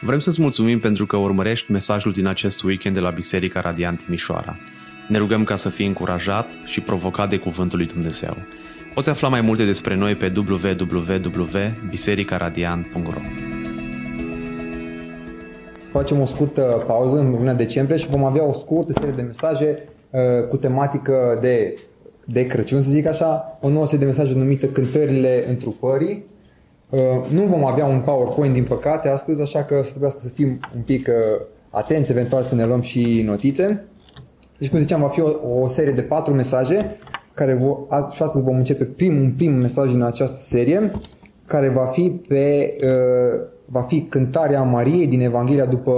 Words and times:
Vrem 0.00 0.18
să-ți 0.18 0.40
mulțumim 0.40 0.78
pentru 0.78 1.06
că 1.06 1.16
urmărești 1.16 1.72
mesajul 1.72 2.12
din 2.12 2.26
acest 2.26 2.62
weekend 2.62 2.94
de 2.94 3.00
la 3.00 3.10
Biserica 3.10 3.60
Radiant 3.60 4.04
Timișoara. 4.04 4.56
Ne 5.08 5.18
rugăm 5.18 5.44
ca 5.44 5.56
să 5.56 5.68
fii 5.68 5.86
încurajat 5.86 6.46
și 6.64 6.80
provocat 6.80 7.28
de 7.28 7.36
Cuvântul 7.36 7.78
lui 7.78 7.86
Dumnezeu. 7.86 8.36
Poți 8.94 9.08
afla 9.08 9.28
mai 9.28 9.40
multe 9.40 9.64
despre 9.64 9.94
noi 9.94 10.14
pe 10.14 10.32
www.bisericaradiant.ro 10.36 13.20
Facem 15.92 16.20
o 16.20 16.24
scurtă 16.24 16.84
pauză 16.86 17.18
în 17.18 17.30
luna 17.30 17.54
decembrie 17.54 17.96
și 17.96 18.08
vom 18.08 18.24
avea 18.24 18.44
o 18.44 18.52
scurtă 18.52 18.92
serie 18.92 19.14
de 19.16 19.22
mesaje 19.22 19.88
uh, 20.10 20.20
cu 20.48 20.56
tematică 20.56 21.38
de, 21.40 21.74
de 22.24 22.46
Crăciun, 22.46 22.80
să 22.80 22.90
zic 22.90 23.06
așa, 23.06 23.58
o 23.60 23.68
nouă 23.68 23.84
serie 23.84 23.98
de 23.98 24.04
mesaje 24.04 24.34
numită 24.34 24.66
Cântările 24.66 25.44
întrupării. 25.48 26.24
Uh, 26.90 27.00
nu 27.30 27.42
vom 27.42 27.64
avea 27.64 27.86
un 27.86 28.00
PowerPoint, 28.00 28.54
din 28.54 28.64
păcate, 28.64 29.08
astăzi, 29.08 29.40
așa 29.40 29.64
că 29.64 29.80
să 29.82 29.88
trebuiască 29.88 30.20
să 30.20 30.28
fim 30.28 30.60
un 30.76 30.82
pic 30.82 31.06
uh, 31.08 31.46
atenți, 31.70 32.10
eventual 32.10 32.44
să 32.44 32.54
ne 32.54 32.64
luăm 32.64 32.80
și 32.80 33.22
notițe. 33.26 33.84
Deci, 34.58 34.70
cum 34.70 34.78
ziceam, 34.78 35.00
va 35.00 35.08
fi 35.08 35.20
o, 35.20 35.30
o 35.60 35.68
serie 35.68 35.92
de 35.92 36.02
patru 36.02 36.34
mesaje, 36.34 36.96
care 37.34 37.54
vo, 37.54 37.78
azi, 37.88 38.14
și 38.14 38.22
astăzi 38.22 38.44
vom 38.44 38.56
începe 38.56 38.84
primul, 38.84 39.22
un 39.22 39.32
prim 39.36 39.52
mesaj 39.52 39.92
din 39.92 40.02
această 40.02 40.38
serie, 40.40 40.92
care 41.46 41.68
va 41.68 41.84
fi 41.84 42.10
pe 42.28 42.76
uh, 42.82 43.46
va 43.64 43.80
fi 43.80 44.00
cântarea 44.00 44.62
Mariei 44.62 45.06
din 45.06 45.20
Evanghelia 45.20 45.64
după 45.64 45.94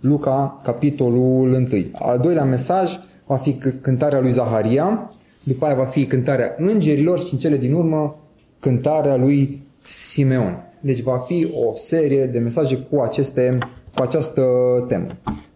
Luca, 0.00 0.60
capitolul 0.62 1.52
1. 1.52 1.66
Al 1.92 2.18
doilea 2.18 2.44
mesaj 2.44 2.98
va 3.26 3.36
fi 3.36 3.52
cântarea 3.80 4.20
lui 4.20 4.30
Zaharia, 4.30 5.10
după 5.42 5.64
aia 5.64 5.74
va 5.74 5.84
fi 5.84 6.06
cântarea 6.06 6.54
îngerilor 6.58 7.18
și 7.18 7.32
în 7.32 7.38
cele 7.38 7.56
din 7.56 7.72
urmă 7.72 8.16
cântarea 8.60 9.16
lui 9.16 9.65
Simeon. 9.86 10.66
Deci 10.80 11.00
va 11.00 11.18
fi 11.18 11.52
o 11.54 11.76
serie 11.76 12.26
de 12.26 12.38
mesaje 12.38 12.76
cu, 12.76 13.00
aceste, 13.00 13.58
cu 13.94 14.02
această 14.02 14.42
temă. 14.88 15.06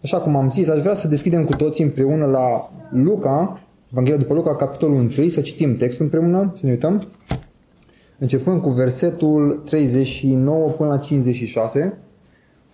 Așa 0.02 0.20
cum 0.20 0.36
am 0.36 0.50
zis, 0.50 0.68
aș 0.68 0.80
vrea 0.80 0.94
să 0.94 1.08
deschidem 1.08 1.44
cu 1.44 1.54
toții 1.54 1.84
împreună 1.84 2.26
la 2.26 2.72
Luca, 2.90 3.60
Evanghelia 3.90 4.20
după 4.20 4.34
Luca, 4.34 4.56
capitolul 4.56 5.10
1, 5.18 5.28
să 5.28 5.40
citim 5.40 5.76
textul 5.76 6.04
împreună, 6.04 6.52
să 6.54 6.60
ne 6.64 6.70
uităm. 6.70 7.08
Începând 8.18 8.60
cu 8.60 8.68
versetul 8.68 9.62
39 9.64 10.68
până 10.68 10.88
la 10.88 10.96
56. 10.96 11.98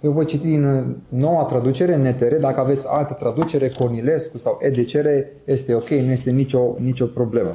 Eu 0.00 0.12
voi 0.12 0.24
citi 0.24 0.46
din 0.46 0.96
noua 1.08 1.44
traducere, 1.44 1.96
NTR. 1.96 2.34
Dacă 2.34 2.60
aveți 2.60 2.86
altă 2.88 3.14
traducere, 3.14 3.68
Cornilescu 3.68 4.38
sau 4.38 4.58
EDCR, 4.60 5.06
este 5.44 5.74
ok, 5.74 5.88
nu 5.88 6.10
este 6.10 6.30
nicio, 6.30 6.74
nicio 6.78 7.06
problemă. 7.06 7.50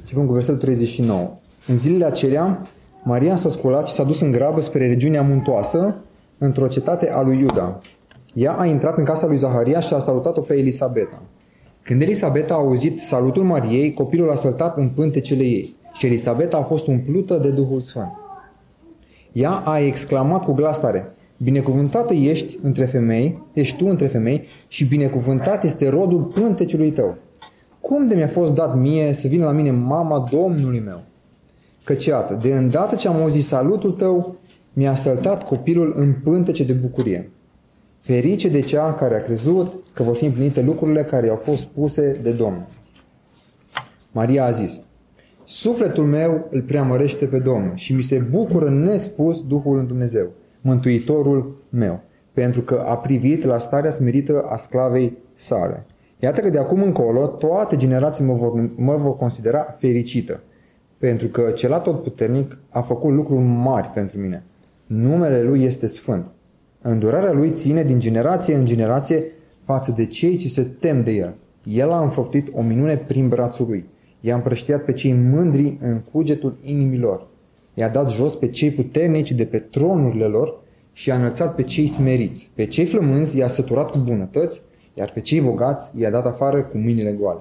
Începând 0.00 0.26
cu 0.26 0.32
versetul 0.32 0.58
39. 0.58 1.39
În 1.70 1.76
zilele 1.76 2.04
acelea, 2.04 2.60
Maria 3.02 3.36
s-a 3.36 3.48
sculat 3.48 3.86
și 3.86 3.92
s-a 3.92 4.04
dus 4.04 4.20
în 4.20 4.30
grabă 4.30 4.60
spre 4.60 4.86
regiunea 4.86 5.22
muntoasă, 5.22 5.94
într-o 6.38 6.66
cetate 6.66 7.10
a 7.10 7.22
lui 7.22 7.38
Iuda. 7.38 7.80
Ea 8.34 8.52
a 8.52 8.66
intrat 8.66 8.98
în 8.98 9.04
casa 9.04 9.26
lui 9.26 9.36
Zaharia 9.36 9.80
și 9.80 9.94
a 9.94 9.98
salutat-o 9.98 10.40
pe 10.40 10.54
Elisabeta. 10.54 11.22
Când 11.82 12.02
Elisabeta 12.02 12.54
a 12.54 12.56
auzit 12.56 13.00
salutul 13.00 13.44
Mariei, 13.44 13.92
copilul 13.92 14.30
a 14.30 14.34
săltat 14.34 14.76
în 14.76 14.88
pântecele 14.88 15.42
ei 15.42 15.76
și 15.92 16.06
Elisabeta 16.06 16.56
a 16.56 16.62
fost 16.62 16.86
umplută 16.86 17.36
de 17.36 17.50
Duhul 17.50 17.80
Sfânt. 17.80 18.10
Ea 19.32 19.52
a 19.52 19.78
exclamat 19.78 20.44
cu 20.44 20.52
glas 20.52 20.80
tare, 20.80 21.14
Binecuvântată 21.36 22.14
ești 22.14 22.58
între 22.62 22.84
femei, 22.84 23.42
ești 23.52 23.76
tu 23.76 23.86
între 23.86 24.06
femei 24.06 24.44
și 24.68 24.84
binecuvântat 24.84 25.64
este 25.64 25.88
rodul 25.88 26.22
pântecelui 26.22 26.90
tău. 26.90 27.16
Cum 27.80 28.06
de 28.06 28.14
mi-a 28.14 28.28
fost 28.28 28.54
dat 28.54 28.76
mie 28.76 29.12
să 29.12 29.28
vină 29.28 29.44
la 29.44 29.52
mine 29.52 29.70
mama 29.70 30.28
Domnului 30.30 30.80
meu? 30.80 31.08
Căci 31.90 32.06
iată, 32.06 32.38
de 32.42 32.54
îndată 32.54 32.94
ce 32.94 33.08
am 33.08 33.16
auzit 33.16 33.42
salutul 33.42 33.92
tău, 33.92 34.36
mi-a 34.72 34.94
săltat 34.94 35.46
copilul 35.46 35.92
în 35.96 36.12
pântece 36.12 36.64
de 36.64 36.72
bucurie. 36.72 37.30
Ferice 38.00 38.48
de 38.48 38.60
cea 38.60 38.94
care 38.94 39.16
a 39.16 39.20
crezut 39.20 39.82
că 39.92 40.02
vor 40.02 40.14
fi 40.14 40.24
împlinite 40.24 40.62
lucrurile 40.62 41.02
care 41.02 41.26
i-au 41.26 41.36
fost 41.36 41.64
puse 41.64 42.18
de 42.22 42.30
Domnul. 42.30 42.66
Maria 44.12 44.44
a 44.44 44.50
zis, 44.50 44.80
Sufletul 45.44 46.04
meu 46.04 46.46
îl 46.50 46.62
preamărește 46.62 47.26
pe 47.26 47.38
Domnul 47.38 47.72
și 47.74 47.94
mi 47.94 48.02
se 48.02 48.26
bucură 48.30 48.70
nespus 48.70 49.42
Duhul 49.42 49.78
în 49.78 49.86
Dumnezeu, 49.86 50.30
Mântuitorul 50.60 51.64
meu, 51.68 52.00
pentru 52.32 52.60
că 52.60 52.84
a 52.86 52.96
privit 52.96 53.44
la 53.44 53.58
starea 53.58 53.90
smerită 53.90 54.42
a 54.48 54.56
sclavei 54.56 55.18
sale. 55.34 55.86
Iată 56.18 56.40
că 56.40 56.50
de 56.50 56.58
acum 56.58 56.82
încolo 56.82 57.26
toate 57.26 57.76
generațiile 57.76 58.30
mă 58.30 58.36
vor, 58.36 58.70
mă 58.76 58.96
vor 58.96 59.16
considera 59.16 59.76
fericită, 59.78 60.40
pentru 61.00 61.28
că 61.28 61.50
cel 61.50 61.72
atotputernic 61.72 62.58
a 62.68 62.80
făcut 62.80 63.12
lucruri 63.12 63.42
mari 63.42 63.88
pentru 63.88 64.18
mine. 64.18 64.44
Numele 64.86 65.42
Lui 65.42 65.62
este 65.62 65.86
sfânt. 65.86 66.30
Îndurarea 66.82 67.32
Lui 67.32 67.50
ține 67.50 67.82
din 67.82 67.98
generație 67.98 68.54
în 68.54 68.64
generație 68.64 69.24
față 69.64 69.92
de 69.96 70.06
cei 70.06 70.36
ce 70.36 70.48
se 70.48 70.62
tem 70.62 71.02
de 71.02 71.10
El. 71.10 71.34
El 71.64 71.90
a 71.90 72.02
înfăptit 72.02 72.48
o 72.54 72.62
minune 72.62 72.96
prin 72.96 73.28
brațul 73.28 73.66
Lui 73.68 73.84
I-a 74.20 74.34
împrăștiat 74.34 74.84
pe 74.84 74.92
cei 74.92 75.12
mândri 75.12 75.78
în 75.80 76.00
cugetul 76.12 76.58
inimilor. 76.62 77.26
I-a 77.74 77.88
dat 77.88 78.10
jos 78.10 78.36
pe 78.36 78.48
cei 78.48 78.70
puternici 78.70 79.32
de 79.32 79.44
pe 79.44 79.58
tronurile 79.58 80.26
lor 80.26 80.62
și 80.92 81.08
i-a 81.08 81.16
înălțat 81.16 81.54
pe 81.54 81.62
cei 81.62 81.86
smeriți. 81.86 82.50
Pe 82.54 82.64
cei 82.64 82.84
flămânzi 82.84 83.38
i-a 83.38 83.48
săturat 83.48 83.90
cu 83.90 83.98
bunătăți, 83.98 84.62
iar 84.94 85.10
pe 85.10 85.20
cei 85.20 85.40
bogați 85.40 85.90
i-a 85.94 86.10
dat 86.10 86.26
afară 86.26 86.62
cu 86.62 86.78
mâinile 86.78 87.12
goale. 87.12 87.40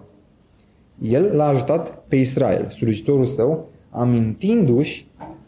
El 1.01 1.35
l-a 1.35 1.45
ajutat 1.45 2.03
pe 2.07 2.15
Israel, 2.15 2.69
slujitorul 2.69 3.25
său, 3.25 3.69
amintindu-și 3.89 5.07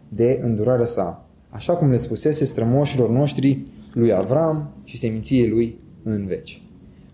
de 0.10 0.40
îndurarea 0.44 0.86
sa, 0.86 1.26
așa 1.50 1.76
cum 1.76 1.90
le 1.90 1.98
spusese 1.98 2.46
strămoșilor 2.46 3.10
noștri 3.10 3.66
lui 3.94 4.14
Avram 4.14 4.74
și 4.84 4.98
seminției 4.98 5.50
lui 5.50 5.80
în 6.04 6.26
veci. 6.26 6.62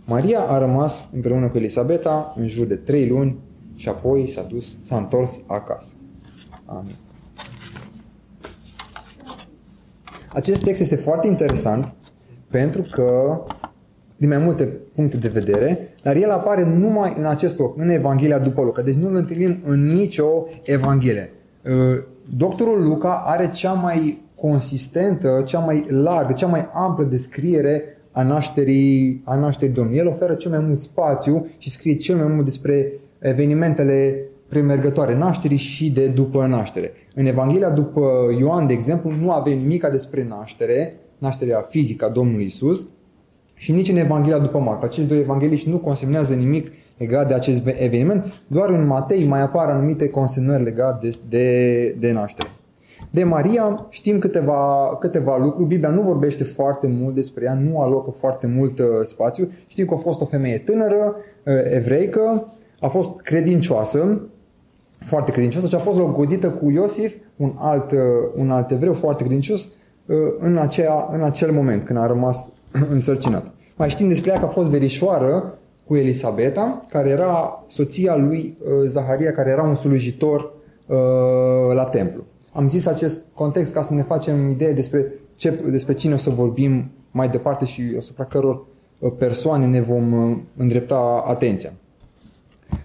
Maria 0.05 0.39
a 0.39 0.57
rămas 0.57 1.09
împreună 1.13 1.47
cu 1.47 1.57
Elisabeta 1.57 2.33
în 2.35 2.47
jur 2.47 2.65
de 2.65 2.75
trei 2.75 3.07
luni 3.07 3.37
și 3.75 3.89
apoi 3.89 4.27
s-a 4.27 4.41
dus, 4.41 4.77
s-a 4.83 4.97
întors 4.97 5.39
acasă. 5.45 5.93
Amin. 6.65 6.95
Acest 10.33 10.63
text 10.63 10.81
este 10.81 10.95
foarte 10.95 11.27
interesant 11.27 11.95
pentru 12.47 12.81
că, 12.81 13.41
din 14.17 14.27
mai 14.27 14.37
multe 14.37 14.63
puncte 14.95 15.17
de 15.17 15.27
vedere, 15.27 15.95
dar 16.07 16.15
el 16.15 16.29
apare 16.29 16.63
numai 16.63 17.13
în 17.17 17.25
acest 17.25 17.59
loc, 17.59 17.77
în 17.77 17.89
Evanghelia 17.89 18.39
după 18.39 18.61
Luca. 18.61 18.81
Deci 18.81 18.95
nu 18.95 19.07
îl 19.07 19.15
întâlnim 19.15 19.57
în 19.65 19.93
nicio 19.93 20.25
Evanghelie. 20.63 21.31
Uh, 21.65 22.03
doctorul 22.37 22.83
Luca 22.83 23.23
are 23.25 23.49
cea 23.49 23.73
mai 23.73 24.21
consistentă, 24.35 25.43
cea 25.45 25.59
mai 25.59 25.85
largă, 25.89 26.33
cea 26.33 26.47
mai 26.47 26.69
amplă 26.73 27.03
descriere 27.03 27.83
a 28.11 28.23
nașterii, 28.23 29.21
a 29.23 29.35
nașterii 29.35 29.73
Domnului. 29.73 29.99
El 29.99 30.07
oferă 30.07 30.33
cel 30.33 30.51
mai 30.51 30.59
mult 30.59 30.79
spațiu 30.79 31.47
și 31.57 31.69
scrie 31.69 31.95
cel 31.95 32.15
mai 32.15 32.27
mult 32.27 32.45
despre 32.45 32.91
evenimentele 33.19 34.19
premergătoare 34.47 35.17
nașterii 35.17 35.57
și 35.57 35.91
de 35.91 36.07
după 36.07 36.45
naștere. 36.45 36.91
În 37.15 37.25
Evanghelia 37.25 37.69
după 37.69 38.01
Ioan, 38.39 38.67
de 38.67 38.73
exemplu, 38.73 39.11
nu 39.11 39.31
avem 39.31 39.57
nimic 39.57 39.87
despre 39.87 40.27
naștere, 40.27 40.95
nașterea 41.17 41.65
fizică 41.69 42.05
a 42.05 42.09
Domnului 42.09 42.45
Isus, 42.45 42.87
și 43.57 43.71
nici 43.71 43.89
în 43.89 43.97
Evanghelia 43.97 44.39
după 44.39 44.59
Marc. 44.59 44.83
Acești 44.83 45.09
doi 45.09 45.19
evangeliști 45.19 45.69
nu 45.69 45.77
consemnează 45.77 46.33
nimic 46.33 46.71
legat 46.97 47.27
de 47.27 47.33
acest 47.33 47.67
eveniment, 47.67 48.41
doar 48.47 48.69
în 48.69 48.87
Matei 48.87 49.25
mai 49.25 49.41
apar 49.41 49.69
anumite 49.69 50.09
consemnări 50.09 50.63
legate 50.63 51.07
de, 51.07 51.17
de, 51.29 51.95
de 51.99 52.11
naștere. 52.11 52.49
De 53.09 53.23
Maria 53.23 53.85
știm 53.89 54.19
câteva, 54.19 54.97
câteva 54.99 55.37
lucruri, 55.37 55.67
Biblia 55.67 55.89
nu 55.89 56.01
vorbește 56.01 56.43
foarte 56.43 56.87
mult 56.87 57.15
despre 57.15 57.45
ea, 57.45 57.53
nu 57.53 57.81
alocă 57.81 58.11
foarte 58.11 58.47
mult 58.47 58.79
uh, 58.79 58.85
spațiu. 59.03 59.51
Știm 59.67 59.85
că 59.85 59.93
a 59.93 59.97
fost 59.97 60.21
o 60.21 60.25
femeie 60.25 60.57
tânără, 60.57 61.15
uh, 61.43 61.53
evreică, 61.71 62.53
a 62.79 62.87
fost 62.87 63.09
credincioasă, 63.21 64.21
foarte 64.99 65.31
credincioasă 65.31 65.67
și 65.67 65.75
a 65.75 65.79
fost 65.79 65.97
logodită 65.97 66.49
cu 66.49 66.69
Iosif, 66.69 67.15
un 67.35 67.53
alt, 67.57 67.91
uh, 67.91 67.97
un 68.35 68.49
alt 68.49 68.71
evreu 68.71 68.93
foarte 68.93 69.23
credincios, 69.23 69.69
uh, 70.05 70.15
în, 70.39 70.57
aceea, 70.57 71.09
în 71.11 71.21
acel 71.21 71.51
moment 71.51 71.83
când 71.83 71.99
a 71.99 72.05
rămas 72.05 72.49
însărcinat. 72.91 73.53
Mai 73.75 73.89
știm 73.89 74.07
despre 74.07 74.31
ea 74.31 74.39
că 74.39 74.45
a 74.45 74.49
fost 74.49 74.69
verișoară 74.69 75.57
cu 75.85 75.95
Elisabeta, 75.95 76.85
care 76.89 77.09
era 77.09 77.63
soția 77.67 78.15
lui 78.15 78.57
uh, 78.61 78.69
Zaharia, 78.85 79.31
care 79.31 79.49
era 79.49 79.63
un 79.63 79.75
slujitor 79.75 80.55
la 81.73 81.83
templu. 81.83 82.23
Am 82.53 82.69
zis 82.69 82.85
acest 82.85 83.25
context 83.33 83.73
ca 83.73 83.81
să 83.81 83.93
ne 83.93 84.03
facem 84.03 84.49
idee 84.49 84.73
despre, 84.73 85.13
ce, 85.35 85.59
despre 85.69 85.93
cine 85.93 86.13
o 86.13 86.17
să 86.17 86.29
vorbim 86.29 86.91
mai 87.11 87.29
departe 87.29 87.65
și 87.65 87.81
asupra 87.97 88.25
căror 88.25 88.65
persoane 89.17 89.65
ne 89.65 89.81
vom 89.81 90.13
îndrepta 90.57 91.23
atenția. 91.27 91.73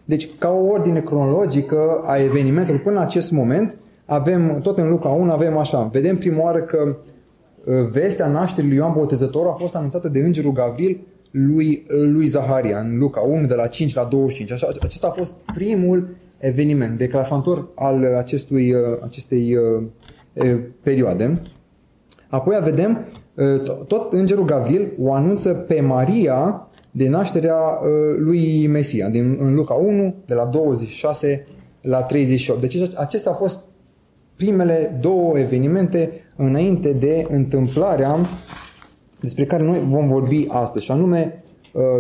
Deci, 0.05 0.29
ca 0.39 0.49
o 0.49 0.67
ordine 0.67 1.01
cronologică 1.01 2.03
a 2.05 2.17
evenimentelor 2.17 2.81
până 2.81 2.97
în 2.97 3.03
acest 3.03 3.31
moment, 3.31 3.77
avem, 4.05 4.61
tot 4.61 4.79
în 4.79 4.89
Luca 4.89 5.09
1 5.09 5.33
avem 5.33 5.57
așa, 5.57 5.83
vedem 5.83 6.17
prima 6.17 6.43
oară 6.43 6.61
că 6.61 6.79
uh, 6.87 6.95
vestea 7.91 8.27
nașterii 8.27 8.69
lui 8.69 8.79
Ioan 8.79 8.93
Botezător 8.93 9.47
a 9.47 9.53
fost 9.53 9.75
anunțată 9.75 10.09
de 10.09 10.19
îngerul 10.19 10.53
Gavril 10.53 11.01
lui, 11.31 11.87
uh, 11.89 12.03
lui 12.05 12.27
Zaharia 12.27 12.79
în 12.79 12.99
Luca 12.99 13.21
1 13.21 13.47
de 13.47 13.55
la 13.55 13.67
5 13.67 13.95
la 13.95 14.05
25. 14.05 14.53
Așa, 14.53 14.69
acesta 14.81 15.07
a 15.07 15.11
fost 15.11 15.35
primul 15.55 16.17
eveniment 16.39 16.99
declanșator 16.99 17.69
al 17.75 18.05
acestui, 18.17 18.73
uh, 18.75 18.81
acestei 19.03 19.57
perioade. 20.83 21.43
Apoi 22.29 22.59
vedem, 22.63 23.07
tot 23.87 24.13
îngerul 24.13 24.45
Gavril 24.45 24.93
o 24.99 25.13
anunță 25.13 25.53
pe 25.53 25.81
Maria 25.81 26.69
de 26.91 27.09
nașterea 27.09 27.59
lui 28.17 28.67
Mesia, 28.67 29.09
din, 29.09 29.37
în 29.41 29.55
Luca 29.55 29.75
1, 29.75 30.15
de 30.27 30.35
la 30.35 30.45
26 30.45 31.47
la 31.81 32.03
38. 32.03 32.61
Deci 32.61 32.77
acestea 32.97 33.31
au 33.31 33.37
fost 33.37 33.65
primele 34.37 34.99
două 35.01 35.39
evenimente 35.39 36.11
înainte 36.37 36.93
de 36.93 37.27
întâmplarea 37.29 38.17
despre 39.21 39.45
care 39.45 39.63
noi 39.63 39.85
vom 39.89 40.09
vorbi 40.09 40.47
astăzi, 40.49 40.85
și 40.85 40.91
anume 40.91 41.45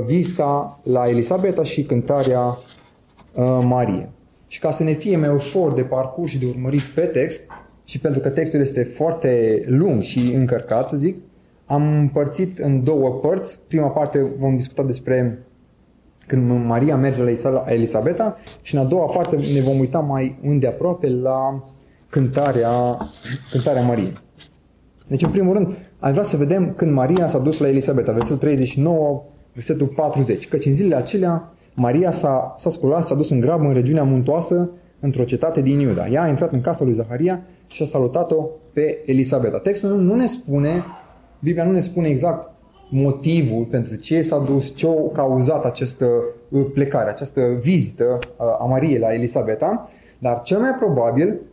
vista 0.07 0.81
la 0.83 1.09
Elisabeta 1.09 1.63
și 1.63 1.83
cântarea 1.83 2.59
Marie. 3.63 4.11
Și 4.47 4.59
ca 4.59 4.71
să 4.71 4.83
ne 4.83 4.93
fie 4.93 5.17
mai 5.17 5.29
ușor 5.29 5.73
de 5.73 5.83
parcurs 5.83 6.31
și 6.31 6.39
de 6.39 6.47
urmărit 6.47 6.83
pe 6.95 7.01
text, 7.01 7.43
și 7.85 8.01
pentru 8.01 8.21
că 8.21 8.31
textul 8.31 8.61
este 8.61 8.83
foarte 8.83 9.63
lung 9.67 10.01
și 10.01 10.33
încărcat, 10.35 10.89
să 10.89 10.97
zic, 10.97 11.17
am 11.67 11.99
împărțit 11.99 12.59
în 12.59 12.85
două 12.85 13.11
părți. 13.11 13.59
Prima 13.69 13.89
parte 13.89 14.27
vom 14.39 14.57
discuta 14.57 14.83
despre 14.83 15.47
când 16.27 16.65
Maria 16.67 16.97
merge 16.97 17.23
la 17.43 17.65
Elisabeta 17.67 18.37
și 18.61 18.75
în 18.75 18.81
a 18.81 18.85
doua 18.85 19.07
parte 19.07 19.37
ne 19.37 19.61
vom 19.61 19.79
uita 19.79 19.99
mai 19.99 20.39
îndeaproape 20.43 21.09
la 21.09 21.65
cântarea, 22.13 22.99
cântarea 23.51 23.83
Mariei. 23.83 24.21
Deci, 25.09 25.23
în 25.23 25.31
primul 25.31 25.55
rând, 25.55 25.77
aș 25.99 26.11
vrea 26.11 26.23
să 26.23 26.37
vedem 26.37 26.73
când 26.73 26.93
Maria 26.93 27.27
s-a 27.27 27.39
dus 27.39 27.59
la 27.59 27.69
Elisabeta, 27.69 28.13
versetul 28.13 28.37
39, 28.37 29.23
versetul 29.53 29.87
40. 29.87 30.49
Căci 30.49 30.65
în 30.65 30.75
zilele 30.75 30.97
acelea 30.97 31.53
Maria 31.75 32.11
s-a, 32.11 32.55
s-a 32.57 32.71
sculat, 32.71 33.05
s-a 33.05 33.15
dus 33.15 33.31
în 33.31 33.41
grabă 33.41 33.65
în 33.65 33.73
regiunea 33.73 34.03
muntoasă, 34.03 34.71
într-o 35.01 35.25
cetate 35.25 35.61
din 35.61 35.79
Iuda. 35.79 36.09
Ea 36.09 36.23
a 36.23 36.29
intrat 36.29 36.53
în 36.53 36.61
casa 36.61 36.85
lui 36.85 36.93
Zaharia 36.93 37.43
și 37.67 37.83
a 37.83 37.85
salutat-o 37.85 38.49
pe 38.73 39.03
Elisabeta. 39.07 39.59
Textul 39.59 40.01
nu 40.01 40.15
ne 40.15 40.27
spune, 40.27 40.85
Biblia 41.39 41.65
nu 41.65 41.73
ne 41.73 41.81
spune 41.81 42.09
exact 42.09 42.51
motivul 42.91 43.65
pentru 43.65 43.95
ce 43.95 44.23
s-a 44.23 44.39
dus, 44.39 44.75
ce 44.75 44.87
a 44.87 45.13
cauzat 45.13 45.65
această 45.65 46.07
uh, 46.49 46.67
plecare, 46.75 47.11
această 47.11 47.41
vizită 47.61 48.19
uh, 48.21 48.47
a 48.61 48.65
Mariei 48.65 48.99
la 48.99 49.15
Elisabeta, 49.15 49.91
dar 50.19 50.43
cel 50.43 50.59
mai 50.59 50.75
probabil 50.79 51.29
uh, 51.29 51.52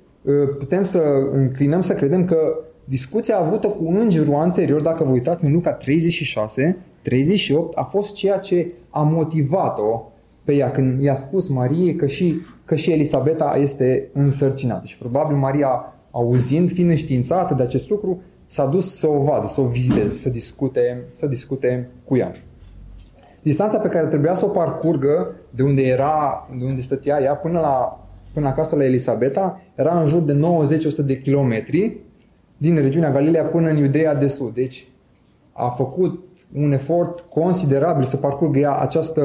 putem 0.58 0.84
să 0.84 1.02
înclinăm 1.32 1.82
să 1.82 1.94
credem 1.94 2.26
că 2.26 2.60
discuția 2.84 3.38
avută 3.38 3.68
cu 3.68 3.88
îngerul 3.88 4.34
anterior, 4.34 4.82
dacă 4.82 5.04
vă 5.04 5.10
uitați 5.10 5.46
în 5.46 5.52
Luca 5.52 5.74
36, 5.74 6.78
38, 7.02 7.78
a 7.78 7.84
fost 7.84 8.14
ceea 8.14 8.38
ce 8.38 8.72
a 8.90 9.02
motivat-o 9.02 10.12
pe 10.44 10.54
ea 10.54 10.72
când 10.72 11.02
i-a 11.02 11.14
spus 11.14 11.48
Mariei 11.48 11.96
că 11.96 12.06
și, 12.08 12.36
că 12.66 12.76
și 12.76 12.92
Elisabeta 12.92 13.58
este 13.62 14.10
însărcinată. 14.14 14.86
Și 14.86 14.98
probabil 14.98 15.36
Maria, 15.36 15.94
auzind, 16.12 16.72
fiind 16.72 16.90
înștiințată 16.90 17.54
de 17.54 17.64
acest 17.64 17.90
lucru, 17.90 18.22
s-a 18.46 18.66
dus 18.66 18.98
să 18.98 19.08
o 19.08 19.22
vadă, 19.22 19.48
să 19.48 19.62
o 19.62 19.66
viziteze, 19.66 20.14
să 20.14 20.30
discute, 20.30 21.04
să 21.12 21.26
discute 21.26 21.90
cu 22.06 22.18
ea. 22.18 22.32
Distanța 23.42 23.80
pe 23.80 23.88
care 23.88 24.08
trebuia 24.08 24.34
să 24.34 24.46
o 24.46 24.50
parcurgă 24.50 25.36
de 25.50 25.64
unde 25.64 25.82
era, 25.82 26.48
de 26.60 26.66
unde 26.66 26.82
stătea 26.82 27.22
ea 27.22 27.36
până 27.36 27.60
la 27.60 28.09
până 28.34 28.48
acasă 28.48 28.76
la 28.76 28.84
Elisabeta 28.84 29.62
era 29.76 30.00
în 30.00 30.06
jur 30.06 30.22
de 30.22 30.40
90-100 31.04 31.06
de 31.06 31.22
kilometri 31.22 31.98
din 32.58 32.76
regiunea 32.76 33.12
Galileea 33.12 33.44
până 33.44 33.70
în 33.70 33.78
Iudeea 33.78 34.16
de 34.16 34.28
Sud. 34.28 34.54
Deci 34.54 34.88
a 35.52 35.70
făcut 35.70 36.24
un 36.54 36.72
efort 36.72 37.20
considerabil 37.20 38.04
să 38.04 38.18
parcurgă 38.18 38.60
ea 38.60 38.76
această, 38.76 39.22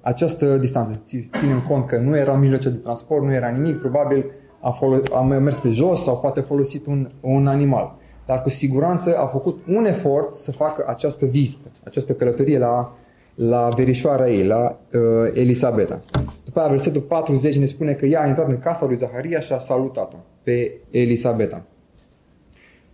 această 0.00 0.56
distanță. 0.56 1.02
Ținem 1.38 1.64
cont 1.68 1.86
că 1.86 1.98
nu 1.98 2.16
era 2.16 2.36
mijloace 2.36 2.68
de 2.68 2.76
transport, 2.76 3.24
nu 3.24 3.32
era 3.32 3.48
nimic, 3.48 3.78
probabil 3.78 4.30
a, 4.60 4.70
folo- 4.70 5.14
a 5.14 5.20
mers 5.20 5.58
pe 5.58 5.70
jos 5.70 6.02
sau 6.02 6.18
poate 6.18 6.40
folosit 6.40 6.86
un, 6.86 7.08
un 7.20 7.46
animal. 7.46 7.96
Dar 8.26 8.42
cu 8.42 8.48
siguranță 8.48 9.16
a 9.18 9.26
făcut 9.26 9.60
un 9.66 9.84
efort 9.84 10.34
să 10.34 10.52
facă 10.52 10.84
această 10.86 11.26
vizită, 11.26 11.68
această 11.84 12.12
călătorie 12.12 12.58
la, 12.58 12.96
la 13.34 13.68
verișoara 13.76 14.30
ei, 14.30 14.46
la 14.46 14.80
uh, 14.92 15.00
Elisabeta. 15.34 16.02
După 16.44 16.60
aia, 16.60 16.68
versetul 16.68 17.00
40 17.00 17.58
ne 17.58 17.64
spune 17.64 17.92
că 17.92 18.06
ea 18.06 18.22
a 18.22 18.26
intrat 18.26 18.48
în 18.48 18.58
casa 18.58 18.86
lui 18.86 18.96
Zaharia 18.96 19.40
și 19.40 19.52
a 19.52 19.58
salutat-o 19.58 20.16
pe 20.42 20.72
Elisabeta. 20.90 21.64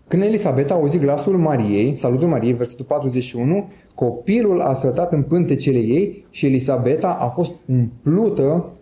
Când 0.08 0.22
Elisabeta 0.22 0.74
a 0.74 0.76
auzit 0.76 1.00
glasul 1.00 1.36
Mariei, 1.36 1.96
salutul 1.96 2.28
Mariei, 2.28 2.52
versetul 2.52 2.84
41, 2.84 3.70
copilul 3.94 4.60
a 4.60 4.72
sătat 4.72 5.12
în 5.12 5.22
pântecele 5.22 5.78
ei 5.78 6.26
și 6.30 6.46
Elisabeta 6.46 7.08
a 7.08 7.28
fost 7.28 7.52
umplută 7.66 8.72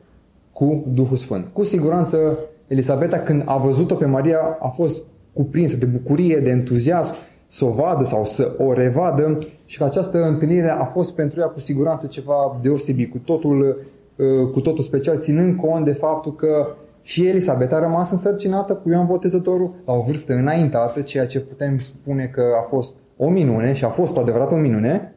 cu 0.52 0.84
Duhul 0.88 1.16
Sfânt. 1.16 1.48
Cu 1.52 1.64
siguranță, 1.64 2.38
Elisabeta, 2.66 3.18
când 3.18 3.42
a 3.44 3.56
văzut-o 3.56 3.94
pe 3.94 4.06
Maria, 4.06 4.56
a 4.60 4.68
fost 4.68 5.04
cuprinsă 5.32 5.76
de 5.76 5.86
bucurie, 5.86 6.36
de 6.36 6.50
entuziasm, 6.50 7.14
să 7.46 7.64
o 7.64 7.70
vadă 7.70 8.04
sau 8.04 8.24
să 8.24 8.54
o 8.58 8.72
revadă 8.72 9.38
și 9.64 9.78
că 9.78 9.84
această 9.84 10.22
întâlnire 10.22 10.68
a 10.68 10.84
fost 10.84 11.14
pentru 11.14 11.40
ea 11.40 11.46
cu 11.46 11.60
siguranță 11.60 12.06
ceva 12.06 12.58
deosebit, 12.62 13.10
cu 13.10 13.18
totul, 13.18 13.80
uh, 14.16 14.50
cu 14.52 14.60
totul 14.60 14.84
special, 14.84 15.18
ținând 15.18 15.60
cont 15.60 15.84
de 15.84 15.92
faptul 15.92 16.34
că 16.34 16.66
și 17.02 17.26
Elisabeta 17.26 17.76
a 17.76 17.80
rămas 17.80 18.10
însărcinată 18.10 18.74
cu 18.74 18.88
Ioan 18.88 19.06
Botezătorul 19.06 19.74
la 19.84 19.92
o 19.92 20.00
vârstă 20.00 20.32
înaintată, 20.32 21.00
ceea 21.00 21.26
ce 21.26 21.40
putem 21.40 21.78
spune 21.78 22.30
că 22.32 22.42
a 22.58 22.62
fost 22.62 22.94
o 23.16 23.28
minune 23.28 23.72
și 23.72 23.84
a 23.84 23.88
fost 23.88 24.12
cu 24.12 24.18
adevărat 24.18 24.52
o 24.52 24.56
minune. 24.56 25.14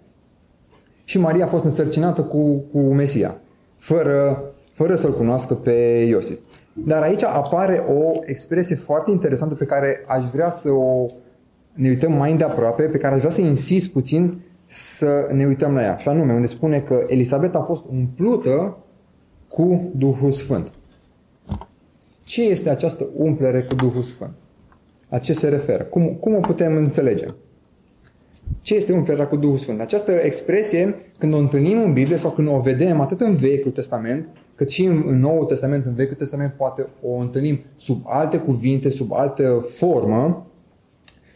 Și 1.04 1.20
Maria 1.20 1.44
a 1.44 1.48
fost 1.48 1.64
însărcinată 1.64 2.24
cu, 2.24 2.64
cu 2.72 2.80
Mesia, 2.80 3.42
fără, 3.78 4.44
fără 4.74 4.96
să-l 4.96 5.14
cunoască 5.14 5.54
pe 5.54 5.72
Iosif. 6.08 6.40
Dar 6.74 7.02
aici 7.02 7.24
apare 7.24 7.84
o 7.88 8.20
expresie 8.22 8.76
foarte 8.76 9.12
interesantă 9.12 9.56
pe 9.56 9.66
care 9.66 10.06
aș 10.08 10.26
vrea 10.26 10.50
să 10.50 10.70
o 10.70 11.06
ne 11.74 11.90
uităm 11.90 12.12
mai 12.12 12.32
îndeaproape, 12.32 12.84
pe 12.84 12.98
care 12.98 13.14
aș 13.14 13.20
vrea 13.20 13.32
să 13.32 13.42
insist 13.42 13.90
puțin 13.90 14.42
să 14.66 15.30
ne 15.32 15.46
uităm 15.46 15.74
la 15.74 15.82
ea. 15.82 15.96
Și 15.96 16.08
anume, 16.08 16.34
unde 16.34 16.48
spune 16.48 16.80
că 16.80 17.04
Elisabeta 17.08 17.58
a 17.58 17.62
fost 17.62 17.84
umplută 17.92 18.78
cu 19.48 19.92
Duhul 19.96 20.32
Sfânt. 20.32 20.72
Ce 22.24 22.44
este 22.44 22.70
această 22.70 23.08
umplere 23.16 23.64
cu 23.64 23.76
Duhul 23.76 24.02
Sfânt? 24.02 24.36
La 25.10 25.18
ce 25.18 25.34
se 25.34 25.48
referă? 25.48 25.84
Cum, 25.84 26.08
cum 26.08 26.36
o 26.36 26.40
putem 26.40 26.76
înțelege? 26.76 27.26
Ce 28.62 28.76
este 28.76 28.94
umplerea 28.94 29.28
cu 29.28 29.36
Duhul 29.36 29.58
Sfânt? 29.58 29.80
Această 29.80 30.12
expresie, 30.12 30.96
când 31.18 31.34
o 31.34 31.38
întâlnim 31.38 31.82
în 31.82 31.94
Biblie 31.94 32.18
sau 32.18 32.32
când 32.32 32.48
o 32.48 32.60
vedem 32.60 33.00
atât 33.00 33.22
în 33.22 33.36
Vechiul 33.36 33.72
Testament, 33.72 34.28
cât 34.56 34.70
și 34.70 34.86
în 34.86 35.20
Noul 35.20 35.46
Testament, 35.46 35.86
în 35.86 35.94
Vechiul 35.94 36.16
Testament, 36.16 36.54
poate 36.54 36.88
o 37.02 37.16
întâlnim 37.16 37.60
sub 37.78 38.02
alte 38.06 38.38
cuvinte, 38.38 38.90
sub 38.90 39.14
altă 39.14 39.66
formă, 39.76 40.48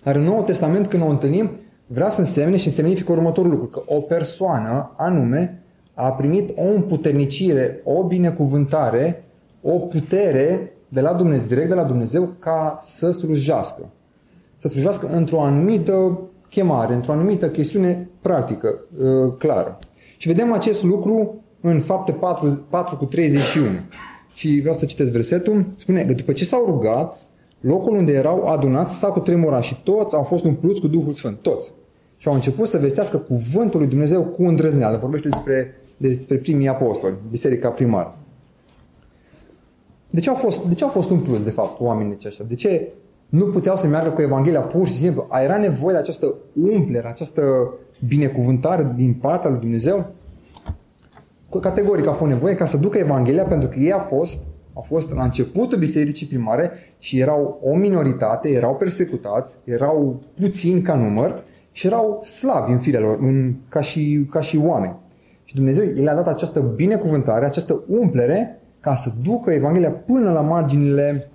dar 0.03 0.15
în 0.15 0.24
Noul 0.24 0.41
Testament, 0.41 0.88
când 0.88 1.03
o 1.03 1.07
întâlnim, 1.07 1.50
vrea 1.88 2.10
să 2.10 2.19
însemne 2.19 2.57
și 2.57 2.69
semnifică 2.69 3.12
următorul 3.12 3.51
lucru, 3.51 3.67
că 3.67 3.83
o 3.86 4.00
persoană, 4.00 4.93
anume, 4.98 5.63
a 5.93 6.12
primit 6.12 6.50
o 6.57 6.63
împuternicire, 6.63 7.81
o 7.83 8.03
binecuvântare, 8.03 9.25
o 9.62 9.79
putere 9.79 10.72
de 10.88 11.01
la 11.01 11.13
Dumnezeu, 11.13 11.48
direct 11.48 11.67
de 11.67 11.74
la 11.74 11.83
Dumnezeu, 11.83 12.33
ca 12.39 12.77
să 12.81 13.12
slujească. 13.12 13.89
Să 14.57 14.67
slujească 14.67 15.07
într-o 15.12 15.41
anumită 15.41 16.19
chemare, 16.50 16.93
într-o 16.93 17.12
anumită 17.12 17.50
chestiune 17.50 18.10
practică, 18.22 18.79
uh, 18.98 19.33
clară. 19.38 19.77
Și 20.17 20.27
vedem 20.27 20.53
acest 20.53 20.83
lucru 20.83 21.43
în 21.62 21.79
fapte 21.79 22.12
4, 22.12 22.65
4 22.69 22.98
cu 22.98 23.05
31. 23.05 23.67
Și 24.33 24.60
vreau 24.60 24.75
să 24.75 24.86
citesc 24.86 25.12
versetul. 25.12 25.65
Spune 25.75 26.03
că 26.05 26.13
după 26.13 26.31
ce 26.31 26.45
s-au 26.45 26.65
rugat, 26.65 27.17
locul 27.63 27.96
unde 27.96 28.12
erau 28.12 28.48
adunați 28.48 28.98
s-a 28.98 29.08
cutremurat 29.08 29.63
și 29.63 29.82
toți 29.84 30.15
au 30.15 30.24
fost 30.24 30.46
umpluți 30.46 30.82
cu 30.82 30.88
Duhul 30.88 31.13
Sfânt. 31.13 31.38
Toți. 31.41 31.74
Și 32.17 32.27
au 32.27 32.34
început 32.34 32.67
să 32.67 32.77
vestească 32.77 33.17
cuvântul 33.17 33.79
lui 33.79 33.89
Dumnezeu 33.89 34.24
cu 34.24 34.43
îndrăzneală. 34.43 34.98
Vorbește 34.98 35.29
despre, 35.29 35.75
despre 35.98 36.38
primii 36.38 36.67
apostoli, 36.67 37.17
biserica 37.29 37.70
primară. 37.70 38.17
De 40.10 40.20
ce 40.20 40.29
au 40.29 40.36
fost, 40.36 40.63
de 40.63 40.74
ce 40.74 40.84
au 40.84 40.89
fost 40.89 41.10
umpluți, 41.10 41.43
de 41.43 41.50
fapt, 41.50 41.79
oamenii 41.79 42.13
aceștia? 42.13 42.46
De 42.48 42.55
ce 42.55 42.93
nu 43.29 43.46
puteau 43.46 43.75
să 43.75 43.88
meargă 43.88 44.10
cu 44.10 44.22
Evanghelia 44.22 44.62
pur 44.62 44.88
și 44.88 44.93
simplu? 44.93 45.27
Era 45.43 45.58
nevoie 45.58 45.93
de 45.93 46.00
această 46.00 46.34
umplere, 46.62 47.08
această 47.08 47.74
binecuvântare 48.08 48.93
din 48.96 49.13
partea 49.13 49.50
lui 49.50 49.60
Dumnezeu? 49.60 50.12
Categoric 51.62 52.08
a 52.08 52.12
fost 52.12 52.32
nevoie 52.32 52.55
ca 52.55 52.65
să 52.65 52.77
ducă 52.77 52.98
Evanghelia 52.98 53.43
pentru 53.43 53.67
că 53.70 53.79
ei 53.79 53.91
a 53.91 54.00
fost, 54.00 54.43
a 54.74 54.80
fost 54.80 55.13
la 55.13 55.24
începutul 55.24 55.77
bisericii 55.77 56.27
primare 56.27 56.72
și 56.98 57.20
erau 57.20 57.60
o 57.63 57.75
minoritate, 57.75 58.50
erau 58.50 58.75
persecutați, 58.75 59.58
erau 59.63 60.22
puțini 60.42 60.82
ca 60.82 60.96
număr 60.96 61.44
și 61.72 61.88
erau 61.88 62.24
slabi 62.24 62.72
în 62.72 62.80
firea 62.80 63.00
lor, 63.00 63.18
în, 63.22 63.53
ca, 63.70 63.82
și, 63.82 64.27
ca 64.30 64.42
și 64.42 64.58
oameni. 64.58 64.96
Și 65.44 65.56
Dumnezeu 65.56 65.86
le-a 65.94 66.15
dat 66.15 66.27
această 66.27 66.60
binecuvântare, 66.60 67.46
această 67.46 67.84
umplere 67.88 68.60
ca 68.80 68.96
să 68.96 69.12
ducă 69.24 69.51
Evanghelia 69.51 69.92
până 69.92 70.32
la 70.32 70.42
marginile 70.42 71.32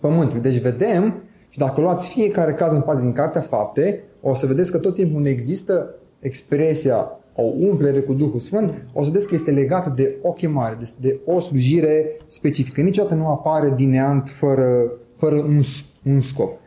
pământului. 0.00 0.42
Deci 0.42 0.60
vedem, 0.60 1.22
și 1.48 1.58
dacă 1.58 1.80
luați 1.80 2.08
fiecare 2.08 2.52
caz 2.52 2.72
în 2.72 2.80
parte 2.80 3.02
din 3.02 3.12
Cartea 3.12 3.40
Fapte, 3.40 4.02
o 4.20 4.34
să 4.34 4.46
vedeți 4.46 4.70
că 4.70 4.78
tot 4.78 4.94
timpul 4.94 5.16
unde 5.16 5.30
există 5.30 5.94
expresia 6.20 7.18
o 7.36 7.42
umplere 7.42 8.00
cu 8.00 8.12
Duhul 8.12 8.40
Sfânt, 8.40 8.74
o 8.92 9.02
să 9.02 9.08
vedeți 9.10 9.28
că 9.28 9.34
este 9.34 9.50
legată 9.50 9.92
de 9.96 10.16
o 10.22 10.32
chemare, 10.32 10.76
de, 10.78 10.90
de 11.00 11.20
o 11.24 11.40
slujire 11.40 12.10
specifică. 12.26 12.80
Niciodată 12.80 13.14
nu 13.14 13.28
apare 13.28 13.72
din 13.76 13.90
neant 13.90 14.28
fără, 14.28 14.92
fără 15.16 15.34
un, 15.34 15.60
un 16.02 16.20
scop. 16.20 16.58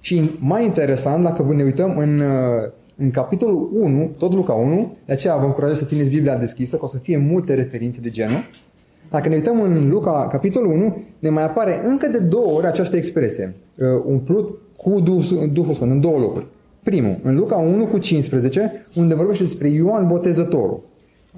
Și 0.00 0.30
mai 0.38 0.64
interesant, 0.64 1.22
dacă 1.24 1.52
ne 1.54 1.62
uităm 1.62 1.96
în, 1.96 2.20
uh, 2.20 2.70
în 2.96 3.10
capitolul 3.10 3.68
1, 3.72 4.10
tot 4.18 4.34
Luca 4.34 4.52
1, 4.52 4.96
de 5.06 5.12
aceea 5.12 5.36
vă 5.36 5.44
încurajez 5.44 5.78
să 5.78 5.84
țineți 5.84 6.10
Biblia 6.10 6.36
deschisă, 6.36 6.76
că 6.76 6.84
o 6.84 6.88
să 6.88 6.98
fie 6.98 7.16
multe 7.16 7.54
referințe 7.54 8.00
de 8.00 8.10
genul. 8.10 8.44
Dacă 9.10 9.28
ne 9.28 9.34
uităm 9.34 9.60
în 9.60 9.88
Luca, 9.88 10.26
capitolul 10.30 10.72
1, 10.72 11.02
ne 11.18 11.30
mai 11.30 11.44
apare 11.44 11.80
încă 11.84 12.08
de 12.08 12.18
două 12.18 12.52
ori 12.52 12.66
această 12.66 12.96
expresie, 12.96 13.54
uh, 13.78 13.86
umplut 14.04 14.58
cu 14.76 15.00
Duhul, 15.00 15.50
Duhul 15.52 15.74
Sfânt, 15.74 15.90
în 15.90 16.00
două 16.00 16.18
locuri. 16.18 16.46
Primul, 16.86 17.18
în 17.22 17.34
Luca 17.34 17.56
1 17.56 17.86
cu 17.86 17.98
15, 17.98 18.86
unde 18.94 19.14
vorbește 19.14 19.42
despre 19.42 19.68
Ioan 19.68 20.06
Botezătorul, 20.06 20.82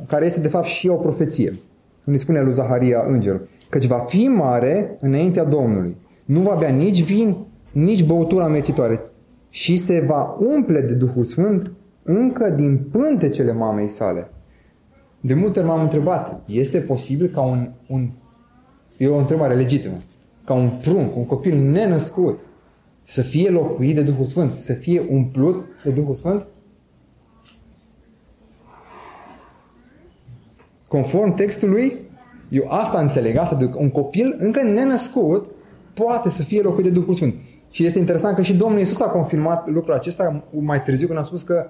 care 0.07 0.25
este 0.25 0.41
de 0.41 0.49
fapt 0.49 0.67
și 0.67 0.89
o 0.89 0.95
profeție. 0.95 1.59
Unde 2.07 2.19
spune 2.19 2.41
lui 2.41 2.53
Zaharia 2.53 3.05
îngerul, 3.07 3.49
căci 3.69 3.87
va 3.87 3.99
fi 3.99 4.27
mare 4.27 4.97
înaintea 5.01 5.45
Domnului. 5.45 5.97
Nu 6.25 6.41
va 6.41 6.55
bea 6.55 6.69
nici 6.69 7.03
vin, 7.03 7.37
nici 7.73 8.05
băutura 8.05 8.45
amețitoare, 8.45 9.03
și 9.49 9.77
se 9.77 10.05
va 10.07 10.37
umple 10.41 10.81
de 10.81 10.93
Duhul 10.93 11.25
Sfânt 11.25 11.71
încă 12.03 12.51
din 12.51 12.89
pântecele 12.91 13.53
mamei 13.53 13.89
sale. 13.89 14.31
De 15.21 15.35
multe 15.35 15.59
ori 15.59 15.69
m-am 15.69 15.83
întrebat, 15.83 16.43
este 16.47 16.79
posibil 16.79 17.27
ca 17.27 17.41
un, 17.41 17.71
un 17.87 18.11
e 18.97 19.09
o 19.09 19.19
întrebare 19.19 19.55
legitimă, 19.55 19.97
ca 20.45 20.55
un 20.55 20.71
prunc, 20.83 21.17
un 21.17 21.27
copil 21.27 21.59
nenăscut, 21.71 22.39
să 23.11 23.23
fie 23.23 23.51
locuit 23.51 23.95
de 23.95 24.03
Duhul 24.03 24.25
Sfânt, 24.25 24.59
să 24.59 24.73
fie 24.73 25.07
umplut 25.11 25.65
de 25.85 25.91
Duhul 25.91 26.15
Sfânt? 26.15 26.47
Conform 30.89 31.35
textului, 31.35 31.97
eu 32.49 32.65
asta 32.69 33.01
înțeleg, 33.01 33.37
asta 33.37 33.57
de 33.57 33.71
un 33.77 33.91
copil 33.91 34.37
încă 34.39 34.63
nenăscut 34.63 35.51
poate 35.95 36.29
să 36.29 36.43
fie 36.43 36.63
locuit 36.63 36.85
de 36.85 36.91
Duhul 36.91 37.15
Sfânt. 37.15 37.35
Și 37.71 37.85
este 37.85 37.99
interesant 37.99 38.37
că 38.37 38.43
și 38.43 38.57
Domnul 38.57 38.79
Iisus 38.79 39.01
a 39.01 39.09
confirmat 39.09 39.69
lucrul 39.69 39.95
acesta 39.95 40.45
mai 40.51 40.83
târziu 40.83 41.07
când 41.07 41.19
a 41.19 41.23
spus 41.23 41.43
că 41.43 41.67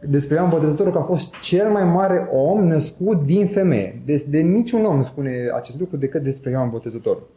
despre 0.00 0.36
Ioan 0.36 0.48
Botezătorul 0.48 0.92
că 0.92 0.98
a 0.98 1.02
fost 1.02 1.34
cel 1.40 1.70
mai 1.70 1.84
mare 1.84 2.28
om 2.32 2.66
născut 2.66 3.24
din 3.24 3.46
femeie. 3.46 4.02
De, 4.04 4.24
de 4.28 4.38
niciun 4.38 4.84
om 4.84 4.96
nu 4.96 5.02
spune 5.02 5.32
acest 5.54 5.80
lucru 5.80 5.96
decât 5.96 6.22
despre 6.22 6.50
Ioan 6.50 6.70
Botezătorul. 6.70 7.28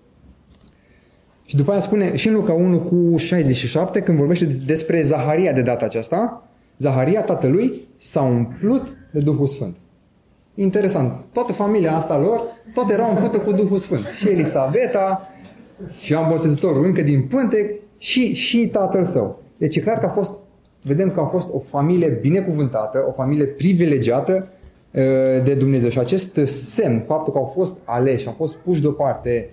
Și 1.46 1.56
după 1.56 1.72
aia 1.72 1.80
spune 1.80 2.16
și 2.16 2.28
în 2.28 2.34
Luca 2.34 2.54
1 2.54 2.80
cu 2.80 3.18
67, 3.18 4.02
când 4.02 4.18
vorbește 4.18 4.46
despre 4.66 5.02
Zaharia 5.02 5.52
de 5.52 5.62
data 5.62 5.86
aceasta, 5.86 6.48
Zaharia, 6.78 7.22
tatălui, 7.24 7.88
s-a 7.98 8.22
umplut 8.22 8.98
de 9.12 9.20
Duhul 9.20 9.48
Sfânt. 9.48 9.76
Interesant. 10.56 11.14
Toată 11.32 11.54
familia 11.54 11.96
asta 11.96 12.18
lor, 12.18 12.42
tot 12.74 12.90
era 12.90 13.06
umplută 13.06 13.38
cu 13.38 13.52
Duhul 13.52 13.78
Sfânt. 13.78 14.06
Și 14.18 14.30
Elisabeta, 14.30 15.30
și 16.00 16.12
Ioan 16.12 16.30
Botezătorul 16.30 16.86
încă 16.86 17.02
din 17.02 17.28
pântec, 17.28 17.80
și, 17.98 18.34
și 18.34 18.68
tatăl 18.68 19.04
său. 19.04 19.40
Deci 19.58 19.76
e 19.76 19.80
clar 19.80 20.00
că 20.00 20.06
a 20.06 20.10
fost, 20.10 20.34
vedem 20.82 21.12
că 21.12 21.20
a 21.20 21.26
fost 21.26 21.50
o 21.52 21.60
familie 21.60 22.18
binecuvântată, 22.22 23.06
o 23.08 23.12
familie 23.12 23.46
privilegiată 23.46 24.48
uh, 24.92 25.02
de 25.44 25.54
Dumnezeu. 25.54 25.90
Și 25.90 26.00
acest 26.00 26.40
semn, 26.46 27.00
faptul 27.00 27.34
că 27.34 27.40
au 27.40 27.46
fost 27.46 27.78
aleși, 27.84 28.28
au 28.28 28.34
fost 28.34 28.56
puși 28.56 28.82
deoparte 28.82 29.50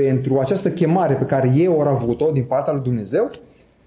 pentru 0.00 0.38
această 0.38 0.70
chemare 0.70 1.14
pe 1.14 1.24
care 1.24 1.52
ei 1.54 1.66
au 1.66 1.80
avut-o 1.80 2.30
din 2.30 2.42
partea 2.42 2.72
lui 2.72 2.82
Dumnezeu, 2.82 3.30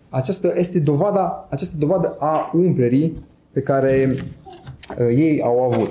aceasta 0.09 0.53
este 0.55 0.79
dovada, 0.79 1.47
această 1.49 1.75
dovadă 1.77 2.15
a 2.19 2.51
umplerii 2.53 3.23
pe 3.51 3.59
care 3.59 4.15
uh, 4.15 5.07
ei 5.15 5.41
au 5.43 5.63
avut. 5.71 5.89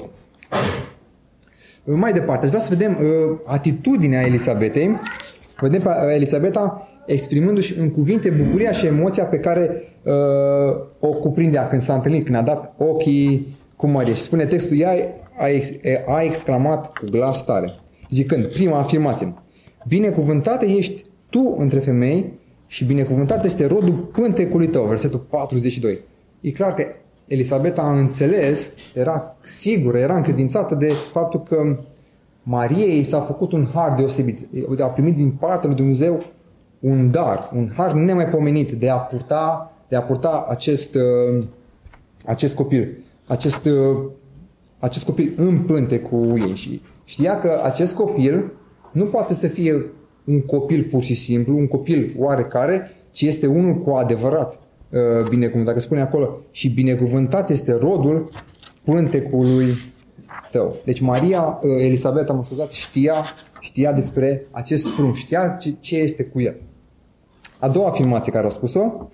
Mai 1.84 2.12
departe, 2.12 2.44
aș 2.44 2.50
vrea 2.50 2.62
să 2.62 2.74
vedem 2.76 2.98
uh, 3.00 3.38
atitudinea 3.44 4.26
Elisabetei. 4.26 4.96
Vedem 5.60 5.80
pe 5.80 5.90
Elisabeta 6.14 6.88
exprimându-și 7.06 7.78
în 7.78 7.90
cuvinte 7.90 8.30
bucuria 8.30 8.72
și 8.72 8.86
emoția 8.86 9.24
pe 9.24 9.38
care 9.38 9.82
uh, 10.02 10.12
o 10.98 11.08
cuprindea 11.08 11.68
când 11.68 11.82
s-a 11.82 11.94
întâlnit, 11.94 12.24
când 12.24 12.36
a 12.36 12.42
dat 12.42 12.74
ochii 12.78 13.56
cu 13.76 13.86
Maria. 13.86 14.14
Și 14.14 14.20
spune 14.20 14.44
textul, 14.44 14.78
ea 14.78 14.92
a, 15.38 15.48
ex, 15.48 15.70
a 16.06 16.22
exclamat 16.22 16.86
cu 16.86 17.04
glas 17.10 17.44
tare, 17.44 17.70
zicând, 18.10 18.46
prima 18.46 18.78
afirmație, 18.78 19.34
binecuvântată 19.86 20.64
ești 20.64 21.04
tu 21.30 21.54
între 21.58 21.78
femei 21.78 22.38
și 22.66 22.84
binecuvântat 22.84 23.44
este 23.44 23.66
rodul 23.66 23.92
pântecului 23.92 24.68
tău, 24.68 24.84
versetul 24.84 25.18
42. 25.18 26.00
E 26.40 26.50
clar 26.50 26.74
că 26.74 26.84
Elisabeta 27.26 27.82
a 27.82 27.98
înțeles, 27.98 28.70
era 28.94 29.36
sigură, 29.40 29.98
era 29.98 30.16
încredințată 30.16 30.74
de 30.74 30.92
faptul 31.12 31.42
că 31.42 31.78
Mariei 32.42 33.02
s-a 33.02 33.20
făcut 33.20 33.52
un 33.52 33.66
har 33.74 33.94
deosebit. 33.94 34.48
A 34.80 34.86
primit 34.86 35.16
din 35.16 35.30
partea 35.30 35.68
lui 35.68 35.76
Dumnezeu 35.76 36.24
un 36.80 37.10
dar, 37.10 37.50
un 37.54 37.70
har 37.76 37.92
nemaipomenit 37.92 38.72
de 38.72 38.88
a 38.88 38.96
purta, 38.96 39.72
de 39.88 39.96
a 39.96 40.02
purta 40.02 40.46
acest, 40.48 40.94
uh, 40.94 41.44
acest 42.26 42.54
copil, 42.54 43.04
acest, 43.26 43.64
uh, 43.64 43.98
acest 44.78 45.04
copil 45.04 45.32
în 45.36 45.58
pânte 45.58 46.00
cu 46.00 46.34
ei 46.36 46.54
și 46.54 46.82
știa 47.04 47.38
că 47.38 47.60
acest 47.64 47.94
copil 47.94 48.52
nu 48.92 49.04
poate 49.04 49.34
să 49.34 49.48
fie 49.48 49.84
un 50.24 50.40
copil 50.40 50.88
pur 50.90 51.02
și 51.02 51.14
simplu, 51.14 51.56
un 51.56 51.66
copil 51.66 52.14
oarecare, 52.18 52.90
ci 53.10 53.22
este 53.22 53.46
unul 53.46 53.74
cu 53.74 53.90
adevărat 53.90 54.60
uh, 54.90 55.28
binecuvântat. 55.28 55.74
Dacă 55.74 55.80
spune 55.80 56.00
acolo, 56.00 56.40
și 56.50 56.68
binecuvântat 56.68 57.50
este 57.50 57.72
rodul 57.72 58.28
pântecului 58.84 59.66
tău. 60.50 60.76
Deci 60.84 61.00
Maria, 61.00 61.58
Elisabeta, 61.78 62.32
mă 62.32 62.42
scuzați, 62.42 62.78
știa, 62.78 63.24
știa 63.60 63.92
despre 63.92 64.46
acest 64.50 64.88
prunc, 64.88 65.14
știa 65.14 65.48
ce, 65.48 65.70
ce 65.80 65.96
este 65.96 66.24
cu 66.24 66.40
el. 66.40 66.56
A 67.58 67.68
doua 67.68 67.88
afirmație 67.88 68.32
care 68.32 68.46
a 68.46 68.50
spus-o, 68.50 69.08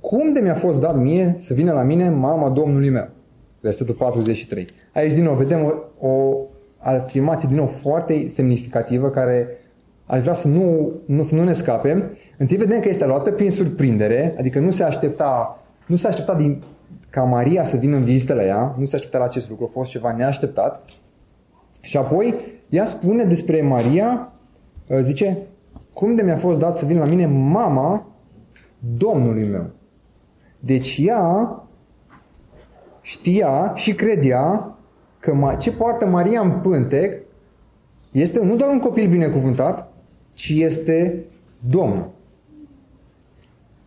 cum 0.00 0.32
de 0.32 0.40
mi-a 0.40 0.54
fost 0.54 0.80
dat 0.80 0.96
mie 0.96 1.34
să 1.38 1.54
vină 1.54 1.72
la 1.72 1.82
mine 1.82 2.08
mama 2.08 2.48
Domnului 2.48 2.90
meu? 2.90 3.08
Versetul 3.60 3.94
43. 3.94 4.66
Aici 4.94 5.12
din 5.12 5.22
nou 5.22 5.34
vedem 5.34 5.64
o, 5.98 6.08
o 6.08 6.36
afirmație 6.80 7.48
din 7.48 7.56
nou 7.56 7.66
foarte 7.66 8.28
semnificativă 8.28 9.10
care 9.10 9.48
aș 10.06 10.20
vrea 10.20 10.34
să 10.34 10.48
nu, 10.48 10.92
nu, 11.06 11.22
să 11.22 11.34
nu 11.34 11.44
ne 11.44 11.52
scape. 11.52 12.10
Întâi 12.38 12.56
vedem 12.56 12.80
că 12.80 12.88
este 12.88 13.06
luată 13.06 13.32
prin 13.32 13.50
surprindere, 13.50 14.34
adică 14.38 14.58
nu 14.58 14.70
se 14.70 14.82
aștepta, 14.82 15.62
nu 15.86 15.96
se 15.96 16.06
aștepta 16.06 16.34
din, 16.34 16.62
ca 17.10 17.22
Maria 17.22 17.64
să 17.64 17.76
vină 17.76 17.96
în 17.96 18.04
vizită 18.04 18.34
la 18.34 18.44
ea, 18.44 18.74
nu 18.78 18.84
se 18.84 18.94
aștepta 18.94 19.18
la 19.18 19.24
acest 19.24 19.48
lucru, 19.48 19.64
a 19.64 19.72
fost 19.72 19.90
ceva 19.90 20.12
neașteptat. 20.12 20.84
Și 21.80 21.96
apoi 21.96 22.34
ea 22.68 22.84
spune 22.84 23.24
despre 23.24 23.62
Maria, 23.62 24.32
zice, 25.00 25.38
cum 25.92 26.14
de 26.14 26.22
mi-a 26.22 26.36
fost 26.36 26.58
dat 26.58 26.78
să 26.78 26.86
vin 26.86 26.98
la 26.98 27.04
mine 27.04 27.26
mama 27.26 28.06
Domnului 28.96 29.44
meu. 29.44 29.70
Deci 30.58 30.98
ea 31.02 31.54
știa 33.00 33.72
și 33.74 33.94
credea 33.94 34.74
că 35.20 35.54
ce 35.58 35.72
poartă 35.72 36.06
Maria 36.06 36.40
în 36.40 36.50
pântec 36.50 37.22
este 38.12 38.44
nu 38.44 38.56
doar 38.56 38.70
un 38.70 38.78
copil 38.78 39.08
binecuvântat, 39.08 39.92
ci 40.32 40.52
este 40.56 41.24
Domnul. 41.70 42.10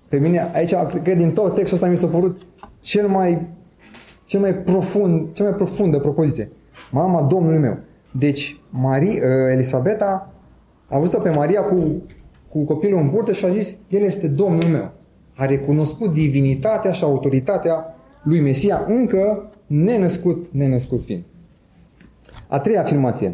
Pe 0.09 0.17
mine, 0.17 0.49
aici, 0.53 0.73
cred, 1.03 1.17
din 1.17 1.31
tot 1.31 1.53
textul 1.53 1.73
ăsta 1.75 1.87
mi 1.87 1.97
s-a 1.97 2.07
părut 2.07 2.41
cel 2.79 3.07
mai, 3.07 3.47
cel 4.25 4.39
mai 4.39 4.53
profund, 4.53 5.33
cea 5.33 5.43
mai 5.43 5.53
profundă 5.53 5.99
propoziție. 5.99 6.51
Mama 6.91 7.21
Domnului 7.21 7.59
meu. 7.59 7.77
Deci, 8.11 8.61
Maria, 8.69 9.21
Elisabeta 9.51 10.33
a 10.89 10.99
văzut-o 10.99 11.21
pe 11.21 11.29
Maria 11.29 11.61
cu, 11.61 12.01
cu 12.49 12.63
copilul 12.63 12.99
în 12.99 13.09
burtă 13.09 13.33
și 13.33 13.45
a 13.45 13.49
zis, 13.49 13.75
El 13.87 14.01
este 14.01 14.27
Domnul 14.27 14.69
meu. 14.69 14.91
A 15.35 15.45
recunoscut 15.45 16.13
divinitatea 16.13 16.91
și 16.91 17.03
autoritatea 17.03 17.95
lui 18.23 18.39
Mesia 18.39 18.85
încă 18.87 19.51
nenăscut, 19.73 20.45
nenăscut 20.51 21.03
fiind. 21.03 21.23
A 22.47 22.59
treia 22.59 22.81
afirmație. 22.81 23.33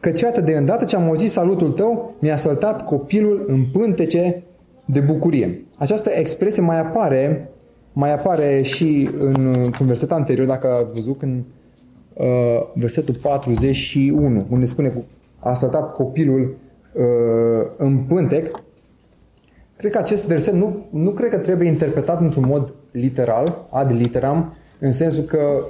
Căci 0.00 0.20
iată 0.20 0.40
de 0.40 0.52
îndată 0.52 0.84
ce 0.84 0.96
am 0.96 1.02
auzit 1.02 1.30
salutul 1.30 1.72
tău, 1.72 2.14
mi-a 2.20 2.36
săltat 2.36 2.84
copilul 2.84 3.44
în 3.46 3.64
pântece 3.72 4.42
de 4.84 5.00
bucurie. 5.00 5.64
Această 5.78 6.10
expresie 6.10 6.62
mai 6.62 6.78
apare, 6.78 7.50
mai 7.92 8.12
apare 8.12 8.62
și 8.62 9.10
în, 9.18 9.46
în 9.78 9.86
versetul 9.86 10.16
anterior, 10.16 10.46
dacă 10.46 10.66
ați 10.66 10.92
văzut, 10.92 11.22
în 11.22 11.42
uh, 12.12 12.26
versetul 12.74 13.14
41, 13.14 14.46
unde 14.50 14.66
spune 14.66 14.88
că 14.88 14.98
a 15.38 15.54
săltat 15.54 15.92
copilul 15.92 16.56
Uh, 16.96 17.66
în 17.76 17.98
pântec, 17.98 18.62
cred 19.76 19.92
că 19.92 19.98
acest 19.98 20.28
verset 20.28 20.54
nu, 20.54 20.86
nu 20.90 21.10
cred 21.10 21.30
că 21.30 21.38
trebuie 21.38 21.68
interpretat 21.68 22.20
într-un 22.20 22.44
mod 22.46 22.74
literal, 22.90 23.66
ad 23.70 23.92
literam, 23.92 24.56
în 24.78 24.92
sensul 24.92 25.24
că 25.24 25.64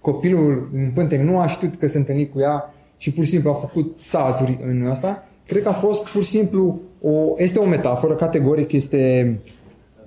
copilul 0.00 0.68
în 0.72 0.90
pântec 0.94 1.20
nu 1.20 1.38
a 1.38 1.46
știut 1.46 1.76
că 1.76 1.86
se 1.86 1.98
întâlni 1.98 2.28
cu 2.28 2.40
ea 2.40 2.74
și 2.96 3.12
pur 3.12 3.24
și 3.24 3.30
simplu 3.30 3.50
a 3.50 3.54
făcut 3.54 3.98
salturi 3.98 4.58
în 4.66 4.86
asta. 4.86 5.26
Cred 5.46 5.62
că 5.62 5.68
a 5.68 5.72
fost 5.72 6.08
pur 6.08 6.22
și 6.22 6.28
simplu 6.28 6.80
o, 7.02 7.10
este 7.36 7.58
o 7.58 7.66
metaforă, 7.66 8.14
categoric 8.14 8.72
este 8.72 9.40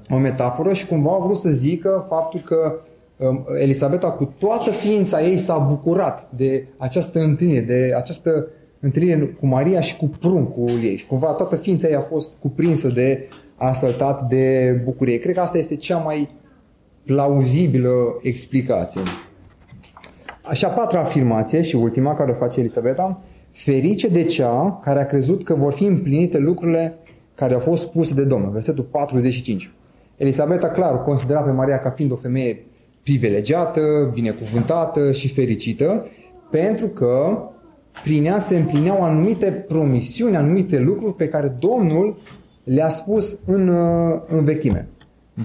o 0.10 0.18
metaforă 0.18 0.74
și 0.74 0.88
cumva 0.88 1.12
a 1.14 1.24
vrut 1.24 1.38
să 1.38 1.50
zică 1.50 2.06
faptul 2.10 2.40
că 2.40 2.80
um, 3.18 3.46
Elisabeta 3.62 4.12
cu 4.12 4.34
toată 4.38 4.72
ființa 4.72 5.22
ei 5.22 5.38
s-a 5.38 5.58
bucurat 5.58 6.30
de 6.36 6.68
această 6.78 7.20
întâlnire, 7.20 7.62
de 7.62 7.94
această 7.98 8.48
întâlnire 8.80 9.36
cu 9.40 9.46
Maria 9.46 9.82
și 9.82 9.98
cu 9.98 10.06
pruncul 10.20 10.84
ei. 10.84 10.96
Și 10.96 11.08
cumva 11.08 11.32
toată 11.32 11.56
ființa 11.56 11.88
ei 11.88 11.96
a 11.96 12.02
fost 12.02 12.34
cuprinsă 12.40 12.88
de 12.88 13.28
a 13.56 13.74
săltat 13.74 14.28
de 14.28 14.76
bucurie. 14.84 15.18
Cred 15.18 15.34
că 15.34 15.42
asta 15.42 15.58
este 15.58 15.76
cea 15.76 15.98
mai 15.98 16.28
plauzibilă 17.06 18.20
explicație. 18.22 19.02
Așa 20.42 20.68
patra 20.68 21.00
afirmație 21.00 21.62
și 21.62 21.76
ultima 21.76 22.14
care 22.14 22.32
o 22.32 22.34
face 22.34 22.60
Elisabeta, 22.60 23.22
ferice 23.52 24.08
de 24.08 24.24
cea 24.24 24.80
care 24.82 25.00
a 25.00 25.06
crezut 25.06 25.44
că 25.44 25.56
vor 25.56 25.74
fi 25.74 25.84
împlinite 25.84 26.38
lucrurile 26.38 26.98
care 27.36 27.54
au 27.54 27.60
fost 27.60 27.82
spuse 27.82 28.14
de 28.14 28.24
Domnul. 28.24 28.52
Versetul 28.52 28.84
45. 28.84 29.72
Elisabeta, 30.18 30.70
clar, 30.70 31.04
considera 31.04 31.42
pe 31.42 31.52
Maria 31.52 31.80
ca 31.80 31.90
fiind 31.90 32.12
o 32.12 32.16
femeie 32.16 32.66
privilegiată, 33.04 34.12
binecuvântată 34.14 35.12
și 35.12 35.28
fericită, 35.28 36.06
pentru 36.50 36.88
că 36.88 37.38
prin 38.04 38.26
ea 38.26 38.40
se 38.40 38.58
împlineau 38.58 39.02
anumite 39.02 39.52
promisiuni, 39.52 40.36
anumite 40.36 40.80
lucruri 40.80 41.16
pe 41.16 41.28
care 41.28 41.58
Domnul 41.60 42.18
le-a 42.64 42.90
spus 42.90 43.38
în, 43.46 43.70
în 44.28 44.44
vechime. 44.44 44.88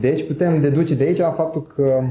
Deci 0.01 0.27
putem 0.27 0.61
deduce 0.61 0.95
de 0.95 1.05
aici 1.05 1.19
faptul 1.19 1.63
că 1.63 2.03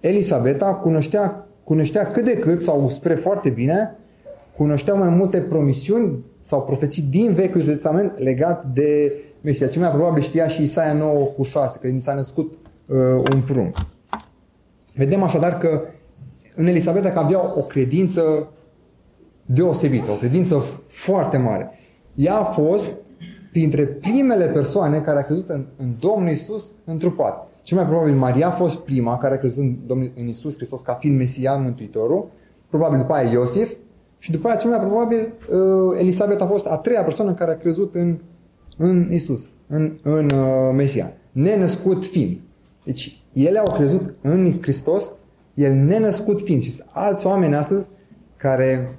Elisabeta 0.00 0.74
cunoștea, 0.74 1.46
cunoștea 1.64 2.06
cât 2.06 2.24
de 2.24 2.38
cât, 2.38 2.62
sau 2.62 2.88
spre 2.88 3.14
foarte 3.14 3.48
bine, 3.48 3.96
cunoștea 4.56 4.94
mai 4.94 5.08
multe 5.08 5.40
promisiuni 5.40 6.24
sau 6.40 6.62
profeții 6.62 7.02
din 7.02 7.32
Vechiul 7.32 7.62
Testament 7.62 8.18
legat 8.18 8.64
de 8.64 9.12
Mesia. 9.40 9.66
Ce 9.66 9.78
mai 9.78 9.90
probabil 9.90 10.22
știa 10.22 10.46
și 10.46 10.62
Isaia 10.62 10.92
9 10.92 11.24
cu 11.24 11.42
6, 11.42 11.78
că 11.78 11.86
ni 11.86 12.00
s-a 12.00 12.14
născut 12.14 12.52
uh, 12.86 12.96
un 13.32 13.42
prunc. 13.42 13.76
Vedem 14.94 15.22
așadar 15.22 15.58
că 15.58 15.82
în 16.54 16.66
Elisabeta 16.66 17.10
că 17.10 17.18
avea 17.18 17.54
o 17.56 17.60
credință 17.60 18.48
deosebită, 19.46 20.10
o 20.10 20.14
credință 20.14 20.58
foarte 20.86 21.36
mare. 21.36 21.70
Ea 22.14 22.34
a 22.34 22.44
fost 22.44 22.94
printre 23.50 23.84
primele 23.84 24.46
persoane 24.46 25.00
care 25.00 25.18
a 25.18 25.22
crezut 25.22 25.48
în, 25.48 25.66
în 25.76 25.94
Domnul 25.98 26.30
Isus 26.30 26.72
întrupat. 26.84 27.48
Cel 27.62 27.76
mai 27.76 27.86
probabil 27.86 28.14
Maria 28.14 28.46
a 28.46 28.50
fost 28.50 28.78
prima 28.78 29.18
care 29.18 29.34
a 29.34 29.38
crezut 29.38 29.62
în, 29.62 29.76
Domnul, 29.86 30.12
în 30.16 30.26
Isus 30.26 30.56
Hristos 30.56 30.80
ca 30.80 30.94
fiind 30.94 31.16
Mesia, 31.16 31.54
Mântuitorul, 31.54 32.28
probabil 32.68 32.98
după 32.98 33.12
aia 33.12 33.30
Iosif 33.30 33.72
și 34.18 34.30
după 34.30 34.48
aia 34.48 34.56
cel 34.56 34.70
mai 34.70 34.78
probabil 34.78 35.32
uh, 35.50 35.98
Elisabeta 35.98 36.44
a 36.44 36.46
fost 36.46 36.66
a 36.66 36.76
treia 36.76 37.02
persoană 37.02 37.34
care 37.34 37.50
a 37.50 37.56
crezut 37.56 37.94
în, 37.94 38.18
în 38.76 39.08
Isus, 39.10 39.48
în, 39.66 39.98
în 40.02 40.24
uh, 40.24 40.74
Mesia, 40.74 41.12
nenăscut 41.32 42.04
fiind. 42.04 42.40
Deci 42.84 43.22
ele 43.32 43.58
au 43.58 43.72
crezut 43.72 44.14
în 44.20 44.58
Hristos, 44.60 45.12
el 45.54 45.72
nenăscut 45.72 46.40
fiind. 46.40 46.62
Și 46.62 46.70
sunt 46.70 46.88
alți 46.92 47.26
oameni 47.26 47.54
astăzi 47.54 47.88
care 48.36 48.98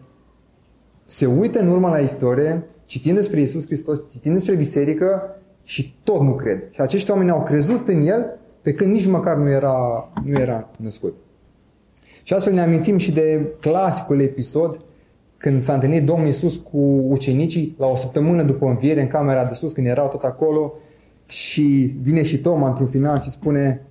se 1.06 1.26
uită 1.26 1.60
în 1.60 1.68
urma 1.68 1.90
la 1.90 2.00
istorie, 2.00 2.64
citind 2.90 3.16
despre 3.16 3.42
Isus 3.42 3.66
Hristos, 3.66 4.00
citind 4.12 4.34
despre 4.34 4.56
biserică 4.56 5.36
și 5.64 5.96
tot 6.04 6.22
nu 6.22 6.36
cred. 6.36 6.64
Și 6.70 6.82
acești 6.82 7.12
oameni 7.12 7.30
au 7.30 7.44
crezut 7.44 7.88
în 7.88 8.02
El 8.02 8.40
pe 8.62 8.74
când 8.74 8.92
nici 8.92 9.08
măcar 9.08 9.38
nu 9.38 9.50
era, 9.50 10.12
nu 10.26 10.40
era 10.40 10.70
născut. 10.78 11.16
Și 12.24 12.34
astfel 12.34 12.54
ne 12.54 12.62
amintim 12.62 12.98
și 12.98 13.12
de 13.12 13.48
clasicul 13.60 14.22
episod 14.22 14.80
când 15.38 15.62
s-a 15.62 15.74
întâlnit 15.74 16.06
Domnul 16.06 16.28
Isus 16.28 16.58
cu 16.58 16.78
ucenicii 17.10 17.76
la 17.78 17.88
o 17.88 17.96
săptămână 17.96 18.44
după 18.44 18.66
înviere 18.66 19.02
în 19.02 19.08
camera 19.08 19.46
de 19.46 19.54
sus, 19.54 19.74
când 19.74 19.88
erau 19.88 20.08
toți 20.08 20.26
acolo 20.26 20.74
și 21.26 21.96
vine 22.02 22.22
și 22.24 22.40
Toma 22.40 22.68
într-un 22.68 22.88
final 22.88 23.20
și 23.20 23.30
spune 23.30 23.86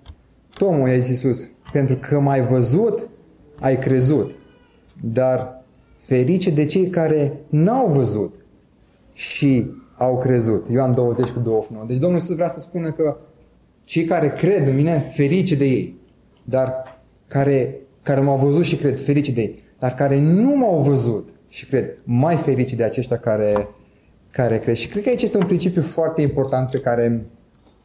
Toma, 0.56 0.88
i-a 0.88 0.98
zis 0.98 1.22
Iisus, 1.22 1.50
pentru 1.72 1.96
că 1.96 2.20
m-ai 2.20 2.46
văzut, 2.46 3.08
ai 3.60 3.78
crezut. 3.78 4.34
Dar 5.12 5.64
ferice 5.96 6.50
de 6.50 6.64
cei 6.64 6.88
care 6.88 7.40
n-au 7.48 7.86
văzut 7.86 8.34
și 9.18 9.70
au 9.96 10.18
crezut. 10.18 10.66
Ioan 10.70 10.94
20 10.94 11.28
cu 11.28 11.38
29. 11.38 11.84
Deci 11.86 11.96
Domnul 11.96 12.18
Iisus 12.18 12.34
vrea 12.34 12.48
să 12.48 12.60
spună 12.60 12.92
că 12.92 13.16
cei 13.84 14.04
care 14.04 14.28
cred 14.28 14.68
în 14.68 14.74
mine, 14.74 15.10
ferice 15.14 15.54
de 15.54 15.64
ei. 15.64 16.00
Dar 16.44 17.00
care, 17.26 17.80
care 18.02 18.20
m-au 18.20 18.36
văzut 18.36 18.64
și 18.64 18.76
cred, 18.76 19.00
ferice 19.00 19.32
de 19.32 19.40
ei. 19.40 19.62
Dar 19.78 19.94
care 19.94 20.20
nu 20.20 20.56
m-au 20.56 20.80
văzut 20.80 21.28
și 21.48 21.66
cred, 21.66 21.98
mai 22.04 22.36
ferice 22.36 22.76
de 22.76 22.82
aceștia 22.82 23.16
care, 23.16 23.68
care 24.30 24.58
cred. 24.58 24.74
Și 24.74 24.88
cred 24.88 25.02
că 25.02 25.08
aici 25.08 25.22
este 25.22 25.38
un 25.38 25.46
principiu 25.46 25.82
foarte 25.82 26.20
important 26.20 26.70
pe 26.70 26.78
care 26.78 27.26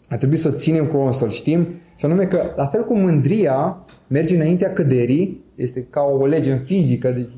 ar 0.10 0.18
trebui 0.18 0.38
să-l 0.38 0.54
ținem 0.54 0.86
cu 0.86 1.12
să-l 1.12 1.30
știm, 1.30 1.68
și 1.96 2.06
anume 2.06 2.26
că, 2.26 2.54
la 2.56 2.66
fel 2.66 2.84
cum 2.84 3.00
mândria 3.00 3.86
merge 4.08 4.36
înaintea 4.36 4.74
căderii, 4.74 5.44
este 5.56 5.88
ca 5.90 6.02
o 6.02 6.26
lege 6.26 6.52
în 6.52 6.60
fizică, 6.60 7.12
deci, 7.12 7.30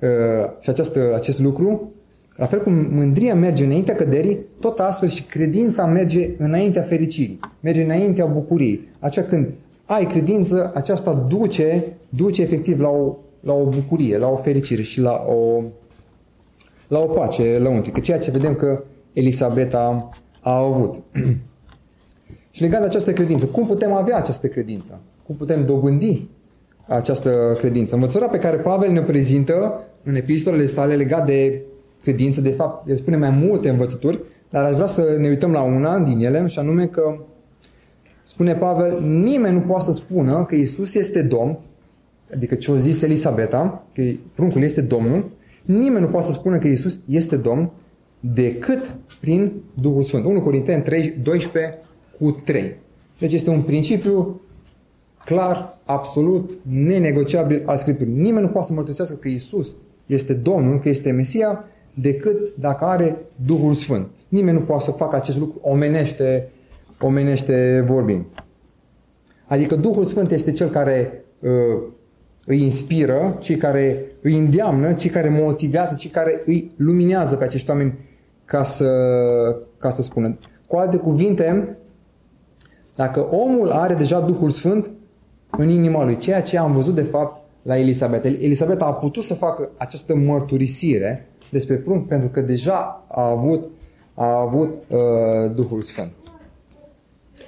uh, 0.00 0.50
și 0.60 0.70
această, 0.70 1.12
acest 1.14 1.40
lucru, 1.40 1.92
la 2.38 2.46
fel 2.46 2.60
cum 2.60 2.72
mândria 2.72 3.34
merge 3.34 3.64
înaintea 3.64 3.94
căderii, 3.94 4.38
tot 4.60 4.78
astfel 4.78 5.08
și 5.08 5.22
credința 5.22 5.86
merge 5.86 6.30
înaintea 6.36 6.82
fericirii, 6.82 7.40
merge 7.60 7.82
înaintea 7.82 8.26
bucuriei. 8.26 8.88
Aceea 9.00 9.24
când 9.24 9.48
ai 9.86 10.06
credință, 10.06 10.70
aceasta 10.74 11.12
duce, 11.28 11.96
duce 12.08 12.42
efectiv 12.42 12.80
la 12.80 12.88
o, 12.88 13.16
la 13.40 13.52
o 13.52 13.64
bucurie, 13.64 14.18
la 14.18 14.28
o 14.28 14.36
fericire 14.36 14.82
și 14.82 15.00
la 15.00 15.24
o, 15.28 15.62
la 16.88 16.98
o 16.98 17.06
pace 17.06 17.58
lăuntrică, 17.58 18.00
ceea 18.00 18.18
ce 18.18 18.30
vedem 18.30 18.54
că 18.54 18.82
Elisabeta 19.12 20.10
a 20.42 20.56
avut. 20.56 20.94
Și 22.50 22.62
legat 22.62 22.80
de 22.80 22.86
această 22.86 23.12
credință, 23.12 23.46
cum 23.46 23.66
putem 23.66 23.92
avea 23.92 24.16
această 24.16 24.46
credință? 24.46 25.00
Cum 25.26 25.36
putem 25.36 25.66
dobândi 25.66 26.28
această 26.86 27.56
credință? 27.58 27.94
Învățătura 27.94 28.28
pe 28.28 28.38
care 28.38 28.56
Pavel 28.56 28.90
ne 28.90 29.02
prezintă 29.02 29.80
în 30.02 30.14
epistolele 30.14 30.66
sale 30.66 30.94
legat 30.94 31.26
de 31.26 31.62
credință, 32.02 32.40
de 32.40 32.50
fapt, 32.50 32.88
el 32.88 32.96
spune 32.96 33.16
mai 33.16 33.30
multe 33.30 33.68
învățături, 33.68 34.20
dar 34.50 34.64
aș 34.64 34.72
vrea 34.74 34.86
să 34.86 35.16
ne 35.18 35.28
uităm 35.28 35.52
la 35.52 35.62
una 35.62 35.98
din 35.98 36.18
ele, 36.20 36.46
și 36.46 36.58
anume 36.58 36.86
că 36.86 37.18
spune 38.22 38.54
Pavel, 38.54 39.00
nimeni 39.02 39.54
nu 39.54 39.60
poate 39.60 39.84
să 39.84 39.92
spună 39.92 40.44
că 40.44 40.54
Isus 40.54 40.94
este 40.94 41.22
Domn, 41.22 41.58
adică 42.34 42.54
ce 42.54 42.70
o 42.70 42.76
zis 42.76 43.02
Elisabeta, 43.02 43.86
că 43.94 44.02
pruncul 44.34 44.62
este 44.62 44.80
Domnul, 44.80 45.30
nimeni 45.64 46.04
nu 46.04 46.10
poate 46.10 46.26
să 46.26 46.32
spună 46.32 46.58
că 46.58 46.68
Isus 46.68 47.00
este 47.08 47.36
Domn 47.36 47.70
decât 48.20 48.96
prin 49.20 49.52
Duhul 49.80 50.02
Sfânt. 50.02 50.24
1 50.24 50.40
Corinteni 50.40 50.82
3, 50.82 51.18
12 51.22 51.78
cu 52.18 52.30
3. 52.30 52.76
Deci 53.18 53.32
este 53.32 53.50
un 53.50 53.60
principiu 53.60 54.40
clar, 55.24 55.80
absolut, 55.84 56.58
nenegociabil 56.62 57.62
al 57.66 57.76
Scripturii. 57.76 58.12
Nimeni 58.12 58.44
nu 58.44 58.52
poate 58.52 58.66
să 58.66 58.72
mărturisească 58.72 59.14
că 59.14 59.28
Isus 59.28 59.76
este 60.06 60.34
Domnul, 60.34 60.80
că 60.80 60.88
este 60.88 61.10
Mesia, 61.10 61.64
decât 62.00 62.56
dacă 62.56 62.84
are 62.84 63.16
Duhul 63.44 63.74
Sfânt. 63.74 64.06
Nimeni 64.28 64.58
nu 64.58 64.64
poate 64.64 64.84
să 64.84 64.90
facă 64.90 65.16
acest 65.16 65.38
lucru 65.38 65.58
omenește, 65.62 66.48
omenește 67.00 67.84
vorbind. 67.86 68.24
Adică 69.46 69.76
Duhul 69.76 70.04
Sfânt 70.04 70.30
este 70.30 70.52
cel 70.52 70.68
care 70.68 71.24
uh, 71.42 71.82
îi 72.44 72.62
inspiră, 72.62 73.36
cei 73.40 73.56
care 73.56 74.04
îi 74.22 74.38
îndeamnă, 74.38 74.92
cei 74.92 75.10
care 75.10 75.28
motivează, 75.28 75.94
cei 75.98 76.10
care 76.10 76.42
îi 76.46 76.72
luminează 76.76 77.36
pe 77.36 77.44
acești 77.44 77.70
oameni 77.70 77.98
ca 78.44 78.62
să, 78.62 78.86
ca 79.78 79.90
să 79.90 80.02
spună. 80.02 80.38
Cu 80.66 80.76
alte 80.76 80.96
cuvinte, 80.96 81.76
dacă 82.94 83.20
omul 83.30 83.70
are 83.70 83.94
deja 83.94 84.20
Duhul 84.20 84.50
Sfânt 84.50 84.90
în 85.50 85.68
inima 85.68 86.04
lui, 86.04 86.16
ceea 86.16 86.42
ce 86.42 86.58
am 86.58 86.72
văzut 86.72 86.94
de 86.94 87.02
fapt 87.02 87.42
la 87.62 87.78
Elisabeta. 87.78 88.28
Elisabeta 88.28 88.84
a 88.84 88.92
putut 88.92 89.22
să 89.22 89.34
facă 89.34 89.70
această 89.76 90.14
mărturisire 90.16 91.28
despre 91.50 91.74
prunc 91.74 92.08
pentru 92.08 92.28
că 92.28 92.40
deja 92.40 93.04
a 93.08 93.28
avut, 93.28 93.70
a 94.14 94.40
avut 94.40 94.74
uh, 94.88 95.54
Duhul 95.54 95.82
Sfânt. 95.82 96.10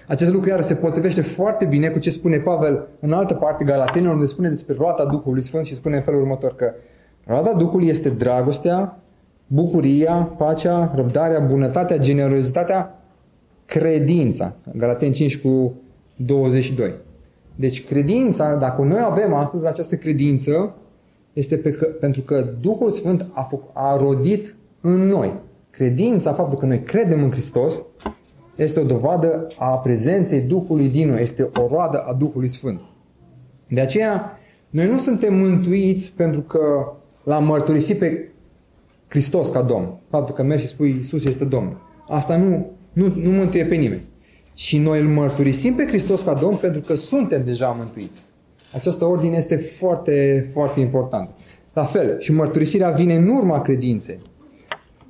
Acest 0.07 0.33
lucru 0.33 0.49
iar 0.49 0.61
se 0.61 0.75
potrivește 0.75 1.21
foarte 1.21 1.65
bine 1.65 1.89
cu 1.89 1.99
ce 1.99 2.11
spune 2.11 2.39
Pavel 2.39 2.89
în 3.01 3.13
altă 3.13 3.35
parte, 3.35 3.65
Galatenilor, 3.65 4.15
unde 4.15 4.27
spune 4.27 4.49
despre 4.49 4.75
roata 4.75 5.05
Duhului 5.05 5.43
Sfânt 5.43 5.65
și 5.65 5.75
spune 5.75 5.97
în 5.97 6.03
felul 6.03 6.21
următor 6.21 6.55
că 6.55 6.75
roata 7.25 7.53
Duhului 7.53 7.89
este 7.89 8.09
dragostea, 8.09 8.99
bucuria, 9.47 10.13
pacea, 10.39 10.93
răbdarea, 10.95 11.39
bunătatea, 11.39 11.99
generozitatea, 11.99 13.03
credința. 13.67 14.55
Galaten 14.75 15.13
5 15.13 15.39
cu 15.39 15.73
22. 16.17 16.95
Deci 17.55 17.85
credința, 17.85 18.55
dacă 18.55 18.83
noi 18.83 19.01
avem 19.05 19.35
astăzi 19.35 19.67
această 19.67 19.97
credință, 19.97 20.75
este 21.33 21.57
pe 21.57 21.71
că, 21.71 21.87
pentru 21.87 22.21
că 22.21 22.55
Duhul 22.61 22.91
Sfânt 22.91 23.27
a, 23.33 23.43
făc, 23.43 23.63
a 23.73 23.97
rodit 23.97 24.57
în 24.81 25.07
noi. 25.07 25.35
Credința, 25.71 26.33
faptul 26.33 26.59
că 26.59 26.67
noi 26.67 26.81
credem 26.81 27.23
în 27.23 27.31
Hristos, 27.31 27.83
este 28.57 28.81
o 28.81 28.85
dovadă 28.85 29.47
a 29.59 29.79
prezenței 29.79 30.41
Duhului 30.41 30.89
din 30.89 31.09
noi, 31.09 31.21
este 31.23 31.43
o 31.43 31.67
roadă 31.67 31.99
a 31.99 32.13
Duhului 32.13 32.49
Sfânt. 32.49 32.81
De 33.69 33.81
aceea, 33.81 34.39
noi 34.71 34.87
nu 34.87 34.99
suntem 34.99 35.35
mântuiți 35.35 36.13
pentru 36.17 36.41
că 36.41 36.93
l-am 37.25 37.45
mărturisit 37.45 37.99
pe 37.99 38.29
Hristos 39.09 39.49
ca 39.49 39.63
Domn. 39.63 39.99
Faptul 40.09 40.35
că 40.35 40.43
mergi 40.43 40.63
și 40.63 40.69
spui 40.69 40.97
Isus 40.99 41.25
este 41.25 41.45
Domn. 41.45 41.77
Asta 42.09 42.37
nu 42.37 42.71
nu, 42.93 43.15
nu 43.17 43.31
mântuie 43.31 43.65
pe 43.65 43.75
nimeni. 43.75 44.09
Și 44.55 44.79
noi 44.79 45.01
îl 45.01 45.09
mărturisim 45.09 45.75
pe 45.75 45.87
Hristos 45.87 46.23
ca 46.23 46.35
Domn 46.35 46.57
pentru 46.57 46.81
că 46.81 46.95
suntem 46.95 47.45
deja 47.45 47.69
mântuiți. 47.69 48.27
Această 48.73 49.05
ordine 49.05 49.37
este 49.37 49.57
foarte, 49.57 50.49
foarte 50.53 50.81
importantă. 50.81 51.35
La 51.73 51.85
fel, 51.85 52.19
și 52.19 52.33
mărturisirea 52.33 52.91
vine 52.91 53.15
în 53.15 53.29
urma 53.29 53.61
credinței. 53.61 54.19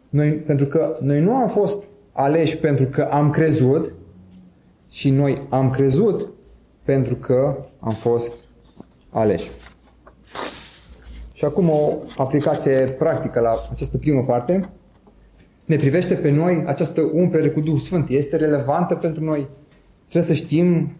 Noi, 0.08 0.30
pentru 0.30 0.66
că 0.66 0.98
noi 1.00 1.20
nu 1.20 1.36
am 1.36 1.48
fost 1.48 1.82
aleși 2.12 2.56
pentru 2.56 2.84
că 2.84 3.02
am 3.02 3.30
crezut 3.30 3.94
și 4.90 5.10
noi 5.10 5.46
am 5.48 5.70
crezut 5.70 6.28
pentru 6.82 7.14
că 7.14 7.56
am 7.80 7.92
fost 7.92 8.34
aleși. 9.10 9.50
Și 11.32 11.44
acum 11.44 11.68
o 11.68 11.92
aplicație 12.16 12.86
practică 12.98 13.40
la 13.40 13.62
această 13.70 13.98
primă 13.98 14.24
parte. 14.24 14.70
Ne 15.64 15.76
privește 15.76 16.14
pe 16.14 16.30
noi 16.30 16.64
această 16.66 17.00
umplere 17.00 17.50
cu 17.50 17.60
Duhul 17.60 17.78
Sfânt. 17.78 18.08
Este 18.08 18.36
relevantă 18.36 18.94
pentru 18.94 19.24
noi? 19.24 19.48
Trebuie 20.08 20.36
să 20.36 20.44
știm 20.44 20.92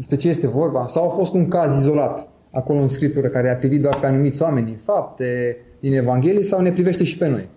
despre 0.00 0.16
ce 0.16 0.28
este 0.28 0.46
vorba? 0.46 0.86
Sau 0.86 1.06
a 1.06 1.08
fost 1.08 1.32
un 1.32 1.48
caz 1.48 1.76
izolat 1.76 2.28
acolo 2.50 2.78
în 2.78 2.88
Scriptură 2.88 3.28
care 3.28 3.50
a 3.50 3.56
privit 3.56 3.82
doar 3.82 3.98
pe 4.00 4.06
anumiți 4.06 4.42
oameni 4.42 4.66
din 4.66 4.78
fapte, 4.84 5.56
din 5.80 5.92
Evanghelie 5.92 6.42
sau 6.42 6.60
ne 6.60 6.72
privește 6.72 7.04
și 7.04 7.16
pe 7.16 7.28
noi 7.28 7.48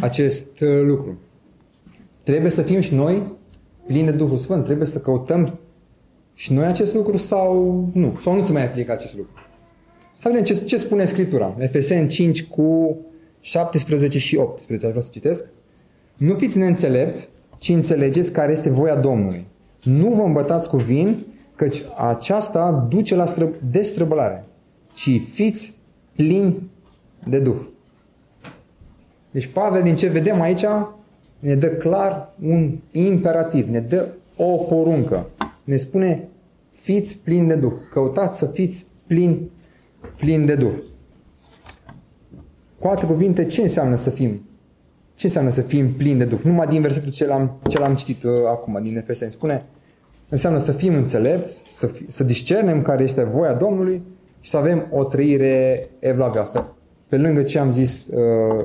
acest 0.00 0.60
uh, 0.60 0.82
lucru? 0.82 1.18
Trebuie 2.22 2.50
să 2.50 2.62
fim 2.62 2.80
și 2.80 2.94
noi 2.94 3.36
plini 3.86 4.04
de 4.04 4.12
Duhul 4.12 4.36
Sfânt? 4.36 4.64
Trebuie 4.64 4.86
să 4.86 4.98
căutăm 4.98 5.58
și 6.34 6.52
noi 6.52 6.64
acest 6.64 6.94
lucru 6.94 7.16
sau 7.16 7.84
nu? 7.92 8.18
Sau 8.22 8.34
nu 8.34 8.42
se 8.42 8.52
mai 8.52 8.64
aplică 8.64 8.92
acest 8.92 9.16
lucru? 9.16 9.32
Hai 10.18 10.32
vedem 10.32 10.44
ce, 10.44 10.64
ce 10.64 10.76
spune 10.76 11.04
Scriptura. 11.04 11.54
Efeseni 11.58 12.08
5 12.08 12.44
cu 12.44 12.98
17 13.40 14.18
și 14.18 14.36
18. 14.36 14.86
Aș 14.86 14.92
vrea 14.92 15.04
să 15.04 15.10
citesc. 15.12 15.44
Nu 16.16 16.34
fiți 16.34 16.58
neînțelepți, 16.58 17.28
ci 17.58 17.68
înțelegeți 17.68 18.32
care 18.32 18.52
este 18.52 18.70
voia 18.70 18.96
Domnului. 18.96 19.46
Nu 19.82 20.08
vă 20.08 20.22
îmbătați 20.22 20.68
cu 20.68 20.76
vin, 20.76 21.26
căci 21.56 21.84
aceasta 21.96 22.86
duce 22.88 23.14
la 23.14 23.24
stră- 23.24 23.60
destrăbălare, 23.70 24.44
ci 24.92 25.20
fiți 25.32 25.74
plini 26.12 26.70
de 27.28 27.38
Duh. 27.38 27.56
Deci 29.30 29.46
Pavel, 29.46 29.82
din 29.82 29.94
ce 29.94 30.08
vedem 30.08 30.40
aici, 30.40 30.64
ne 31.38 31.54
dă 31.54 31.68
clar 31.68 32.34
un 32.42 32.78
imperativ, 32.92 33.68
ne 33.68 33.80
dă 33.80 34.06
o 34.36 34.56
poruncă. 34.56 35.26
Ne 35.64 35.76
spune, 35.76 36.28
fiți 36.70 37.18
plini 37.18 37.48
de 37.48 37.54
Duh. 37.54 37.72
Căutați 37.90 38.38
să 38.38 38.46
fiți 38.46 38.86
plini, 39.06 39.50
plini 40.16 40.46
de 40.46 40.54
Duh. 40.54 40.72
Cu 42.78 42.88
alte 42.88 43.06
cuvinte, 43.06 43.44
ce 43.44 43.60
înseamnă 43.60 43.94
să 43.94 44.10
fim? 44.10 44.48
Ce 45.14 45.26
înseamnă 45.26 45.50
să 45.50 45.60
fim 45.62 45.92
plini 45.92 46.18
de 46.18 46.24
Duh? 46.24 46.40
Numai 46.42 46.66
din 46.66 46.80
versetul 46.80 47.12
ce 47.12 47.26
l-am, 47.26 47.58
ce 47.68 47.78
l-am 47.78 47.94
citit 47.94 48.22
uh, 48.22 48.32
acum, 48.46 48.78
din 48.82 48.96
Efeseni, 48.96 49.30
spune, 49.30 49.64
înseamnă 50.28 50.58
să 50.58 50.72
fim 50.72 50.94
înțelepți, 50.94 51.62
să, 51.68 51.86
fi, 51.86 52.04
să 52.08 52.24
discernem 52.24 52.82
care 52.82 53.02
este 53.02 53.24
voia 53.24 53.54
Domnului 53.54 54.02
și 54.40 54.50
să 54.50 54.56
avem 54.56 54.86
o 54.90 55.04
trăire 55.04 55.88
evlavioasă, 55.98 56.74
pe 57.08 57.16
lângă 57.16 57.42
ce 57.42 57.58
am 57.58 57.72
zis 57.72 58.06
uh, 58.06 58.64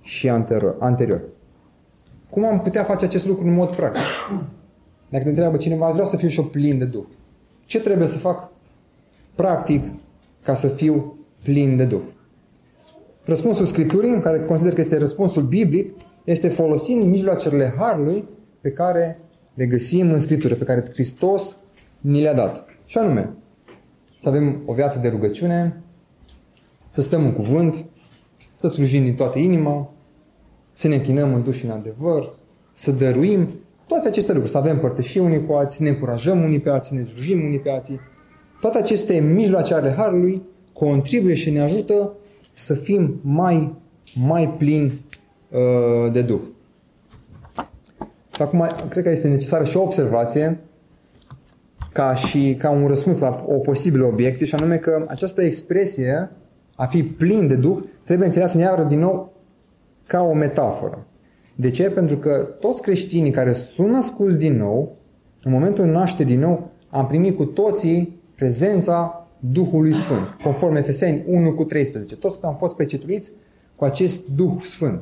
și 0.00 0.28
anterior. 0.28 0.76
anterior. 0.78 1.20
Cum 2.30 2.44
am 2.44 2.58
putea 2.60 2.82
face 2.82 3.04
acest 3.04 3.26
lucru 3.26 3.46
în 3.46 3.54
mod 3.54 3.76
practic? 3.76 4.02
Dacă 5.08 5.22
te 5.22 5.28
întreabă 5.28 5.56
cineva, 5.56 5.90
vreau 5.90 6.06
să 6.06 6.16
fiu 6.16 6.28
și 6.28 6.38
eu 6.38 6.44
plin 6.44 6.78
de 6.78 6.84
Duh. 6.84 7.04
Ce 7.64 7.80
trebuie 7.80 8.06
să 8.06 8.18
fac 8.18 8.50
practic 9.34 9.84
ca 10.42 10.54
să 10.54 10.68
fiu 10.68 11.18
plin 11.42 11.76
de 11.76 11.84
Duh? 11.84 12.00
Răspunsul 13.24 13.64
Scripturii, 13.64 14.10
în 14.10 14.20
care 14.20 14.40
consider 14.40 14.72
că 14.72 14.80
este 14.80 14.98
răspunsul 14.98 15.42
biblic, 15.42 15.94
este 16.24 16.48
folosind 16.48 17.04
mijloacele 17.04 17.74
Harului 17.78 18.28
pe 18.60 18.70
care 18.70 19.18
le 19.58 19.66
găsim 19.66 20.12
în 20.12 20.18
Scriptură, 20.18 20.54
pe 20.54 20.64
care 20.64 20.84
Hristos 20.92 21.56
ni 22.00 22.20
le-a 22.20 22.34
dat. 22.34 22.66
Și 22.84 22.98
anume, 22.98 23.30
să 24.20 24.28
avem 24.28 24.62
o 24.66 24.72
viață 24.72 24.98
de 24.98 25.08
rugăciune, 25.08 25.82
să 26.90 27.00
stăm 27.00 27.24
în 27.24 27.32
cuvânt, 27.32 27.84
să 28.54 28.68
slujim 28.68 29.04
din 29.04 29.14
toată 29.14 29.38
inima, 29.38 29.94
să 30.72 30.88
ne 30.88 30.94
închinăm 30.94 31.34
în 31.34 31.42
duș 31.42 31.56
și 31.56 31.64
în 31.64 31.70
adevăr, 31.70 32.34
să 32.74 32.90
dăruim, 32.90 33.48
toate 33.86 34.08
aceste 34.08 34.32
lucruri, 34.32 34.52
să 34.52 34.58
avem 34.58 34.78
părtășii 34.78 35.20
unii 35.20 35.46
cu 35.46 35.52
alții, 35.52 35.84
ne 35.84 35.90
încurajăm 35.90 36.42
unii 36.42 36.60
pe 36.60 36.70
alții, 36.70 36.96
ne 36.96 37.02
slujim 37.02 37.44
unii 37.44 37.60
pe 37.60 37.70
alții. 37.70 38.00
Toate 38.60 38.78
aceste 38.78 39.20
mijloace 39.20 39.74
ale 39.74 39.94
Harului 39.96 40.42
contribuie 40.72 41.34
și 41.34 41.50
ne 41.50 41.60
ajută 41.60 42.12
să 42.52 42.74
fim 42.74 43.20
mai, 43.22 43.74
mai 44.14 44.54
plini 44.58 45.04
uh, 45.50 46.12
de 46.12 46.22
Duh. 46.22 46.40
Și 48.38 48.44
acum, 48.44 48.64
cred 48.88 49.02
că 49.02 49.10
este 49.10 49.28
necesară 49.28 49.64
și 49.64 49.76
o 49.76 49.82
observație 49.82 50.58
ca 51.92 52.14
și 52.14 52.54
ca 52.58 52.70
un 52.70 52.86
răspuns 52.86 53.18
la 53.18 53.44
o 53.48 53.54
posibilă 53.54 54.04
obiecție, 54.04 54.46
și 54.46 54.54
anume 54.54 54.76
că 54.76 55.04
această 55.08 55.42
expresie 55.42 56.30
a 56.76 56.86
fi 56.86 57.02
plin 57.02 57.48
de 57.48 57.54
Duh 57.54 57.78
trebuie 58.04 58.26
înțeleasă 58.26 58.58
iară 58.58 58.82
din 58.82 58.98
nou 58.98 59.32
ca 60.06 60.22
o 60.22 60.34
metaforă. 60.34 61.06
De 61.54 61.70
ce? 61.70 61.90
Pentru 61.90 62.16
că 62.16 62.48
toți 62.60 62.82
creștinii 62.82 63.30
care 63.30 63.52
sunt 63.52 63.88
născuți 63.88 64.38
din 64.38 64.56
nou, 64.56 64.96
în 65.42 65.52
momentul 65.52 65.84
naște 65.84 66.24
din 66.24 66.40
nou, 66.40 66.70
am 66.90 67.06
primit 67.06 67.36
cu 67.36 67.44
toții 67.44 68.20
prezența 68.34 69.28
Duhului 69.52 69.94
Sfânt, 69.94 70.36
conform 70.42 70.74
Efeseni 70.74 71.24
1 71.26 71.52
cu 71.52 71.64
13. 71.64 72.16
Toți 72.16 72.38
am 72.42 72.56
fost 72.56 72.76
pecetuiți 72.76 73.32
cu 73.76 73.84
acest 73.84 74.22
Duh 74.34 74.62
Sfânt. 74.62 75.00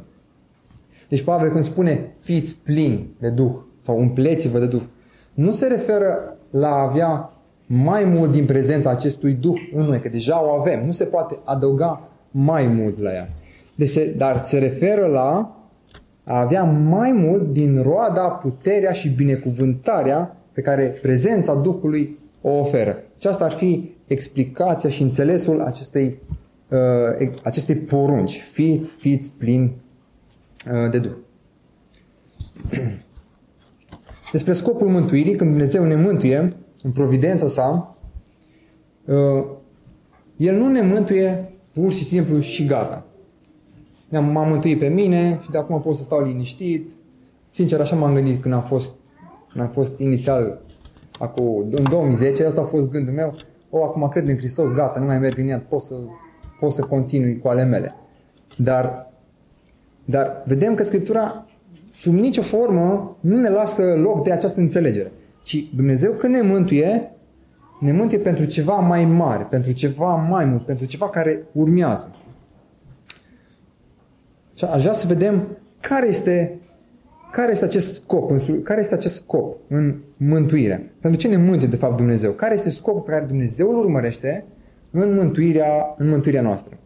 Deci 1.08 1.22
Pavel 1.22 1.50
când 1.50 1.64
spune 1.64 2.14
fiți 2.20 2.56
plini 2.62 3.16
de 3.20 3.28
Duh 3.28 3.54
sau 3.80 3.98
umpleți-vă 3.98 4.58
de 4.58 4.66
Duh, 4.66 4.82
nu 5.34 5.50
se 5.50 5.66
referă 5.66 6.36
la 6.50 6.68
a 6.68 6.82
avea 6.82 7.30
mai 7.66 8.04
mult 8.04 8.32
din 8.32 8.44
prezența 8.44 8.90
acestui 8.90 9.32
Duh 9.32 9.68
în 9.74 9.84
noi, 9.84 10.00
că 10.00 10.08
deja 10.08 10.44
o 10.44 10.50
avem. 10.60 10.82
Nu 10.84 10.92
se 10.92 11.04
poate 11.04 11.38
adăuga 11.44 12.08
mai 12.30 12.66
mult 12.66 12.98
la 12.98 13.12
ea. 13.12 13.28
Deci 13.74 13.88
se, 13.88 14.14
dar 14.16 14.42
se 14.42 14.58
referă 14.58 15.06
la 15.06 15.56
a 16.24 16.40
avea 16.40 16.64
mai 16.64 17.12
mult 17.12 17.52
din 17.52 17.82
roada, 17.82 18.28
puterea 18.28 18.92
și 18.92 19.08
binecuvântarea 19.08 20.36
pe 20.52 20.60
care 20.60 20.98
prezența 21.02 21.54
Duhului 21.54 22.18
o 22.40 22.50
oferă. 22.50 22.96
Și 23.20 23.26
asta 23.26 23.44
ar 23.44 23.50
fi 23.50 23.94
explicația 24.06 24.88
și 24.88 25.02
înțelesul 25.02 25.60
acestei, 25.60 26.18
uh, 27.20 27.28
acestei 27.42 27.74
porunci. 27.74 28.40
Fiți, 28.52 28.92
fiți 28.92 29.32
plini 29.38 29.64
uh, 29.64 29.85
de 30.90 30.98
Duh. 30.98 31.16
Despre 34.32 34.52
scopul 34.52 34.88
mântuirii, 34.88 35.34
când 35.34 35.50
Dumnezeu 35.50 35.84
ne 35.84 35.94
mântuie 35.94 36.56
în 36.82 36.92
providența 36.92 37.46
sa, 37.46 37.96
uh, 39.04 39.44
El 40.36 40.56
nu 40.56 40.68
ne 40.68 40.80
mântuie 40.80 41.52
pur 41.72 41.92
și 41.92 42.04
simplu 42.04 42.40
și 42.40 42.64
gata. 42.64 43.06
M-am 44.08 44.48
mântuit 44.48 44.78
pe 44.78 44.88
mine 44.88 45.40
și 45.42 45.50
de 45.50 45.58
acum 45.58 45.80
pot 45.80 45.96
să 45.96 46.02
stau 46.02 46.22
liniștit. 46.22 46.90
Sincer, 47.48 47.80
așa 47.80 47.96
m-am 47.96 48.14
gândit 48.14 48.42
când 48.42 48.54
am 48.54 48.62
fost, 48.62 48.92
când 49.52 49.64
am 49.64 49.70
fost 49.70 49.98
inițial 49.98 50.60
acum, 51.18 51.68
în 51.70 51.88
2010, 51.88 52.44
asta 52.44 52.60
a 52.60 52.64
fost 52.64 52.90
gândul 52.90 53.14
meu. 53.14 53.36
O, 53.70 53.84
acum 53.84 54.08
cred 54.08 54.28
în 54.28 54.36
Hristos, 54.36 54.72
gata, 54.72 55.00
nu 55.00 55.06
mai 55.06 55.18
merg 55.18 55.38
în 55.38 55.48
ea, 55.48 55.60
pot 55.68 55.80
să, 55.80 55.94
pot 56.60 56.72
să 56.72 56.82
continui 56.82 57.38
cu 57.38 57.48
ale 57.48 57.64
mele. 57.64 57.94
Dar, 58.56 59.12
dar 60.08 60.42
vedem 60.44 60.74
că 60.74 60.82
Scriptura 60.82 61.46
sub 61.90 62.14
nicio 62.14 62.42
formă 62.42 63.16
nu 63.20 63.36
ne 63.36 63.48
lasă 63.48 63.82
loc 63.82 64.24
de 64.24 64.32
această 64.32 64.60
înțelegere. 64.60 65.12
Ci 65.42 65.68
Dumnezeu 65.74 66.12
când 66.12 66.34
ne 66.34 66.40
mântuie, 66.40 67.10
ne 67.80 67.92
mântuie 67.92 68.18
pentru 68.18 68.44
ceva 68.44 68.74
mai 68.74 69.04
mare, 69.04 69.46
pentru 69.50 69.72
ceva 69.72 70.14
mai 70.14 70.44
mult, 70.44 70.64
pentru 70.64 70.86
ceva 70.86 71.10
care 71.10 71.42
urmează. 71.52 72.16
Și 74.54 74.64
aș 74.64 74.80
vrea 74.80 74.92
să 74.92 75.06
vedem 75.06 75.46
care 75.80 76.08
este, 76.08 76.58
care 77.30 77.50
este 77.50 77.64
acest 77.64 77.94
scop, 77.94 78.32
care 78.62 78.80
este 78.80 78.94
acest 78.94 79.14
scop 79.14 79.56
în 79.68 80.00
mântuire. 80.16 80.94
Pentru 81.00 81.20
ce 81.20 81.28
ne 81.28 81.36
mântuie 81.36 81.68
de 81.68 81.76
fapt 81.76 81.96
Dumnezeu? 81.96 82.32
Care 82.32 82.54
este 82.54 82.70
scopul 82.70 83.00
pe 83.00 83.10
care 83.10 83.24
Dumnezeu 83.24 83.68
îl 83.68 83.76
urmărește 83.76 84.44
în 84.90 85.14
mântuirea, 85.14 85.94
în 85.98 86.08
mântuirea 86.08 86.42
noastră? 86.42 86.78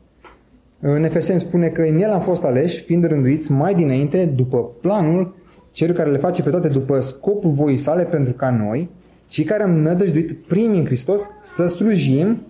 În 0.80 1.04
Efeseni 1.04 1.40
spune 1.40 1.68
că 1.68 1.82
în 1.82 1.98
el 1.98 2.10
am 2.10 2.20
fost 2.20 2.44
aleși, 2.44 2.82
fiind 2.82 3.04
rânduiți 3.04 3.52
mai 3.52 3.74
dinainte, 3.74 4.24
după 4.24 4.70
planul 4.80 5.34
celui 5.72 5.94
care 5.94 6.10
le 6.10 6.18
face 6.18 6.42
pe 6.42 6.50
toate 6.50 6.68
după 6.68 7.00
scopul 7.00 7.50
voii 7.50 7.76
sale 7.76 8.04
pentru 8.04 8.32
ca 8.32 8.50
noi, 8.50 8.90
cei 9.26 9.44
care 9.44 9.62
am 9.62 9.70
nădăjduit 9.70 10.32
primii 10.32 10.78
în 10.78 10.84
Hristos, 10.84 11.22
să 11.42 11.66
slujim 11.66 12.42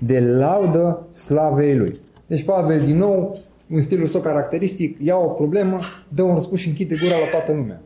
de 0.00 0.20
laudă 0.20 1.06
slavei 1.12 1.76
Lui. 1.76 2.00
Deci 2.26 2.44
Pavel 2.44 2.80
din 2.80 2.96
nou 2.96 3.38
în 3.68 3.80
stilul 3.80 4.06
său 4.06 4.20
caracteristic, 4.20 4.96
ia 5.00 5.16
o 5.16 5.26
problemă, 5.26 5.78
dă 6.08 6.22
un 6.22 6.34
răspuns 6.34 6.60
și 6.60 6.68
închide 6.68 6.96
gura 7.02 7.18
la 7.18 7.26
toată 7.30 7.52
lumea. 7.52 7.82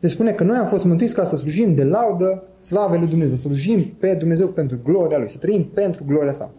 Deci 0.00 0.10
spune 0.10 0.32
că 0.32 0.44
noi 0.44 0.56
am 0.56 0.66
fost 0.66 0.84
mântuiți 0.84 1.14
ca 1.14 1.24
să 1.24 1.36
slujim 1.36 1.74
de 1.74 1.84
laudă 1.84 2.42
slavei 2.58 2.98
lui 2.98 3.08
Dumnezeu, 3.08 3.36
să 3.36 3.42
slujim 3.42 3.94
pe 3.98 4.14
Dumnezeu 4.14 4.48
pentru 4.48 4.80
gloria 4.84 5.18
Lui, 5.18 5.30
să 5.30 5.38
trăim 5.38 5.64
pentru 5.64 6.04
gloria 6.06 6.32
sa. 6.32 6.50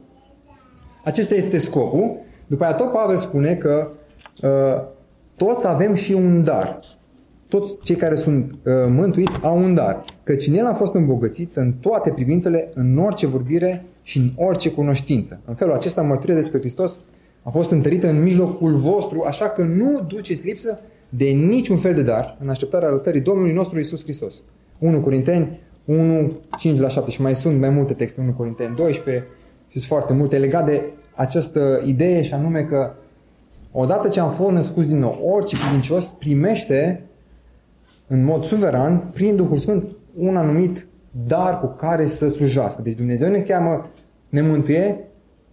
Acesta 1.04 1.36
este 1.36 1.58
scopul. 1.58 2.30
După 2.52 2.64
aceea 2.64 2.78
tot 2.78 2.92
Pavel 2.92 3.18
spune 3.18 3.56
că 3.56 3.88
uh, 4.42 4.84
toți 5.36 5.68
avem 5.68 5.94
și 5.94 6.14
un 6.14 6.44
dar. 6.44 6.80
Toți 7.48 7.78
cei 7.84 7.96
care 7.96 8.16
sunt 8.16 8.52
uh, 8.52 8.74
mântuiți 8.88 9.38
au 9.42 9.58
un 9.58 9.74
dar. 9.74 10.04
Căci 10.24 10.48
în 10.48 10.54
el 10.54 10.66
am 10.66 10.76
fost 10.76 10.94
îmbogățiți 10.94 11.58
în 11.58 11.72
toate 11.72 12.10
privințele, 12.10 12.70
în 12.74 12.98
orice 12.98 13.28
vorbire 13.28 13.86
și 14.02 14.18
în 14.18 14.30
orice 14.36 14.72
cunoștință. 14.72 15.40
În 15.46 15.56
felul 15.56 15.74
acesta 15.74 16.02
mărturie 16.02 16.36
despre 16.36 16.60
Hristos 16.60 17.00
a 17.44 17.50
fost 17.50 17.72
întărită 17.72 18.08
în 18.08 18.24
mijlocul 18.24 18.76
vostru, 18.76 19.24
așa 19.26 19.50
că 19.50 19.62
nu 19.62 20.02
duceți 20.08 20.46
lipsă 20.46 20.80
de 21.10 21.26
niciun 21.26 21.78
fel 21.78 21.94
de 21.94 22.02
dar 22.02 22.38
în 22.42 22.50
așteptarea 22.50 22.88
arătării 22.88 23.22
Domnului 23.22 23.54
nostru 23.54 23.80
Isus 23.80 24.04
Hristos. 24.04 24.34
1 24.80 25.00
Corinteni 25.00 25.60
1, 25.86 26.32
5 26.58 26.80
la 26.80 26.88
7 26.88 27.12
și 27.12 27.22
mai 27.22 27.36
sunt 27.36 27.60
mai 27.60 27.70
multe 27.70 27.94
texte, 27.94 28.22
1 28.22 28.32
Corinteni 28.32 28.76
12 28.76 29.28
și 29.68 29.78
sunt 29.78 29.90
foarte 29.90 30.14
multe 30.14 30.38
legat 30.38 30.66
de 30.66 30.84
această 31.16 31.82
idee 31.86 32.22
și 32.22 32.34
anume 32.34 32.62
că 32.62 32.92
odată 33.72 34.08
ce 34.08 34.20
am 34.20 34.32
fost 34.32 34.52
născuți 34.52 34.88
din 34.88 35.00
nou, 35.00 35.20
orice 35.24 35.58
credincios 35.58 36.16
primește 36.20 37.06
în 38.08 38.24
mod 38.24 38.44
suveran, 38.44 39.10
prin 39.14 39.36
Duhul 39.36 39.58
Sfânt, 39.58 39.96
un 40.18 40.36
anumit 40.36 40.88
dar 41.28 41.60
cu 41.60 41.68
care 41.68 42.06
să 42.06 42.28
slujească. 42.28 42.82
Deci 42.82 42.96
Dumnezeu 42.96 43.30
ne 43.30 43.40
cheamă, 43.40 43.90
ne 44.30 44.42
mântuie, 44.42 45.00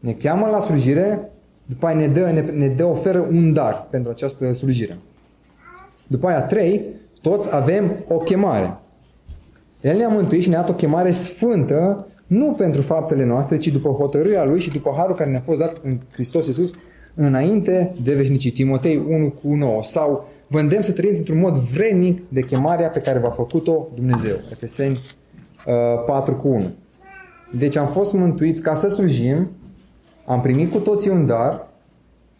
ne 0.00 0.12
cheamă 0.12 0.46
la 0.46 0.58
slujire, 0.58 1.30
după 1.64 1.86
aia 1.86 1.96
ne 1.96 2.06
dă, 2.06 2.30
ne, 2.30 2.40
ne 2.40 2.68
dă, 2.68 2.84
oferă 2.84 3.18
un 3.20 3.52
dar 3.52 3.86
pentru 3.90 4.10
această 4.10 4.52
slujire. 4.52 4.98
După 6.06 6.26
aia, 6.26 6.42
trei, 6.42 6.84
toți 7.20 7.54
avem 7.54 7.92
o 8.08 8.16
chemare. 8.18 8.78
El 9.80 9.96
ne-a 9.96 10.08
mântuit 10.08 10.42
și 10.42 10.48
ne-a 10.48 10.60
dat 10.60 10.68
o 10.68 10.74
chemare 10.74 11.10
sfântă, 11.10 12.06
nu 12.28 12.52
pentru 12.52 12.82
faptele 12.82 13.24
noastre, 13.24 13.56
ci 13.56 13.68
după 13.68 13.88
hotărârea 13.88 14.44
Lui 14.44 14.60
și 14.60 14.70
după 14.70 14.94
harul 14.96 15.14
care 15.14 15.30
ne-a 15.30 15.40
fost 15.40 15.58
dat 15.58 15.80
în 15.82 15.98
Hristos 16.12 16.46
Iisus 16.46 16.72
înainte 17.14 17.94
de 18.02 18.14
veșnicii. 18.14 18.50
Timotei 18.50 18.96
1 19.08 19.30
cu 19.30 19.54
9. 19.54 19.82
Sau 19.82 20.28
vă 20.46 20.58
îndemn 20.58 20.82
să 20.82 20.92
trăiți 20.92 21.18
într-un 21.18 21.38
mod 21.38 21.56
vrednic 21.56 22.22
de 22.28 22.40
chemarea 22.40 22.88
pe 22.88 23.00
care 23.00 23.18
v-a 23.18 23.30
făcut-o 23.30 23.88
Dumnezeu. 23.94 24.36
Efeseni 24.52 25.00
4 26.06 26.32
uh, 26.32 26.40
cu 26.40 26.48
1. 26.48 26.74
Deci 27.52 27.76
am 27.76 27.86
fost 27.86 28.12
mântuiți 28.12 28.62
ca 28.62 28.74
să 28.74 28.88
slujim, 28.88 29.50
am 30.26 30.40
primit 30.40 30.72
cu 30.72 30.78
toții 30.78 31.10
un 31.10 31.26
dar 31.26 31.68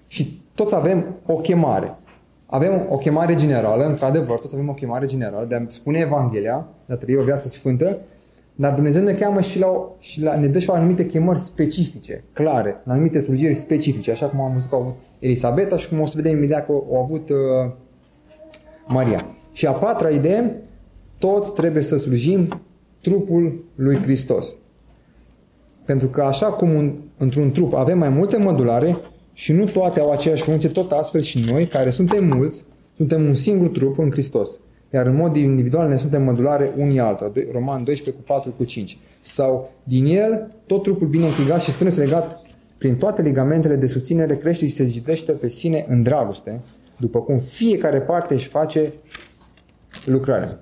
și 0.06 0.42
toți 0.54 0.74
avem 0.74 1.16
o 1.26 1.34
chemare. 1.34 1.98
Avem 2.46 2.86
o 2.88 2.96
chemare 2.96 3.34
generală, 3.34 3.84
într-adevăr, 3.84 4.38
toți 4.38 4.54
avem 4.54 4.68
o 4.68 4.72
chemare 4.72 5.06
generală 5.06 5.44
de 5.44 5.54
a 5.54 5.62
spune 5.66 5.98
Evanghelia, 5.98 6.66
de 6.86 6.92
a 6.92 6.96
trăi 6.96 7.16
o 7.16 7.22
viață 7.22 7.48
sfântă, 7.48 7.98
dar 8.60 8.74
Dumnezeu 8.74 9.02
ne 9.02 9.12
cheamă 9.12 9.40
și, 9.40 9.58
la, 9.58 9.66
o, 9.66 9.86
și 9.98 10.22
la, 10.22 10.38
ne 10.38 10.46
dă 10.46 10.58
și 10.58 10.68
la 10.68 10.74
anumite 10.74 11.06
chemări 11.06 11.38
specifice, 11.38 12.24
clare, 12.32 12.80
la 12.84 12.92
anumite 12.92 13.18
slujiri 13.18 13.54
specifice, 13.54 14.10
așa 14.10 14.26
cum 14.26 14.40
am 14.40 14.52
văzut 14.52 14.68
că 14.68 14.74
au 14.74 14.80
avut 14.80 14.94
Elisabeta 15.18 15.76
și 15.76 15.88
cum 15.88 16.00
o 16.00 16.06
să 16.06 16.12
vedem 16.16 16.36
imediat 16.36 16.66
că 16.66 16.72
au 16.72 17.02
avut 17.02 17.28
uh, 17.30 17.36
Maria. 18.86 19.26
Și 19.52 19.66
a 19.66 19.72
patra 19.72 20.08
idee, 20.08 20.62
toți 21.18 21.52
trebuie 21.52 21.82
să 21.82 21.96
slujim 21.96 22.60
trupul 23.00 23.64
lui 23.74 24.02
Hristos. 24.02 24.54
Pentru 25.84 26.08
că 26.08 26.22
așa 26.22 26.46
cum 26.46 26.74
un, 26.74 26.94
într-un 27.18 27.50
trup 27.50 27.74
avem 27.74 27.98
mai 27.98 28.08
multe 28.08 28.36
mădulare 28.36 28.96
și 29.32 29.52
nu 29.52 29.64
toate 29.64 30.00
au 30.00 30.10
aceeași 30.10 30.42
funcție, 30.42 30.68
tot 30.68 30.92
astfel 30.92 31.20
și 31.20 31.44
noi, 31.50 31.66
care 31.66 31.90
suntem 31.90 32.24
mulți, 32.24 32.64
suntem 32.96 33.24
un 33.24 33.34
singur 33.34 33.68
trup 33.68 33.98
în 33.98 34.10
Hristos. 34.10 34.50
Iar 34.92 35.06
în 35.06 35.16
mod 35.16 35.36
individual 35.36 35.88
ne 35.88 35.96
suntem 35.96 36.22
mădulare 36.22 36.72
unii 36.76 37.00
altora. 37.00 37.32
Roman 37.52 37.84
12 37.84 38.10
cu 38.10 38.32
4 38.32 38.50
cu 38.50 38.64
5. 38.64 38.98
Sau 39.20 39.70
din 39.82 40.04
el, 40.04 40.54
tot 40.66 40.82
trupul 40.82 41.06
bine 41.06 41.24
înfigat 41.24 41.60
și 41.60 41.70
strâns 41.70 41.96
legat 41.96 42.40
prin 42.78 42.96
toate 42.96 43.22
ligamentele 43.22 43.76
de 43.76 43.86
susținere 43.86 44.36
crește 44.36 44.66
și 44.66 44.72
se 44.72 44.84
zidește 44.84 45.32
pe 45.32 45.48
sine 45.48 45.86
în 45.88 46.02
dragoste, 46.02 46.60
după 46.96 47.20
cum 47.20 47.38
fiecare 47.38 48.00
parte 48.00 48.34
își 48.34 48.48
face 48.48 48.92
lucrarea. 50.04 50.58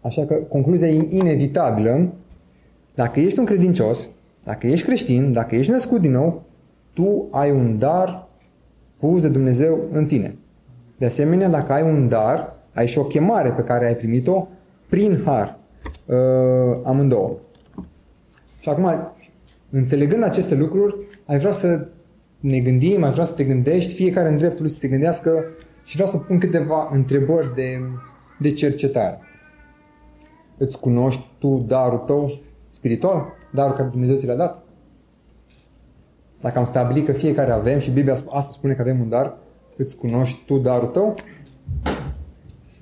Așa 0.00 0.24
că 0.24 0.34
concluzia 0.34 0.88
e 0.88 1.08
inevitabilă. 1.10 2.12
Dacă 2.94 3.20
ești 3.20 3.38
un 3.38 3.44
credincios, 3.44 4.08
dacă 4.44 4.66
ești 4.66 4.86
creștin, 4.86 5.32
dacă 5.32 5.54
ești 5.54 5.72
născut 5.72 6.00
din 6.00 6.12
nou, 6.12 6.42
tu 6.92 7.28
ai 7.30 7.50
un 7.50 7.78
dar 7.78 8.28
pus 8.98 9.20
de 9.20 9.28
Dumnezeu 9.28 9.78
în 9.90 10.06
tine. 10.06 10.36
De 11.02 11.08
asemenea, 11.08 11.48
dacă 11.48 11.72
ai 11.72 11.82
un 11.82 12.08
dar, 12.08 12.54
ai 12.74 12.86
și 12.86 12.98
o 12.98 13.04
chemare 13.04 13.50
pe 13.50 13.62
care 13.62 13.86
ai 13.86 13.96
primit-o 13.96 14.48
prin 14.88 15.22
har. 15.24 15.58
Uh, 16.06 16.80
amândouă. 16.84 17.36
Și 18.58 18.68
acum, 18.68 19.12
înțelegând 19.70 20.22
aceste 20.22 20.54
lucruri, 20.54 21.06
ai 21.26 21.38
vrea 21.38 21.50
să 21.50 21.86
ne 22.40 22.58
gândim, 22.58 23.02
ai 23.02 23.10
vrea 23.12 23.24
să 23.24 23.34
te 23.34 23.44
gândești, 23.44 23.94
fiecare 23.94 24.28
în 24.28 24.36
dreptul 24.36 24.60
lui 24.60 24.70
să 24.70 24.78
se 24.78 24.88
gândească 24.88 25.44
și 25.84 25.94
vreau 25.94 26.08
să 26.10 26.16
pun 26.16 26.38
câteva 26.38 26.88
întrebări 26.92 27.54
de, 27.54 27.80
de 28.38 28.50
cercetare. 28.50 29.18
Îți 30.56 30.80
cunoști 30.80 31.30
tu 31.38 31.64
darul 31.66 31.98
tău 31.98 32.40
spiritual? 32.68 33.26
Darul 33.52 33.76
care 33.76 33.88
Dumnezeu 33.88 34.16
ți 34.16 34.26
l-a 34.26 34.34
dat? 34.34 34.62
Dacă 36.40 36.58
am 36.58 36.64
stabilit 36.64 37.06
că 37.06 37.12
fiecare 37.12 37.50
avem 37.50 37.78
și 37.78 37.90
Biblia 37.90 38.12
asta 38.12 38.50
spune 38.50 38.74
că 38.74 38.80
avem 38.80 39.00
un 39.00 39.08
dar, 39.08 39.36
îți 39.76 39.96
cunoști 39.96 40.44
tu 40.46 40.58
darul 40.58 40.88
tău? 40.88 41.14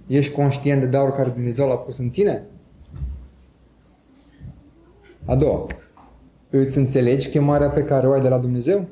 Ești 0.06 0.32
conștient 0.32 0.80
de 0.80 0.86
darul 0.86 1.12
care 1.12 1.30
Dumnezeu 1.30 1.68
l-a 1.68 1.76
pus 1.76 1.98
în 1.98 2.08
tine? 2.08 2.46
A 5.24 5.34
doua, 5.36 5.66
îți 6.50 6.78
înțelegi 6.78 7.28
chemarea 7.28 7.70
pe 7.70 7.82
care 7.82 8.08
o 8.08 8.12
ai 8.12 8.20
de 8.20 8.28
la 8.28 8.38
Dumnezeu? 8.38 8.88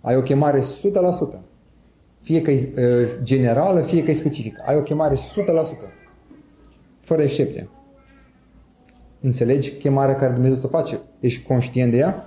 Ai 0.00 0.16
o 0.16 0.22
chemare 0.22 0.60
100%. 0.60 0.62
Fie 2.22 2.42
că 2.42 2.50
e 2.50 2.72
uh, 2.76 3.18
generală, 3.22 3.82
fie 3.82 4.02
că 4.02 4.10
e 4.10 4.14
specifică. 4.14 4.62
Ai 4.66 4.76
o 4.76 4.82
chemare 4.82 5.14
100%. 5.14 5.18
Fără 7.00 7.22
excepție. 7.22 7.68
Înțelegi 9.20 9.72
chemarea 9.72 10.14
care 10.14 10.32
Dumnezeu 10.32 10.58
să 10.58 10.66
face? 10.66 11.00
Ești 11.20 11.46
conștient 11.46 11.90
de 11.90 11.96
ea? 11.96 12.26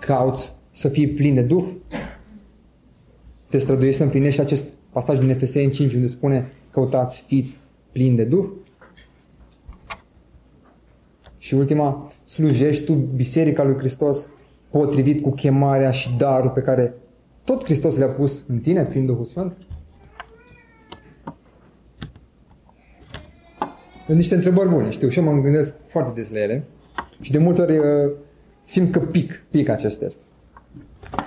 Cauți 0.00 0.55
să 0.76 0.88
fii 0.88 1.08
plin 1.08 1.34
de 1.34 1.42
Duh? 1.42 1.64
Te 3.48 3.58
străduiești 3.58 3.96
să 3.96 4.04
împlinești 4.04 4.40
acest 4.40 4.64
pasaj 4.90 5.18
din 5.18 5.28
Efeseni 5.28 5.70
5 5.70 5.94
unde 5.94 6.06
spune 6.06 6.52
căutați 6.70 7.22
fiți 7.26 7.60
plini 7.92 8.16
de 8.16 8.24
Duh? 8.24 8.48
Și 11.38 11.54
ultima, 11.54 12.12
slujești 12.24 12.84
tu 12.84 12.94
Biserica 12.94 13.62
lui 13.62 13.78
Hristos 13.78 14.28
potrivit 14.70 15.22
cu 15.22 15.30
chemarea 15.30 15.90
și 15.90 16.16
darul 16.16 16.50
pe 16.50 16.60
care 16.60 16.94
tot 17.44 17.64
Hristos 17.64 17.96
le-a 17.96 18.10
pus 18.10 18.44
în 18.48 18.58
tine 18.58 18.84
prin 18.84 19.06
Duhul 19.06 19.24
Sfânt? 19.24 19.56
Sunt 24.06 24.18
niște 24.18 24.34
întrebări 24.34 24.68
bune, 24.68 24.90
știu, 24.90 25.08
și 25.08 25.18
eu 25.18 25.24
mă 25.24 25.40
gândesc 25.40 25.76
foarte 25.86 26.20
des 26.20 26.30
la 26.30 26.42
ele 26.42 26.64
și 27.20 27.30
de 27.30 27.38
multe 27.38 27.62
ori 27.62 27.78
uh, 27.78 27.84
simt 28.64 28.92
că 28.92 28.98
pic, 28.98 29.44
pic 29.50 29.68
acest 29.68 29.98
test. 29.98 30.18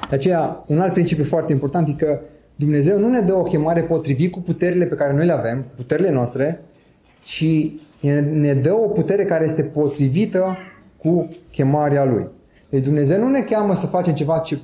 De 0.10 0.16
aceea, 0.16 0.64
un 0.68 0.80
alt 0.80 0.94
principiu 0.94 1.24
foarte 1.24 1.52
important 1.52 1.88
e 1.88 1.92
că 1.92 2.20
Dumnezeu 2.56 3.00
nu 3.00 3.10
ne 3.10 3.20
dă 3.20 3.34
o 3.34 3.42
chemare 3.42 3.82
potrivit 3.82 4.32
cu 4.32 4.42
puterile 4.42 4.86
pe 4.86 4.96
care 4.96 5.14
noi 5.14 5.26
le 5.26 5.32
avem, 5.32 5.66
puterile 5.76 6.12
noastre, 6.12 6.62
ci 7.24 7.72
ne 8.32 8.54
dă 8.54 8.74
o 8.74 8.88
putere 8.88 9.26
care 9.26 9.44
este 9.44 9.64
potrivită 9.64 10.58
cu 10.98 11.36
chemarea 11.52 12.06
Lui. 12.06 12.28
Deci 12.70 12.84
Dumnezeu 12.84 13.20
nu 13.20 13.30
ne 13.30 13.42
cheamă 13.42 13.76
să 13.76 13.88
facem 13.88 14.14
ceva 14.14 14.38
ce 14.38 14.60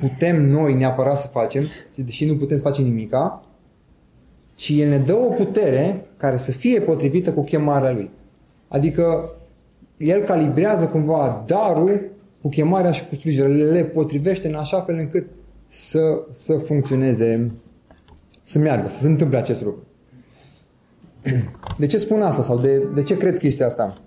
putem 0.00 0.44
noi 0.44 0.74
neapărat 0.74 1.16
să 1.16 1.26
facem, 1.26 1.64
deși 1.96 2.24
nu 2.24 2.36
putem 2.36 2.56
să 2.56 2.62
facem 2.62 2.84
nimica, 2.84 3.42
ci 4.54 4.72
El 4.76 4.88
ne 4.88 4.98
dă 4.98 5.14
o 5.14 5.28
putere 5.28 6.06
care 6.16 6.36
să 6.36 6.50
fie 6.50 6.80
potrivită 6.80 7.32
cu 7.32 7.42
chemarea 7.42 7.92
Lui. 7.92 8.10
Adică 8.68 9.30
El 9.96 10.22
calibrează 10.22 10.86
cumva 10.86 11.44
darul 11.46 12.00
cu 12.42 12.48
chemarea 12.48 12.90
și 12.90 13.06
cu 13.08 13.14
slujirea, 13.14 13.48
le 13.48 13.84
potrivește 13.84 14.48
în 14.48 14.54
așa 14.54 14.80
fel 14.80 14.98
încât 14.98 15.26
să, 15.68 16.00
să 16.32 16.54
funcționeze, 16.54 17.50
să 18.44 18.58
meargă, 18.58 18.88
să 18.88 18.98
se 18.98 19.06
întâmple 19.06 19.38
acest 19.38 19.62
lucru. 19.62 19.82
De 21.78 21.86
ce 21.86 21.96
spun 21.96 22.22
asta 22.22 22.42
sau 22.42 22.58
de, 22.58 22.82
de 22.94 23.02
ce 23.02 23.16
cred 23.16 23.38
chestia 23.38 23.66
asta? 23.66 24.02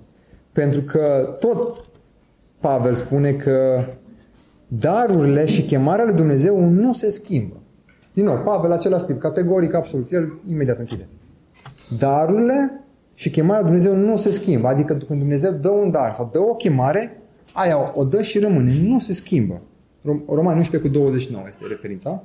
Pentru 0.52 0.82
că 0.82 1.36
tot 1.40 1.86
Pavel 2.60 2.94
spune 2.94 3.32
că 3.32 3.86
darurile 4.68 5.46
și 5.46 5.64
chemarea 5.64 6.06
lui 6.06 6.14
Dumnezeu 6.14 6.60
nu 6.70 6.94
se 6.94 7.10
schimbă. 7.10 7.56
Din 8.14 8.24
nou, 8.26 8.38
Pavel, 8.38 8.72
același 8.72 9.06
tip, 9.06 9.20
categoric, 9.20 9.74
absolut, 9.74 10.12
el 10.12 10.40
imediat 10.46 10.78
închide. 10.78 11.08
Darurile 11.98 12.84
și 13.14 13.30
chemarea 13.30 13.62
lui 13.62 13.72
Dumnezeu 13.72 13.96
nu 13.96 14.18
se 14.18 14.32
schimbă. 14.32 14.68
Adică 14.68 14.94
când 14.94 15.20
Dumnezeu 15.20 15.52
dă 15.52 15.70
un 15.70 15.92
dar 15.92 16.14
sau 16.14 16.30
dă 16.32 16.40
o 16.40 16.56
chemare, 16.56 17.21
aia 17.54 17.94
o 17.96 18.04
dă 18.04 18.22
și 18.22 18.40
rămâne, 18.40 18.74
nu 18.82 19.00
se 19.00 19.14
schimbă. 19.14 19.62
Roman 20.28 20.58
11 20.58 20.90
cu 20.90 20.96
29 20.96 21.46
este 21.50 21.66
referința. 21.68 22.24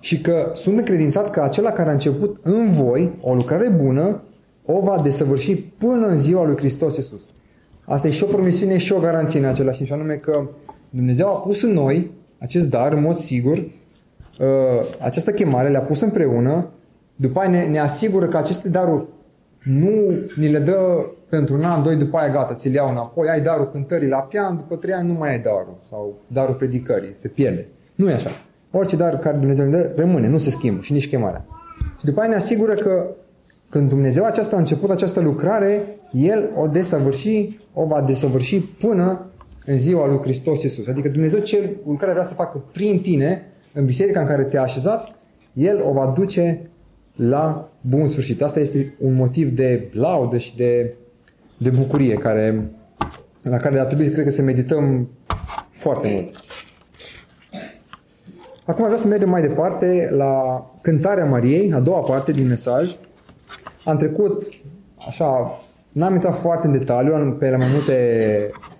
Și 0.00 0.20
că 0.20 0.50
sunt 0.54 0.78
încredințat 0.78 1.30
că 1.30 1.40
acela 1.40 1.70
care 1.70 1.88
a 1.88 1.92
început 1.92 2.40
în 2.42 2.70
voi 2.70 3.12
o 3.20 3.34
lucrare 3.34 3.68
bună 3.68 4.22
o 4.64 4.80
va 4.80 5.00
desăvârși 5.02 5.56
până 5.56 6.06
în 6.06 6.18
ziua 6.18 6.44
lui 6.44 6.56
Hristos 6.56 6.96
Iisus. 6.96 7.22
Asta 7.84 8.06
e 8.06 8.10
și 8.10 8.24
o 8.24 8.26
promisiune 8.26 8.76
și 8.76 8.92
o 8.92 8.98
garanție 8.98 9.38
în 9.38 9.44
același 9.44 9.76
timp, 9.76 9.88
și 9.88 9.94
anume 9.94 10.14
că 10.14 10.48
Dumnezeu 10.90 11.26
a 11.26 11.38
pus 11.38 11.62
în 11.62 11.72
noi 11.72 12.10
acest 12.38 12.70
dar, 12.70 12.92
în 12.92 13.02
mod 13.02 13.16
sigur, 13.16 13.58
uh, 13.58 13.66
această 15.00 15.30
chemare 15.30 15.68
le-a 15.68 15.80
pus 15.80 16.00
împreună, 16.00 16.68
după 17.16 17.40
aia 17.40 17.50
ne, 17.50 17.64
ne 17.64 17.78
asigură 17.78 18.26
că 18.26 18.36
aceste 18.36 18.68
daruri 18.68 19.04
nu 19.66 19.90
ni 20.36 20.48
le 20.48 20.58
dă 20.58 21.06
pentru 21.28 21.54
un 21.54 21.64
an, 21.64 21.82
doi, 21.82 21.96
după 21.96 22.16
aia 22.16 22.28
gata, 22.28 22.54
ți-l 22.54 22.72
iau 22.72 22.90
înapoi, 22.90 23.28
ai 23.28 23.40
darul 23.40 23.70
cântării 23.70 24.08
la 24.08 24.18
pian, 24.18 24.56
după 24.56 24.76
trei 24.76 24.94
ani 24.94 25.08
nu 25.08 25.14
mai 25.14 25.30
ai 25.30 25.38
darul, 25.38 25.78
sau 25.88 26.22
darul 26.26 26.54
predicării, 26.54 27.14
se 27.14 27.28
pierde. 27.28 27.68
Nu 27.94 28.10
e 28.10 28.14
așa. 28.14 28.30
Orice 28.72 28.96
dar 28.96 29.18
care 29.18 29.38
Dumnezeu 29.38 29.64
ne 29.64 29.70
dă, 29.70 29.92
rămâne, 29.96 30.28
nu 30.28 30.38
se 30.38 30.50
schimbă 30.50 30.80
și 30.80 30.92
nici 30.92 31.08
chemarea. 31.08 31.44
Și 31.98 32.04
după 32.04 32.20
aia 32.20 32.28
ne 32.28 32.34
asigură 32.34 32.74
că 32.74 33.06
când 33.70 33.88
Dumnezeu 33.88 34.24
aceasta 34.24 34.56
a 34.56 34.58
început 34.58 34.90
această 34.90 35.20
lucrare, 35.20 35.82
El 36.12 36.50
o 36.54 36.66
desăvârși, 36.66 37.60
o 37.72 37.86
va 37.86 38.00
desăvârși 38.00 38.60
până 38.60 39.26
în 39.64 39.78
ziua 39.78 40.06
lui 40.06 40.18
Hristos 40.18 40.62
Iisus. 40.62 40.86
Adică 40.86 41.08
Dumnezeu 41.08 41.40
ce 41.40 41.76
lucrare 41.86 42.12
vrea 42.12 42.24
să 42.24 42.34
facă 42.34 42.64
prin 42.72 43.00
tine, 43.00 43.42
în 43.72 43.84
biserica 43.84 44.20
în 44.20 44.26
care 44.26 44.44
te-a 44.44 44.62
așezat, 44.62 45.14
El 45.52 45.82
o 45.88 45.92
va 45.92 46.12
duce 46.16 46.70
la 47.16 47.72
bun 47.80 48.06
sfârșit. 48.06 48.42
Asta 48.42 48.60
este 48.60 48.94
un 49.00 49.14
motiv 49.14 49.50
de 49.50 49.90
laudă 49.92 50.38
și 50.38 50.56
de, 50.56 50.94
de 51.58 51.70
bucurie 51.70 52.14
care, 52.14 52.70
la 53.42 53.56
care 53.56 53.78
ar 53.78 53.86
trebui, 53.86 54.08
cred 54.08 54.24
că, 54.24 54.30
să 54.30 54.42
medităm 54.42 55.08
foarte 55.72 56.08
mult. 56.12 56.44
Acum 58.64 58.84
vreau 58.84 58.98
să 58.98 59.08
mergem 59.08 59.28
mai 59.28 59.40
departe 59.40 60.08
la 60.12 60.64
cântarea 60.80 61.24
Mariei, 61.24 61.72
a 61.72 61.80
doua 61.80 62.00
parte 62.00 62.32
din 62.32 62.46
mesaj. 62.46 62.96
Am 63.84 63.96
trecut, 63.96 64.48
așa, 65.08 65.60
n-am 65.92 66.14
intrat 66.14 66.36
foarte 66.36 66.66
în 66.66 66.72
detaliu 66.72 67.36
pe 67.38 67.50
la 67.50 67.56
mai 67.56 67.68
multe, 67.72 67.92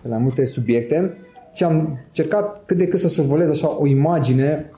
pe 0.02 0.08
la 0.08 0.18
multe 0.18 0.46
subiecte, 0.46 1.16
ci 1.52 1.62
am 1.62 1.98
încercat 2.06 2.62
cât 2.64 2.76
de 2.76 2.88
cât 2.88 3.00
să 3.00 3.08
survolez 3.08 3.48
așa 3.48 3.80
o 3.80 3.86
imagine 3.86 4.70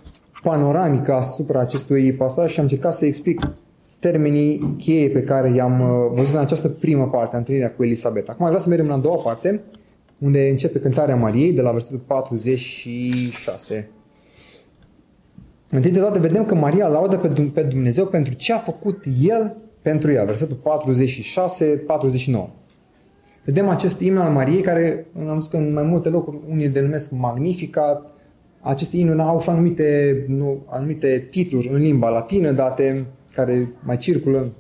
panoramică 0.42 1.12
asupra 1.12 1.60
acestui 1.60 2.12
pasaj 2.12 2.50
și 2.50 2.58
am 2.58 2.64
încercat 2.64 2.94
să 2.94 3.04
explic 3.06 3.40
termenii 3.98 4.74
cheie 4.78 5.10
pe 5.10 5.22
care 5.22 5.50
i-am 5.54 5.80
uh, 5.80 6.10
văzut 6.14 6.34
în 6.34 6.40
această 6.40 6.68
primă 6.68 7.08
parte 7.08 7.34
a 7.34 7.38
întâlnirea 7.38 7.72
cu 7.72 7.84
Elisabeta. 7.84 8.32
Acum 8.32 8.44
vreau 8.46 8.60
să 8.60 8.68
mergem 8.68 8.86
la 8.86 8.94
a 8.94 8.98
doua 8.98 9.16
parte, 9.16 9.60
unde 10.18 10.48
începe 10.48 10.78
cântarea 10.78 11.16
Mariei, 11.16 11.52
de 11.52 11.62
la 11.62 11.70
versetul 11.70 11.98
46. 12.06 13.90
Întâi 15.70 15.90
de 15.90 15.98
toate 15.98 16.18
vedem 16.18 16.44
că 16.44 16.54
Maria 16.54 16.88
laudă 16.88 17.16
pe 17.52 17.62
Dumnezeu 17.62 18.06
pentru 18.06 18.34
ce 18.34 18.52
a 18.52 18.58
făcut 18.58 19.04
El 19.22 19.56
pentru 19.82 20.12
ea. 20.12 20.24
Versetul 20.24 20.56
46-49. 20.56 22.48
Vedem 23.44 23.68
acest 23.68 24.00
imn 24.00 24.16
al 24.16 24.32
Mariei 24.32 24.60
care 24.60 25.06
am 25.28 25.38
zis 25.38 25.48
că 25.48 25.56
în 25.56 25.72
mai 25.72 25.82
multe 25.82 26.08
locuri 26.08 26.38
unii 26.48 26.68
denumesc 26.68 27.10
Magnificat. 27.10 28.17
Aceste 28.68 28.96
imnuri 28.96 29.20
au 29.20 29.40
și 29.40 29.48
anumite, 29.48 30.24
nu, 30.28 30.62
anumite 30.66 31.26
titluri 31.30 31.68
în 31.72 31.80
limba 31.80 32.08
latină 32.08 32.50
date 32.50 33.06
care 33.34 33.72
mai 33.84 33.96
circulă. 33.96 34.52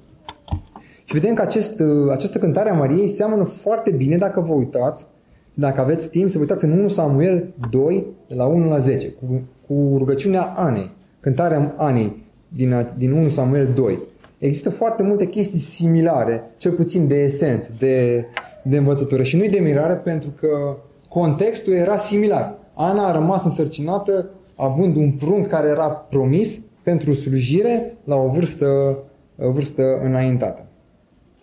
Și 1.04 1.14
vedem 1.14 1.34
că 1.34 1.42
acest, 1.42 1.82
această 2.10 2.38
cântare 2.38 2.70
a 2.70 2.74
Mariei 2.74 3.08
seamănă 3.08 3.44
foarte 3.44 3.90
bine 3.90 4.16
dacă 4.16 4.40
vă 4.40 4.52
uitați 4.52 5.06
dacă 5.54 5.80
aveți 5.80 6.10
timp 6.10 6.30
să 6.30 6.36
vă 6.36 6.42
uitați 6.42 6.64
în 6.64 6.70
1 6.70 6.88
Samuel 6.88 7.54
2, 7.70 8.06
de 8.28 8.34
la 8.34 8.46
1 8.46 8.68
la 8.68 8.78
10, 8.78 9.08
cu, 9.08 9.42
cu 9.66 9.94
rugăciunea 9.98 10.42
Anei 10.42 10.90
cântarea 11.20 11.74
Anei 11.76 12.26
din, 12.48 12.86
din 12.96 13.12
1 13.12 13.28
Samuel 13.28 13.70
2. 13.74 13.98
Există 14.38 14.70
foarte 14.70 15.02
multe 15.02 15.26
chestii 15.26 15.58
similare, 15.58 16.42
cel 16.56 16.72
puțin 16.72 17.06
de 17.06 17.14
esență, 17.14 17.74
de, 17.78 18.24
de 18.62 18.76
învățătură. 18.76 19.22
Și 19.22 19.36
nu-i 19.36 19.48
de 19.48 19.58
mirare 19.58 19.94
pentru 19.94 20.30
că 20.40 20.76
contextul 21.08 21.72
era 21.72 21.96
similar. 21.96 22.58
Ana 22.80 23.06
a 23.06 23.12
rămas 23.12 23.44
însărcinată 23.44 24.30
având 24.56 24.96
un 24.96 25.12
prunc 25.12 25.46
care 25.46 25.68
era 25.68 25.88
promis 25.88 26.60
pentru 26.82 27.12
slujire 27.12 27.96
la 28.04 28.16
o 28.16 28.28
vârstă, 28.28 28.98
o 29.38 29.50
vârstă 29.50 30.00
înaintată. 30.04 30.66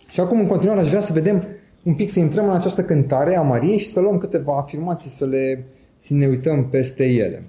Și 0.08 0.20
acum, 0.20 0.38
în 0.38 0.46
continuare, 0.46 0.80
aș 0.80 0.88
vrea 0.88 1.00
să 1.00 1.12
vedem 1.12 1.44
un 1.82 1.94
pic, 1.94 2.10
să 2.10 2.18
intrăm 2.18 2.48
în 2.48 2.54
această 2.54 2.84
cântare 2.84 3.36
a 3.36 3.42
Mariei 3.42 3.78
și 3.78 3.86
să 3.86 4.00
luăm 4.00 4.18
câteva 4.18 4.56
afirmații, 4.56 5.10
să, 5.10 5.24
le, 5.24 5.66
să 5.98 6.14
ne 6.14 6.26
uităm 6.26 6.64
peste 6.64 7.04
ele. 7.04 7.42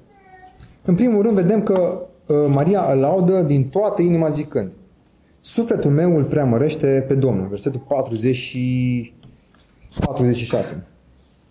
În 0.86 0.96
primul 0.96 1.22
rând, 1.22 1.36
vedem 1.36 1.64
că 1.64 2.08
Uh, 2.28 2.46
Maria 2.48 2.92
îl 2.92 3.00
laudă 3.00 3.42
din 3.42 3.70
toată 3.70 4.02
inima 4.02 4.30
zicând 4.30 4.72
Sufletul 5.42 5.92
meu 5.92 6.16
îl 6.16 6.24
preamărește 6.24 7.06
pe 7.08 7.14
Domnul. 7.14 7.48
Versetul 7.48 7.84
40 7.88 8.36
și 8.36 9.14
46. 10.00 10.84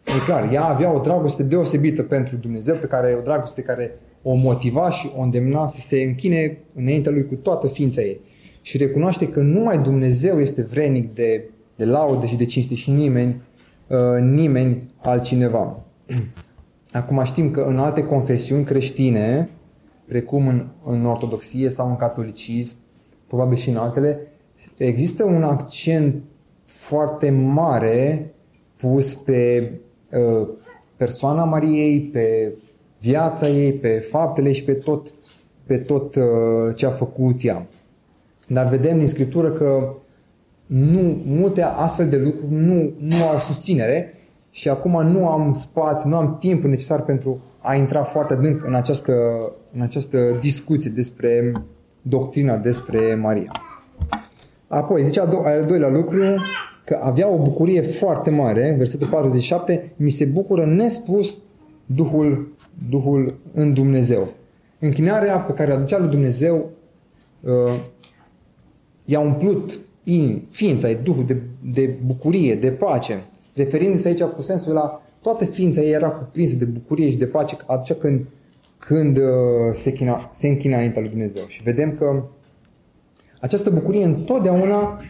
E 0.07 0.25
clar, 0.25 0.53
ea 0.53 0.65
avea 0.65 0.95
o 0.95 0.99
dragoste 0.99 1.43
deosebită 1.43 2.03
pentru 2.03 2.37
Dumnezeu, 2.37 2.77
pe 2.77 2.87
care 2.87 3.17
o 3.19 3.23
dragoste 3.23 3.63
care 3.63 3.99
o 4.23 4.35
motiva 4.35 4.91
și 4.91 5.11
o 5.17 5.21
îndemna 5.21 5.67
să 5.67 5.81
se 5.81 6.01
închine 6.01 6.59
înaintea 6.75 7.13
lui 7.13 7.27
cu 7.27 7.35
toată 7.35 7.69
ființa 7.69 8.01
ei. 8.01 8.21
Și 8.61 8.77
recunoaște 8.77 9.29
că 9.29 9.41
numai 9.41 9.79
Dumnezeu 9.79 10.41
este 10.41 10.63
vrenic 10.63 11.15
de, 11.15 11.51
de 11.77 11.85
laudă 11.85 12.27
și 12.27 12.37
de 12.37 12.45
cinste 12.45 12.75
și 12.75 12.91
nimeni, 12.91 13.43
uh, 13.87 14.23
nimeni 14.23 14.87
altcineva. 14.97 15.85
Acum 16.93 17.25
știm 17.25 17.51
că 17.51 17.61
în 17.61 17.79
alte 17.79 18.03
confesiuni 18.03 18.65
creștine, 18.65 19.51
precum 20.07 20.47
în, 20.47 20.67
în 20.85 21.07
ortodoxie 21.07 21.69
sau 21.69 21.89
în 21.89 21.97
catolicism, 21.97 22.77
probabil 23.27 23.57
și 23.57 23.69
în 23.69 23.77
altele, 23.77 24.19
există 24.77 25.25
un 25.25 25.43
accent 25.43 26.23
foarte 26.65 27.31
mare 27.31 28.31
pus 28.77 29.15
pe 29.15 29.71
uh, 29.73 29.85
persoana 30.97 31.45
Mariei, 31.45 32.01
pe 32.01 32.53
viața 33.01 33.49
ei, 33.49 33.73
pe 33.73 33.89
faptele 33.89 34.53
și 34.53 34.65
pe 34.65 34.73
tot, 34.73 35.15
pe 35.67 35.77
tot 35.77 36.15
uh, 36.15 36.23
ce 36.75 36.87
a 36.87 36.91
făcut 36.91 37.45
ea. 37.45 37.67
Dar 38.49 38.69
vedem 38.69 38.99
din 38.99 39.07
Scriptură 39.07 39.51
că 39.51 39.95
nu, 40.67 41.23
multe 41.27 41.63
astfel 41.63 42.09
de 42.09 42.17
lucruri 42.17 42.53
nu, 42.53 42.93
nu 42.99 43.25
au 43.29 43.39
susținere 43.39 44.15
și 44.51 44.69
acum 44.69 45.07
nu 45.07 45.29
am 45.29 45.53
spațiu, 45.53 46.09
nu 46.09 46.17
am 46.17 46.37
timp 46.39 46.65
necesar 46.65 47.03
pentru 47.03 47.41
a 47.59 47.75
intra 47.75 48.03
foarte 48.03 48.33
adânc 48.33 48.65
în 48.65 48.75
această, 48.75 49.13
în 49.73 49.81
această 49.81 50.37
discuție 50.41 50.91
despre 50.91 51.53
doctrina 52.03 52.57
despre 52.57 53.15
Maria. 53.15 53.63
Apoi, 54.69 55.03
zicea 55.03 55.29
al 55.45 55.65
doilea 55.65 55.89
lucru, 55.89 56.19
că 56.87 56.99
avea 57.03 57.29
o 57.29 57.43
bucurie 57.43 57.81
foarte 57.81 58.31
mare, 58.31 58.75
versetul 58.79 59.07
47, 59.07 59.93
mi 59.97 60.11
se 60.11 60.25
bucură 60.25 60.65
nespus 60.65 61.37
Duhul, 61.87 62.55
Duhul 62.91 63.39
în 63.53 63.73
Dumnezeu. 63.73 64.29
Închinarea 64.79 65.39
pe 65.39 65.53
care 65.53 65.73
o 65.73 65.75
aducea 65.75 65.99
lui 65.99 66.09
Dumnezeu 66.09 66.71
uh, 67.41 67.53
i-a 69.05 69.21
umplut 69.21 69.79
in, 70.03 70.47
ființa, 70.51 70.89
Duhul 71.03 71.25
de, 71.25 71.37
de 71.73 71.95
bucurie, 72.07 72.55
de 72.55 72.71
pace, 72.71 73.23
referindu-se 73.55 74.09
aici 74.09 74.23
cu 74.23 74.43
sensul 74.43 74.73
la 74.73 75.03
toată 75.21 75.45
ființa 75.45 75.81
ei 75.81 75.93
era 75.93 76.11
cuprinsă 76.11 76.55
de 76.55 76.65
bucurie 76.65 77.11
și 77.11 77.19
de 77.19 77.27
pace 77.27 77.57
atunci 77.67 77.99
când, 77.99 78.27
când 78.79 79.17
uh, 79.17 79.25
se, 79.73 79.93
china, 79.93 80.31
se 80.35 80.49
închina 80.49 80.75
înaintea 80.75 81.01
lui 81.01 81.11
Dumnezeu. 81.11 81.45
Și 81.49 81.63
vedem 81.63 81.95
că 81.99 82.23
această 83.41 83.71
bucurie 83.71 84.05
întotdeauna 84.05 85.01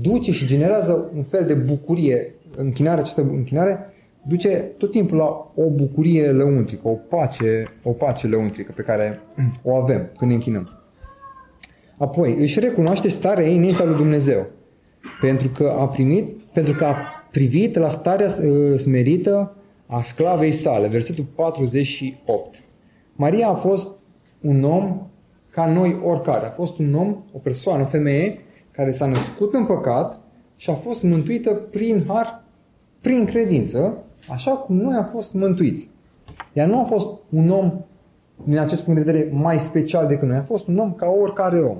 duce 0.00 0.32
și 0.32 0.46
generează 0.46 1.10
un 1.14 1.22
fel 1.22 1.46
de 1.46 1.54
bucurie. 1.54 2.34
Închinarea, 2.56 3.00
această 3.00 3.20
închinare 3.20 3.78
duce 4.22 4.48
tot 4.78 4.90
timpul 4.90 5.16
la 5.16 5.52
o 5.54 5.68
bucurie 5.70 6.30
lăuntrică, 6.30 6.88
o 6.88 6.92
pace, 6.92 7.72
o 7.82 7.90
pace 7.90 8.26
lăuntrică 8.26 8.72
pe 8.76 8.82
care 8.82 9.20
o 9.62 9.74
avem 9.76 10.10
când 10.18 10.30
ne 10.30 10.36
închinăm. 10.36 10.78
Apoi, 11.98 12.36
își 12.38 12.60
recunoaște 12.60 13.08
starea 13.08 13.46
ei 13.46 13.56
înaintea 13.56 13.84
lui 13.84 13.96
Dumnezeu. 13.96 14.46
Pentru 15.20 15.48
că 15.48 15.74
a 15.78 15.88
primit, 15.88 16.42
pentru 16.52 16.74
că 16.74 16.84
a 16.84 16.96
privit 17.30 17.76
la 17.76 17.88
starea 17.88 18.26
uh, 18.26 18.78
smerită 18.78 19.56
a 19.86 20.02
sclavei 20.02 20.52
sale, 20.52 20.88
versetul 20.88 21.24
48. 21.34 22.62
Maria 23.12 23.48
a 23.48 23.54
fost 23.54 23.88
un 24.40 24.64
om 24.64 25.06
ca 25.50 25.66
noi 25.66 26.00
oricare. 26.02 26.46
A 26.46 26.50
fost 26.50 26.78
un 26.78 26.94
om, 26.94 27.24
o 27.32 27.38
persoană, 27.38 27.82
o 27.82 27.86
femeie 27.86 28.38
care 28.76 28.90
s-a 28.90 29.06
născut 29.06 29.54
în 29.54 29.66
păcat 29.66 30.20
și 30.56 30.70
a 30.70 30.74
fost 30.74 31.02
mântuită 31.02 31.54
prin 31.54 32.04
har, 32.08 32.44
prin 33.00 33.24
credință, 33.24 33.96
așa 34.28 34.50
cum 34.50 34.76
noi 34.76 34.94
am 34.94 35.04
fost 35.04 35.34
mântuiți. 35.34 35.90
Ea 36.52 36.66
nu 36.66 36.80
a 36.80 36.84
fost 36.84 37.08
un 37.28 37.48
om, 37.48 37.72
din 38.44 38.58
acest 38.58 38.84
punct 38.84 39.04
de 39.04 39.10
vedere, 39.10 39.30
mai 39.32 39.60
special 39.60 40.06
decât 40.06 40.28
noi. 40.28 40.36
A 40.36 40.42
fost 40.42 40.66
un 40.66 40.78
om 40.78 40.92
ca 40.92 41.08
oricare 41.08 41.58
om. 41.58 41.76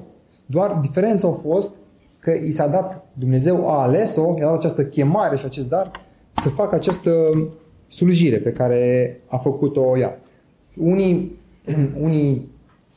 Doar 0.47 0.79
diferența 0.81 1.29
a 1.29 1.31
fost 1.31 1.75
că 2.19 2.31
i 2.31 2.51
s-a 2.51 2.67
dat, 2.67 3.07
Dumnezeu 3.13 3.69
a 3.69 3.83
ales-o, 3.83 4.35
i-a 4.39 4.45
dat 4.45 4.55
această 4.55 4.85
chemare 4.85 5.37
și 5.37 5.45
acest 5.45 5.69
dar 5.69 5.91
să 6.33 6.49
facă 6.49 6.75
această 6.75 7.11
slujire 7.89 8.39
pe 8.39 8.51
care 8.51 9.21
a 9.27 9.37
făcut-o 9.37 9.99
ea. 9.99 10.21
Unii, 10.77 11.39
unii 12.07 12.51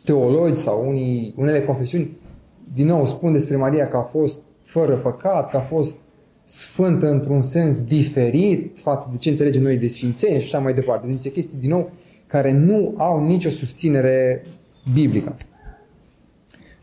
teologi 0.03 0.55
sau 0.55 0.87
unii, 0.87 1.33
unele 1.37 1.61
confesiuni 1.61 2.17
din 2.73 2.87
nou 2.87 3.05
spun 3.05 3.31
despre 3.31 3.55
Maria 3.55 3.87
că 3.87 3.97
a 3.97 4.01
fost 4.01 4.41
fără 4.63 4.95
păcat, 4.95 5.49
că 5.49 5.57
a 5.57 5.61
fost 5.61 5.97
sfântă 6.45 7.09
într-un 7.09 7.41
sens 7.41 7.81
diferit 7.81 8.77
față 8.79 9.07
de 9.11 9.17
ce 9.17 9.29
înțelegem 9.29 9.61
noi 9.61 9.77
de 9.77 9.87
sfințenie 9.87 10.39
și 10.39 10.45
așa 10.45 10.63
mai 10.63 10.73
departe. 10.73 11.05
Deci 11.05 11.15
niște 11.15 11.29
chestii, 11.29 11.57
din 11.57 11.69
nou, 11.69 11.91
care 12.27 12.51
nu 12.51 12.93
au 12.97 13.25
nicio 13.25 13.49
susținere 13.49 14.45
biblică. 14.93 15.35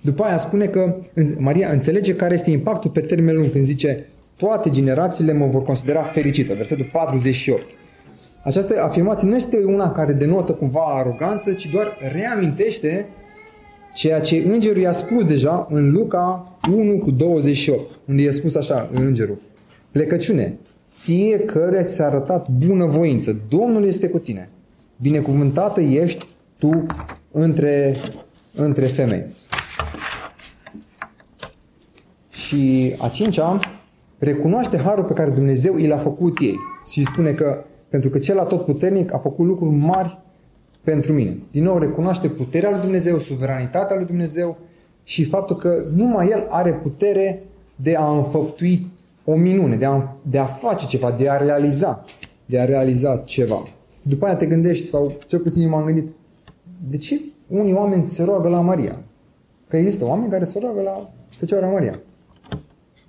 După 0.01 0.23
aia 0.23 0.37
spune 0.37 0.67
că 0.67 0.97
Maria 1.39 1.71
înțelege 1.71 2.15
care 2.15 2.35
este 2.35 2.51
impactul 2.51 2.91
pe 2.91 3.01
termen 3.01 3.37
lung 3.37 3.51
când 3.51 3.65
zice 3.65 4.07
toate 4.37 4.71
generațiile 4.71 5.33
mă 5.33 5.47
vor 5.47 5.63
considera 5.63 6.03
fericită. 6.03 6.55
Versetul 6.55 6.89
48. 6.93 7.67
Această 8.43 8.83
afirmație 8.83 9.29
nu 9.29 9.37
este 9.37 9.65
una 9.65 9.93
care 9.93 10.13
denotă 10.13 10.53
cumva 10.53 10.81
aroganță, 10.81 11.53
ci 11.53 11.67
doar 11.67 11.99
reamintește 12.13 13.07
ceea 13.95 14.21
ce 14.21 14.45
îngerul 14.47 14.83
i-a 14.83 14.93
spus 14.93 15.25
deja 15.25 15.67
în 15.71 15.91
Luca 15.91 16.59
1 16.71 16.99
cu 16.99 17.11
28, 17.11 17.91
unde 18.09 18.23
i-a 18.23 18.31
spus 18.31 18.55
așa 18.55 18.91
îngerul. 18.93 19.39
Plecăciune, 19.91 20.59
ție 20.95 21.39
care 21.39 21.83
ți-a 21.83 22.07
arătat 22.07 22.49
bunăvoință, 22.49 23.37
Domnul 23.49 23.85
este 23.85 24.09
cu 24.09 24.19
tine. 24.19 24.51
Binecuvântată 24.97 25.81
ești 25.81 26.29
tu 26.59 26.87
între, 27.31 27.97
între 28.55 28.87
femei. 28.87 29.25
Și 32.31 32.95
a 32.99 33.09
cincea, 33.09 33.61
recunoaște 34.19 34.79
harul 34.79 35.05
pe 35.05 35.13
care 35.13 35.31
Dumnezeu 35.31 35.77
i 35.77 35.87
l-a 35.87 35.97
făcut 35.97 36.39
ei. 36.41 36.57
Și 36.87 37.05
spune 37.05 37.33
că 37.33 37.65
pentru 37.89 38.13
că 38.13 38.19
cel 38.19 38.39
atotputernic 38.39 39.15
a 39.15 39.19
făcut 39.19 39.47
lucruri 39.47 39.75
mari 39.75 40.19
pentru 40.85 41.13
mine. 41.13 41.39
Din 41.51 41.63
nou, 41.63 41.79
recunoaște 41.79 42.29
puterea 42.29 42.71
lui 42.71 42.81
Dumnezeu, 42.81 43.19
suveranitatea 43.19 43.97
lui 43.97 44.05
Dumnezeu 44.05 44.59
și 45.03 45.25
faptul 45.25 45.57
că 45.57 45.85
numai 45.95 46.29
El 46.29 46.47
are 46.51 46.73
putere 46.73 47.43
de 47.77 47.97
a 47.97 48.17
înfăptui 48.17 48.87
o 49.25 49.35
minune, 49.35 49.77
de 49.77 49.85
a, 49.85 50.17
de 50.23 50.39
a 50.39 50.45
face 50.45 50.87
ceva, 50.87 51.11
de 51.11 51.31
a 51.31 51.37
realiza, 51.37 52.05
de 52.47 52.61
a 52.61 52.65
realiza 52.65 53.17
ceva. 53.17 53.69
După 54.03 54.27
aia 54.27 54.37
te 54.37 54.47
gândești, 54.47 54.87
sau 54.87 55.17
cel 55.27 55.39
puțin 55.39 55.63
eu 55.63 55.69
m-am 55.69 55.85
gândit, 55.85 56.09
de 56.89 56.97
ce 56.97 57.21
unii 57.49 57.73
oameni 57.73 58.07
se 58.07 58.25
roagă 58.25 58.49
la 58.49 58.61
Maria? 58.61 58.97
Că 59.69 59.77
există 59.77 60.05
oameni 60.05 60.31
care 60.31 60.45
se 60.45 60.59
roagă 60.59 60.81
la 60.81 61.13
Fecioara 61.37 61.69
Maria. 61.69 62.01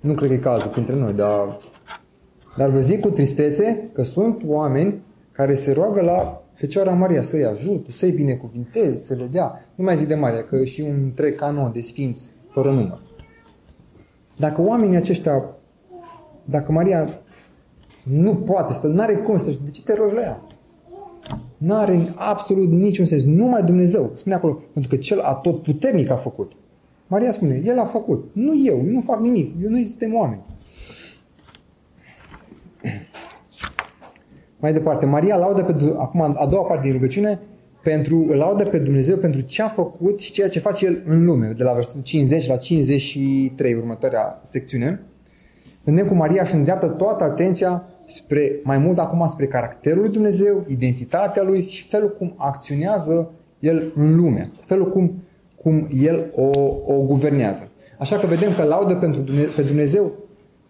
Nu 0.00 0.12
cred 0.12 0.28
că 0.28 0.34
e 0.34 0.38
cazul 0.38 0.70
printre 0.70 0.94
noi, 0.94 1.12
dar, 1.12 1.60
dar 2.56 2.70
vă 2.70 2.80
zic 2.80 3.00
cu 3.00 3.10
tristețe 3.10 3.88
că 3.92 4.02
sunt 4.02 4.42
oameni 4.46 5.02
care 5.32 5.54
se 5.54 5.72
roagă 5.72 6.00
la 6.00 6.45
Fecioara 6.56 6.92
Maria 6.92 7.22
să-i 7.22 7.44
ajute, 7.44 7.92
să-i 7.92 8.10
binecuvinteze, 8.10 8.94
să 8.94 9.14
le 9.14 9.26
dea. 9.26 9.70
Nu 9.74 9.84
mai 9.84 9.96
zic 9.96 10.08
de 10.08 10.14
Maria, 10.14 10.44
că 10.44 10.64
și 10.64 10.80
un 10.80 11.00
întreg 11.02 11.34
canon 11.34 11.72
de 11.72 11.80
sfinți 11.80 12.32
fără 12.50 12.70
număr. 12.70 13.00
Dacă 14.36 14.62
oamenii 14.62 14.96
aceștia, 14.96 15.44
dacă 16.44 16.72
Maria 16.72 17.20
nu 18.02 18.34
poate 18.34 18.72
să, 18.72 18.86
nu 18.86 19.00
are 19.00 19.14
cum 19.14 19.36
să, 19.36 19.50
de 19.64 19.70
ce 19.70 19.82
te 19.82 19.94
rogi 19.94 20.14
la 20.14 20.20
ea? 20.20 20.46
Nu 21.56 21.74
are 21.74 22.12
absolut 22.14 22.70
niciun 22.70 23.04
sens. 23.04 23.24
Numai 23.24 23.62
Dumnezeu. 23.62 24.10
Spune 24.14 24.34
acolo, 24.34 24.62
pentru 24.72 24.90
că 24.90 24.96
cel 24.96 25.20
atotputernic 25.20 26.10
a 26.10 26.16
făcut. 26.16 26.52
Maria 27.06 27.30
spune, 27.30 27.62
El 27.64 27.78
a 27.78 27.84
făcut. 27.84 28.30
Nu 28.32 28.52
eu, 28.64 28.76
eu 28.76 28.92
nu 28.92 29.00
fac 29.00 29.20
nimic. 29.20 29.54
Eu 29.62 29.70
nu 29.70 29.82
suntem 29.82 30.14
oameni. 30.14 30.42
Mai 34.66 34.74
departe, 34.74 35.06
Maria 35.06 35.36
laudă 35.36 35.62
pe, 35.62 35.94
acum 35.96 36.20
a 36.20 36.46
doua 36.46 36.62
parte 36.62 36.82
din 36.82 36.92
rugăciune, 36.92 37.40
pentru, 37.82 38.24
laudă 38.24 38.64
pe 38.64 38.78
Dumnezeu 38.78 39.16
pentru 39.16 39.40
ce 39.40 39.62
a 39.62 39.68
făcut 39.68 40.20
și 40.20 40.32
ceea 40.32 40.48
ce 40.48 40.58
face 40.58 40.86
El 40.86 41.02
în 41.06 41.24
lume, 41.24 41.52
de 41.56 41.62
la 41.62 41.72
versetul 41.72 42.02
50 42.02 42.46
la 42.46 42.56
53, 42.56 43.74
următoarea 43.74 44.40
secțiune. 44.42 45.00
Vedem 45.84 46.06
cum 46.06 46.16
Maria 46.16 46.42
își 46.42 46.54
îndreaptă 46.54 46.88
toată 46.88 47.24
atenția 47.24 47.84
spre, 48.04 48.60
mai 48.62 48.78
mult 48.78 48.98
acum 48.98 49.26
spre 49.26 49.46
caracterul 49.46 50.00
lui 50.00 50.10
Dumnezeu, 50.10 50.64
identitatea 50.68 51.42
lui 51.42 51.68
și 51.68 51.82
felul 51.82 52.16
cum 52.18 52.34
acționează 52.36 53.30
El 53.58 53.92
în 53.94 54.16
lume, 54.16 54.50
felul 54.60 54.88
cum, 54.90 55.22
cum 55.62 55.88
El 56.02 56.32
o, 56.34 56.50
o 56.86 57.00
guvernează. 57.02 57.68
Așa 57.98 58.16
că 58.16 58.26
vedem 58.26 58.54
că 58.54 58.62
laudă 58.62 58.94
pentru 58.94 59.20
Dumnezeu, 59.20 59.52
pe 59.56 59.62
Dumnezeu 59.62 60.12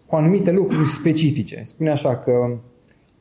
cu 0.05 0.15
anumite 0.15 0.51
lucruri 0.51 0.87
specifice. 0.87 1.61
Spune 1.63 1.89
așa 1.89 2.17
că 2.17 2.31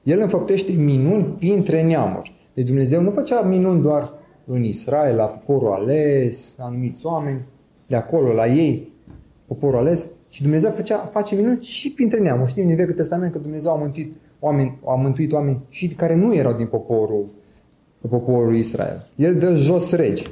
el 0.07 0.21
înfăptește 0.21 0.73
minuni 0.73 1.25
printre 1.25 1.83
neamuri. 1.83 2.35
Deci 2.55 2.67
Dumnezeu 2.67 3.03
nu 3.03 3.11
făcea 3.11 3.41
minuni 3.41 3.83
doar 3.83 4.13
în 4.45 4.65
Israel, 4.65 5.17
la 5.17 5.25
poporul 5.25 5.73
ales, 5.73 6.55
la 6.59 6.65
anumiți 6.65 7.07
oameni, 7.07 7.45
de 7.87 7.97
acolo, 7.97 8.33
la 8.33 8.47
ei, 8.47 8.93
poporul 9.47 9.79
ales, 9.79 10.09
și 10.29 10.43
Dumnezeu 10.43 10.71
făcea, 10.71 11.11
face 11.13 11.35
minuni 11.35 11.63
și 11.63 11.93
printre 11.93 12.21
neamuri. 12.21 12.51
Știm 12.51 12.67
din 12.67 12.77
Vechiul 12.77 12.95
Testament 12.95 13.33
că 13.33 13.39
Dumnezeu 13.39 13.73
a 13.73 13.77
mântuit 13.77 14.15
oameni, 14.39 14.79
a 14.87 14.95
mântuit 14.95 15.33
oameni 15.33 15.63
și 15.69 15.89
care 15.89 16.15
nu 16.15 16.35
erau 16.35 16.53
din 16.53 16.67
poporul, 16.67 17.29
poporul 18.09 18.57
Israel. 18.57 19.07
El 19.17 19.35
dă 19.35 19.55
jos 19.55 19.93
regi. 19.93 20.31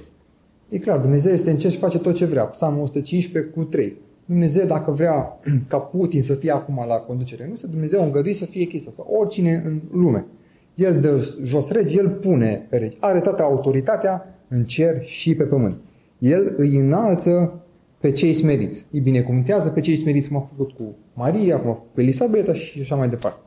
E 0.68 0.79
clar, 0.79 0.99
Dumnezeu 0.99 1.33
este 1.33 1.51
în 1.51 1.57
ce 1.57 1.68
și 1.68 1.79
face 1.79 1.99
tot 1.99 2.14
ce 2.14 2.25
vrea. 2.25 2.45
Psalmul 2.45 2.83
115 2.83 3.53
cu 3.53 3.64
3. 3.64 3.97
Dumnezeu, 4.27 4.66
dacă 4.66 4.91
vrea 4.91 5.41
ca 5.68 5.79
Putin 5.79 6.22
să 6.22 6.35
fie 6.35 6.51
acum 6.51 6.85
la 6.89 6.95
conducere 6.95 7.47
nu, 7.49 7.55
să 7.55 7.66
Dumnezeu 7.66 8.05
îngădui 8.05 8.33
să 8.33 8.45
fie 8.45 8.64
chestia 8.64 8.91
asta. 8.91 9.07
Oricine 9.18 9.62
în 9.64 9.81
lume. 9.93 10.27
El 10.75 11.01
dă 11.01 11.37
jos 11.43 11.70
regi, 11.70 11.97
el 11.97 12.09
pune 12.09 12.66
pe 12.70 12.77
regi. 12.77 12.97
Are 13.01 13.20
toată 13.20 13.43
autoritatea 13.43 14.39
în 14.49 14.64
cer 14.64 15.03
și 15.03 15.35
pe 15.35 15.43
pământ. 15.43 15.77
El 16.18 16.55
îi 16.57 16.77
înalță 16.77 17.61
pe 18.01 18.11
cei 18.11 18.33
smeriți. 18.33 18.87
Îi 18.93 19.01
binecuvântează 19.01 19.68
pe 19.68 19.81
cei 19.81 19.97
smeriți, 19.97 20.29
cum 20.29 20.37
a 20.37 20.41
făcut 20.41 20.72
cu 20.72 20.97
Maria, 21.14 21.61
cum 21.61 21.70
a 21.70 21.72
făcut 21.72 21.95
cu 21.95 22.01
Elisabeta 22.01 22.53
și 22.53 22.81
așa 22.81 22.95
mai 22.95 23.09
departe. 23.09 23.41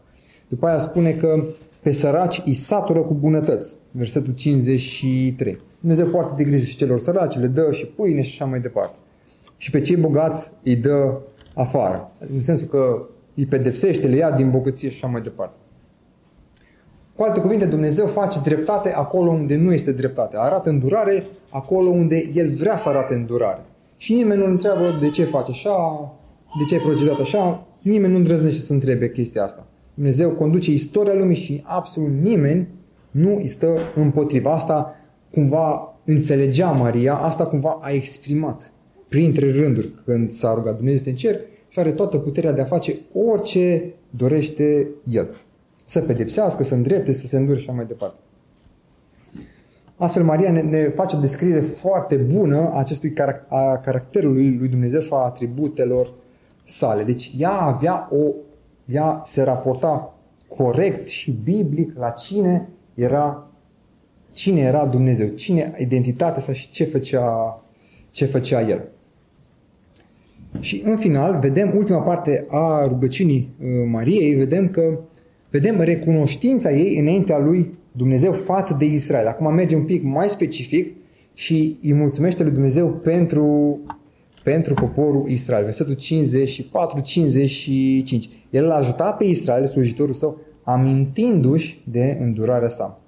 După 0.47 0.67
aia 0.67 0.80
spune 0.80 1.13
că 1.13 1.43
pe 1.82 1.91
săraci 1.91 2.41
îi 2.45 2.53
satură 2.53 2.99
cu 2.99 3.13
bunătăți. 3.13 3.75
Versetul 3.91 4.34
53. 4.34 5.59
Dumnezeu 5.80 6.07
poartă 6.07 6.34
de 6.38 6.43
grijă 6.43 6.65
și 6.65 6.75
celor 6.75 6.99
săraci, 6.99 7.39
le 7.39 7.47
dă 7.47 7.71
și 7.71 7.86
pâine 7.86 8.21
și 8.21 8.41
așa 8.41 8.49
mai 8.49 8.59
departe 8.59 8.97
și 9.57 9.71
pe 9.71 9.79
cei 9.79 9.95
bogați 9.95 10.51
îi 10.63 10.75
dă 10.75 11.17
afară. 11.53 12.11
În 12.33 12.41
sensul 12.41 12.67
că 12.67 13.07
îi 13.35 13.45
pedepsește, 13.45 14.07
le 14.07 14.15
ia 14.15 14.31
din 14.31 14.51
bogăție 14.51 14.89
și 14.89 14.95
așa 14.95 15.07
mai 15.07 15.21
departe. 15.21 15.55
Cu 17.15 17.23
alte 17.23 17.39
cuvinte, 17.39 17.65
Dumnezeu 17.65 18.05
face 18.05 18.39
dreptate 18.39 18.93
acolo 18.93 19.31
unde 19.31 19.55
nu 19.55 19.73
este 19.73 19.91
dreptate. 19.91 20.37
Arată 20.39 20.69
îndurare 20.69 21.27
acolo 21.49 21.89
unde 21.89 22.29
El 22.33 22.53
vrea 22.53 22.77
să 22.77 22.89
arate 22.89 23.13
îndurare. 23.13 23.65
Și 23.97 24.13
nimeni 24.13 24.41
nu 24.41 24.45
întreabă 24.49 24.97
de 24.99 25.09
ce 25.09 25.23
face 25.23 25.51
așa, 25.51 25.75
de 26.59 26.63
ce 26.67 26.75
ai 26.75 26.81
procedat 26.81 27.19
așa, 27.19 27.67
nimeni 27.81 28.11
nu 28.11 28.17
îndrăznește 28.17 28.61
să 28.61 28.73
întrebe 28.73 29.11
chestia 29.11 29.43
asta. 29.43 29.65
Dumnezeu 29.93 30.31
conduce 30.31 30.71
istoria 30.71 31.13
lumii 31.13 31.35
și 31.35 31.63
absolut 31.65 32.21
nimeni 32.21 32.67
nu 33.11 33.35
îi 33.35 33.47
stă 33.47 33.77
împotriva. 33.95 34.53
Asta 34.53 34.95
cumva 35.31 35.95
înțelegea 36.05 36.71
Maria, 36.71 37.15
asta 37.15 37.45
cumva 37.45 37.79
a 37.81 37.89
exprimat 37.89 38.73
printre 39.07 39.51
rânduri 39.51 39.93
când 40.05 40.31
s-a 40.31 40.53
rugat 40.53 40.75
Dumnezeu 40.75 40.97
este 40.97 41.09
în 41.09 41.15
cer 41.15 41.39
și 41.67 41.79
are 41.79 41.91
toată 41.91 42.17
puterea 42.17 42.51
de 42.51 42.61
a 42.61 42.65
face 42.65 42.95
orice 43.13 43.93
dorește 44.09 44.87
El. 45.11 45.27
Să 45.83 46.01
pedepsească, 46.01 46.63
să 46.63 46.73
îndrepte, 46.73 47.13
să 47.13 47.27
se 47.27 47.37
îndure 47.37 47.57
și 47.57 47.63
așa 47.63 47.77
mai 47.77 47.85
departe. 47.85 48.17
Astfel, 49.97 50.23
Maria 50.23 50.51
ne, 50.51 50.61
ne 50.61 50.83
face 50.83 51.15
o 51.15 51.19
descriere 51.19 51.59
foarte 51.59 52.15
bună 52.15 52.57
a 52.57 52.77
acestui 52.77 53.13
carac- 53.13 53.47
a 53.47 53.77
caracterului 53.77 54.57
lui 54.57 54.67
Dumnezeu 54.67 54.99
și 54.99 55.09
a 55.11 55.15
atributelor 55.15 56.13
sale. 56.63 57.03
Deci 57.03 57.31
ea 57.37 57.51
avea 57.51 58.07
o, 58.11 58.33
ea 58.85 59.21
se 59.25 59.43
raporta 59.43 60.17
corect 60.47 61.07
și 61.07 61.31
biblic 61.31 61.97
la 61.97 62.09
cine 62.09 62.69
era, 62.93 63.47
cine 64.31 64.61
era 64.61 64.85
Dumnezeu, 64.85 65.27
cine 65.27 65.73
identitatea 65.77 66.41
sa 66.41 66.53
și 66.53 66.69
ce 66.69 66.83
făcea, 66.83 67.61
ce 68.11 68.25
făcea 68.25 68.61
El. 68.61 68.87
Și 70.59 70.81
în 70.85 70.97
final, 70.97 71.39
vedem 71.39 71.73
ultima 71.75 71.99
parte 71.99 72.45
a 72.49 72.85
rugăciunii 72.87 73.55
uh, 73.59 73.67
Mariei, 73.91 74.33
vedem 74.33 74.67
că 74.69 74.99
vedem 75.49 75.79
recunoștința 75.79 76.71
ei 76.71 76.99
înaintea 76.99 77.37
lui 77.37 77.77
Dumnezeu 77.91 78.31
față 78.31 78.75
de 78.79 78.85
Israel. 78.85 79.27
Acum 79.27 79.53
merge 79.53 79.75
un 79.75 79.83
pic 79.83 80.03
mai 80.03 80.29
specific 80.29 80.95
și 81.33 81.79
îi 81.83 81.93
mulțumește 81.93 82.43
lui 82.43 82.51
Dumnezeu 82.51 82.89
pentru, 82.89 83.79
pentru 84.43 84.73
poporul 84.73 85.29
Israel. 85.29 85.63
Versetul 85.63 85.95
54-55. 85.95 85.99
El 88.49 88.65
l-a 88.65 88.75
ajutat 88.75 89.17
pe 89.17 89.23
Israel, 89.23 89.65
slujitorul 89.65 90.13
său, 90.13 90.37
amintindu-și 90.63 91.81
de 91.91 92.17
îndurarea 92.21 92.69
sa. 92.69 93.01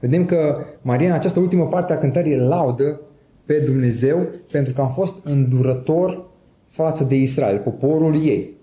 Vedem 0.00 0.24
că 0.24 0.64
Maria 0.82 1.08
în 1.08 1.14
această 1.14 1.40
ultimă 1.40 1.66
parte 1.66 1.92
a 1.92 1.98
cântării 1.98 2.36
laudă 2.36 3.00
pe 3.46 3.58
Dumnezeu 3.58 4.26
pentru 4.50 4.72
că 4.72 4.80
am 4.80 4.90
fost 4.90 5.14
îndurător 5.24 6.28
față 6.66 7.04
de 7.04 7.14
Israel, 7.14 7.58
poporul 7.58 8.14
ei. 8.14 8.56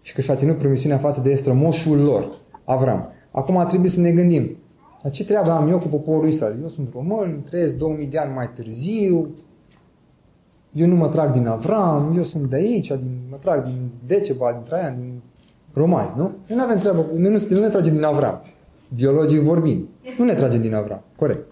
Și 0.00 0.14
că 0.14 0.20
și-a 0.20 0.34
ținut 0.34 0.58
promisiunea 0.58 0.98
față 0.98 1.20
de 1.20 1.34
strămoșul 1.34 1.98
lor, 1.98 2.40
Avram. 2.64 3.12
Acum 3.30 3.64
trebuie 3.68 3.90
să 3.90 4.00
ne 4.00 4.12
gândim, 4.12 4.56
dar 5.02 5.12
ce 5.12 5.24
treabă 5.24 5.50
am 5.50 5.68
eu 5.68 5.78
cu 5.78 5.88
poporul 5.88 6.28
Israel? 6.28 6.58
Eu 6.62 6.68
sunt 6.68 6.88
român, 6.92 7.42
trăiesc 7.44 7.76
2000 7.76 8.06
de 8.06 8.18
ani 8.18 8.34
mai 8.34 8.50
târziu, 8.52 9.34
eu 10.72 10.86
nu 10.86 10.96
mă 10.96 11.08
trag 11.08 11.30
din 11.30 11.46
Avram, 11.46 12.12
eu 12.16 12.22
sunt 12.22 12.50
de 12.50 12.56
aici, 12.56 12.86
din, 12.86 13.18
mă 13.30 13.36
trag 13.36 13.64
din 13.64 13.90
Decebal, 14.06 14.52
din 14.52 14.62
Traian, 14.62 14.96
din 15.00 15.20
Romani, 15.72 16.12
nu? 16.16 16.22
Noi 16.22 16.58
nu 16.58 16.62
avem 16.62 16.78
treabă, 16.78 17.06
noi 17.16 17.30
nu, 17.30 17.38
nu 17.48 17.60
ne 17.60 17.68
tragem 17.68 17.94
din 17.94 18.02
Avram, 18.02 18.40
biologic 18.94 19.40
vorbind. 19.40 19.86
Nu 20.18 20.24
ne 20.24 20.34
tragem 20.34 20.60
din 20.60 20.74
Avram, 20.74 21.02
corect. 21.16 21.46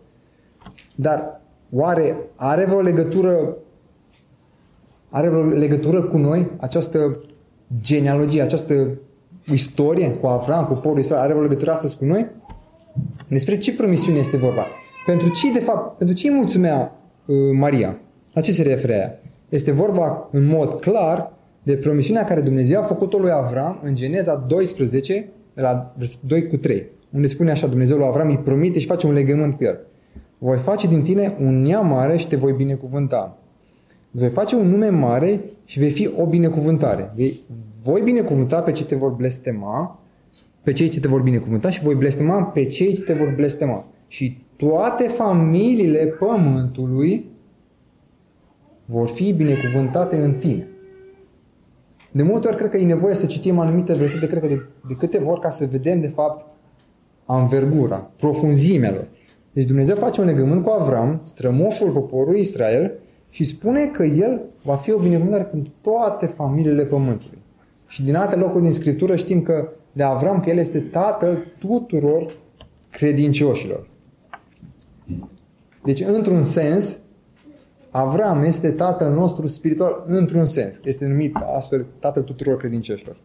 Dar 0.94 1.35
Oare 1.70 2.16
are 2.36 2.64
vreo 2.64 2.80
legătură 2.80 3.56
are 5.10 5.28
vreo 5.28 5.42
legătură 5.42 6.02
cu 6.02 6.16
noi 6.16 6.50
această 6.56 7.20
genealogie, 7.80 8.42
această 8.42 8.98
istorie 9.52 10.10
cu 10.10 10.26
Avram, 10.26 10.66
cu 10.66 10.72
poporul 10.72 10.98
Israel, 10.98 11.22
are 11.22 11.32
vreo 11.32 11.42
legătură 11.42 11.70
astăzi 11.70 11.96
cu 11.96 12.04
noi? 12.04 12.26
Despre 13.28 13.58
ce 13.58 13.74
promisiune 13.74 14.18
este 14.18 14.36
vorba? 14.36 14.66
Pentru 15.06 15.28
ce, 15.28 15.52
de 15.52 15.58
fapt, 15.58 15.98
pentru 15.98 16.16
ce 16.16 16.28
îi 16.28 16.34
mulțumea 16.34 16.98
uh, 17.26 17.36
Maria? 17.52 17.98
La 18.32 18.40
ce 18.40 18.52
se 18.52 18.62
referea 18.62 18.96
ea? 18.96 19.20
Este 19.48 19.70
vorba 19.70 20.28
în 20.32 20.46
mod 20.46 20.80
clar 20.80 21.32
de 21.62 21.74
promisiunea 21.74 22.24
care 22.24 22.40
Dumnezeu 22.40 22.80
a 22.80 22.84
făcut-o 22.84 23.18
lui 23.18 23.30
Avram 23.30 23.80
în 23.82 23.94
Geneza 23.94 24.34
12, 24.34 25.28
de 25.54 25.60
la 25.60 25.94
versetul 25.98 26.28
2 26.28 26.46
cu 26.46 26.56
3, 26.56 26.86
unde 27.12 27.26
spune 27.26 27.50
așa, 27.50 27.66
Dumnezeu 27.66 27.96
lui 27.96 28.06
Avram 28.06 28.28
îi 28.28 28.38
promite 28.38 28.78
și 28.78 28.86
face 28.86 29.06
un 29.06 29.12
legământ 29.12 29.54
cu 29.54 29.64
el. 29.64 29.80
Voi 30.38 30.58
face 30.58 30.86
din 30.86 31.02
tine 31.02 31.36
un 31.40 31.62
neam 31.62 31.86
mare 31.86 32.16
și 32.16 32.28
te 32.28 32.36
voi 32.36 32.52
binecuvânta. 32.52 33.38
Îți 34.10 34.20
voi 34.20 34.30
face 34.30 34.56
un 34.56 34.68
nume 34.68 34.88
mare 34.88 35.44
și 35.64 35.78
vei 35.78 35.90
fi 35.90 36.10
o 36.16 36.26
binecuvântare. 36.26 37.14
Voi 37.82 38.00
binecuvânta 38.00 38.62
pe 38.62 38.72
cei 38.72 38.84
ce 38.84 38.94
te 38.94 38.96
vor 38.96 39.10
blestema, 39.10 40.00
pe 40.62 40.72
cei 40.72 40.88
ce 40.88 41.00
te 41.00 41.08
vor 41.08 41.22
binecuvânta 41.22 41.70
și 41.70 41.82
voi 41.82 41.94
blestema 41.94 42.42
pe 42.42 42.64
cei 42.64 42.94
ce 42.94 43.02
te 43.02 43.12
vor 43.12 43.32
blestema. 43.36 43.88
Și 44.08 44.44
toate 44.56 45.08
familiile 45.08 46.06
pământului 46.06 47.30
vor 48.84 49.08
fi 49.08 49.32
binecuvântate 49.32 50.16
în 50.16 50.34
tine. 50.34 50.68
De 52.10 52.22
multe 52.22 52.46
ori 52.46 52.56
cred 52.56 52.70
că 52.70 52.76
e 52.76 52.84
nevoie 52.84 53.14
să 53.14 53.26
citim 53.26 53.58
anumite 53.58 53.94
versete, 53.94 54.26
cred 54.26 54.40
că 54.40 54.46
de, 54.46 54.66
de 54.88 54.94
câte 54.94 55.18
ori 55.18 55.40
ca 55.40 55.50
să 55.50 55.66
vedem 55.66 56.00
de 56.00 56.08
fapt 56.08 56.46
anvergura, 57.24 58.10
profunzimea 58.16 58.90
lor. 58.90 59.08
Deci 59.56 59.64
Dumnezeu 59.64 59.96
face 59.96 60.20
un 60.20 60.26
legământ 60.26 60.64
cu 60.64 60.70
Avram, 60.70 61.20
strămoșul 61.22 61.90
poporului 61.90 62.40
Israel, 62.40 62.92
și 63.30 63.44
spune 63.44 63.86
că 63.86 64.02
el 64.02 64.40
va 64.62 64.76
fi 64.76 64.92
o 64.92 64.98
binecuvântare 64.98 65.44
pentru 65.44 65.72
toate 65.80 66.26
familiile 66.26 66.84
pământului. 66.84 67.38
Și 67.86 68.02
din 68.02 68.14
alte 68.14 68.36
locuri 68.36 68.62
din 68.62 68.72
Scriptură 68.72 69.16
știm 69.16 69.42
că 69.42 69.68
de 69.92 70.02
Avram 70.02 70.40
că 70.40 70.50
el 70.50 70.58
este 70.58 70.78
tatăl 70.78 71.44
tuturor 71.58 72.36
credincioșilor. 72.90 73.88
Deci, 75.84 76.00
într-un 76.00 76.42
sens, 76.42 76.98
Avram 77.90 78.42
este 78.42 78.70
tatăl 78.70 79.12
nostru 79.12 79.46
spiritual 79.46 80.04
într-un 80.06 80.44
sens. 80.44 80.80
Este 80.84 81.06
numit 81.06 81.36
astfel 81.56 81.86
tatăl 81.98 82.22
tuturor 82.22 82.56
credincioșilor. 82.56 83.16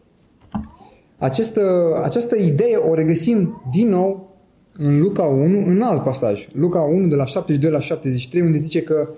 Această, 1.18 1.92
această 2.02 2.36
idee 2.36 2.76
o 2.76 2.94
regăsim 2.94 3.62
din 3.70 3.88
nou 3.88 4.31
în 4.78 5.00
Luca 5.00 5.22
1, 5.22 5.66
în 5.66 5.82
alt 5.82 6.02
pasaj. 6.02 6.48
Luca 6.52 6.80
1, 6.80 7.06
de 7.06 7.14
la 7.14 7.26
72 7.26 7.70
la 7.70 7.80
73, 7.80 8.42
unde 8.42 8.58
zice 8.58 8.82
că, 8.82 9.08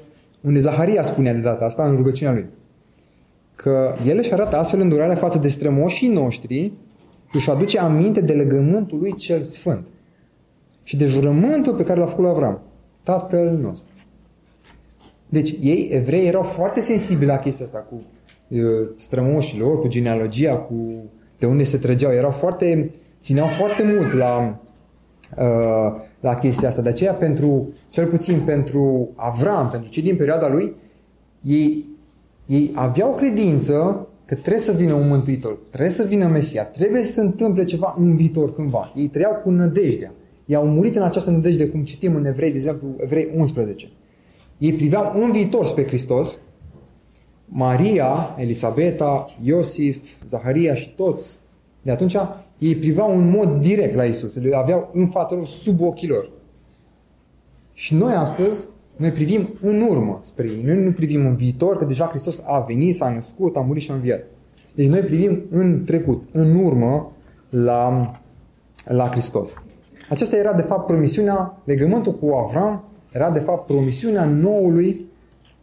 unde 0.40 0.58
Zaharia 0.58 1.02
spunea 1.02 1.34
de 1.34 1.40
data 1.40 1.64
asta 1.64 1.88
în 1.88 1.96
rugăciunea 1.96 2.32
lui, 2.32 2.46
că 3.54 3.94
el 4.06 4.18
își 4.18 4.32
arată 4.32 4.56
astfel 4.56 4.80
îndurarea 4.80 5.16
față 5.16 5.38
de 5.38 5.48
strămoșii 5.48 6.08
noștri 6.08 6.72
și 7.30 7.36
își 7.36 7.50
aduce 7.50 7.78
aminte 7.78 8.20
de 8.20 8.32
legământul 8.32 8.98
lui 8.98 9.14
cel 9.14 9.42
sfânt 9.42 9.86
și 10.82 10.96
de 10.96 11.06
jurământul 11.06 11.74
pe 11.74 11.84
care 11.84 12.00
l-a 12.00 12.06
făcut 12.06 12.22
lui 12.22 12.32
Avram, 12.32 12.62
tatăl 13.02 13.58
nostru. 13.62 13.92
Deci 15.28 15.54
ei, 15.60 15.88
evrei, 15.92 16.26
erau 16.26 16.42
foarte 16.42 16.80
sensibili 16.80 17.26
la 17.26 17.38
chestia 17.38 17.64
asta 17.64 17.78
cu 17.78 18.02
uh, 18.48 18.60
strămoșilor, 18.96 19.80
cu 19.80 19.88
genealogia, 19.88 20.56
cu 20.56 20.74
de 21.38 21.46
unde 21.46 21.64
se 21.64 21.76
trăgeau. 21.76 22.12
Erau 22.12 22.30
foarte, 22.30 22.90
țineau 23.20 23.46
foarte 23.46 23.82
mult 23.82 24.12
la, 24.12 24.38
uh, 24.38 24.63
la 26.20 26.34
chestia 26.34 26.68
asta. 26.68 26.82
De 26.82 26.88
aceea, 26.88 27.12
pentru, 27.12 27.72
cel 27.88 28.06
puțin 28.06 28.40
pentru 28.40 29.10
Avram, 29.14 29.68
pentru 29.68 29.90
cei 29.90 30.02
din 30.02 30.16
perioada 30.16 30.48
lui, 30.48 30.74
ei, 31.42 31.84
ei 32.46 32.70
aveau 32.74 33.14
credință 33.14 34.06
că 34.24 34.34
trebuie 34.34 34.62
să 34.62 34.72
vină 34.72 34.92
un 34.92 35.08
mântuitor, 35.08 35.58
trebuie 35.68 35.90
să 35.90 36.04
vină 36.04 36.26
Mesia, 36.26 36.64
trebuie 36.64 37.02
să 37.02 37.12
se 37.12 37.20
întâmple 37.20 37.64
ceva 37.64 37.94
în 37.98 38.16
viitor 38.16 38.54
cândva. 38.54 38.92
Ei 38.96 39.08
trăiau 39.08 39.34
cu 39.34 39.50
nădejdea. 39.50 40.12
Ei 40.46 40.56
au 40.56 40.66
murit 40.66 40.96
în 40.96 41.02
această 41.02 41.30
nădejde, 41.30 41.68
cum 41.68 41.82
citim 41.82 42.14
în 42.14 42.24
Evrei, 42.24 42.50
de 42.50 42.56
exemplu, 42.56 42.88
Evrei 42.96 43.28
11. 43.36 43.90
Ei 44.58 44.72
priveau 44.72 45.12
în 45.14 45.32
viitor 45.32 45.66
spre 45.66 45.86
Hristos. 45.86 46.36
Maria, 47.44 48.36
Elisabeta, 48.38 49.24
Iosif, 49.42 49.96
Zaharia 50.28 50.74
și 50.74 50.94
toți 50.94 51.38
de 51.82 51.90
atunci 51.90 52.16
ei 52.58 52.76
priveau 52.76 53.16
în 53.16 53.30
mod 53.30 53.60
direct 53.60 53.94
la 53.94 54.04
Isus. 54.04 54.34
Le 54.34 54.56
aveau 54.56 54.90
în 54.92 55.06
fața 55.06 55.34
lor, 55.34 55.46
sub 55.46 55.80
ochii 55.80 56.08
lor. 56.08 56.30
Și 57.72 57.94
noi 57.94 58.12
astăzi, 58.12 58.68
noi 58.96 59.12
privim 59.12 59.48
în 59.60 59.80
urmă 59.80 60.20
spre 60.22 60.46
ei. 60.46 60.62
Noi 60.62 60.84
nu 60.84 60.92
privim 60.92 61.26
în 61.26 61.34
viitor, 61.34 61.76
că 61.76 61.84
deja 61.84 62.06
Hristos 62.06 62.42
a 62.44 62.60
venit, 62.60 62.94
s-a 62.94 63.10
născut, 63.10 63.56
a 63.56 63.60
murit 63.60 63.82
și 63.82 63.90
a 63.90 63.94
înviat. 63.94 64.24
Deci 64.74 64.88
noi 64.88 65.00
privim 65.00 65.42
în 65.50 65.84
trecut, 65.84 66.22
în 66.32 66.64
urmă, 66.64 67.12
la, 67.48 68.10
la 68.84 69.08
Hristos. 69.10 69.50
Aceasta 70.08 70.36
era 70.36 70.52
de 70.52 70.62
fapt 70.62 70.86
promisiunea, 70.86 71.62
legământul 71.64 72.14
cu 72.14 72.34
Avram 72.34 72.84
era 73.12 73.30
de 73.30 73.38
fapt 73.38 73.66
promisiunea 73.66 74.24
noului, 74.24 75.06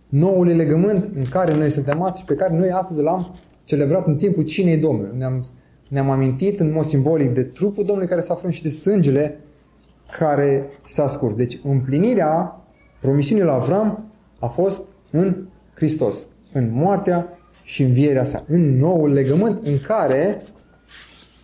noului 0.10 0.56
legământ 0.56 1.10
în 1.16 1.24
care 1.30 1.56
noi 1.56 1.70
suntem 1.70 2.02
astăzi 2.02 2.20
și 2.20 2.26
pe 2.26 2.36
care 2.36 2.58
noi 2.58 2.72
astăzi 2.72 3.02
l-am 3.02 3.36
celebrat 3.64 4.08
în 4.08 4.16
timpul 4.16 4.44
cinei 4.44 4.78
Domnului. 4.78 5.18
Ne-am, 5.18 5.44
ne-am 5.92 6.10
amintit 6.10 6.60
în 6.60 6.72
mod 6.72 6.84
simbolic 6.84 7.34
de 7.34 7.44
trupul 7.44 7.84
Domnului 7.84 8.10
care 8.10 8.22
s-a 8.22 8.36
frânt 8.36 8.54
și 8.54 8.62
de 8.62 8.70
sângele 8.70 9.40
care 10.18 10.66
s-a 10.86 11.08
scurs. 11.08 11.36
Deci 11.36 11.60
împlinirea 11.64 12.62
promisiunii 13.02 13.44
la 13.44 13.54
Avram 13.54 14.12
a 14.40 14.48
fost 14.48 14.86
în 15.10 15.36
Hristos, 15.74 16.28
în 16.54 16.70
moartea 16.74 17.38
și 17.64 17.84
învierea 17.84 18.24
sa, 18.24 18.44
în 18.48 18.78
noul 18.78 19.12
legământ 19.12 19.66
în 19.66 19.80
care 19.80 20.42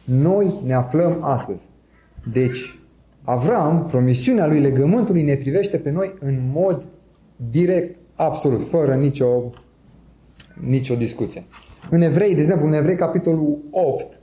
noi 0.03 0.53
ne 0.65 0.73
aflăm 0.73 1.17
astăzi. 1.21 1.69
Deci, 2.31 2.79
Avram, 3.23 3.85
promisiunea 3.85 4.47
lui 4.47 4.59
legământului 4.59 5.23
ne 5.23 5.35
privește 5.35 5.77
pe 5.77 5.89
noi 5.89 6.13
în 6.19 6.39
mod 6.53 6.89
direct, 7.51 7.99
absolut, 8.15 8.67
fără 8.67 8.95
nicio, 8.95 9.51
nicio 10.61 10.95
discuție. 10.95 11.45
În 11.89 12.01
Evrei, 12.01 12.33
de 12.33 12.39
exemplu, 12.39 12.67
în 12.67 12.73
Evrei, 12.73 12.95
capitolul 12.95 13.59
8, 13.71 14.19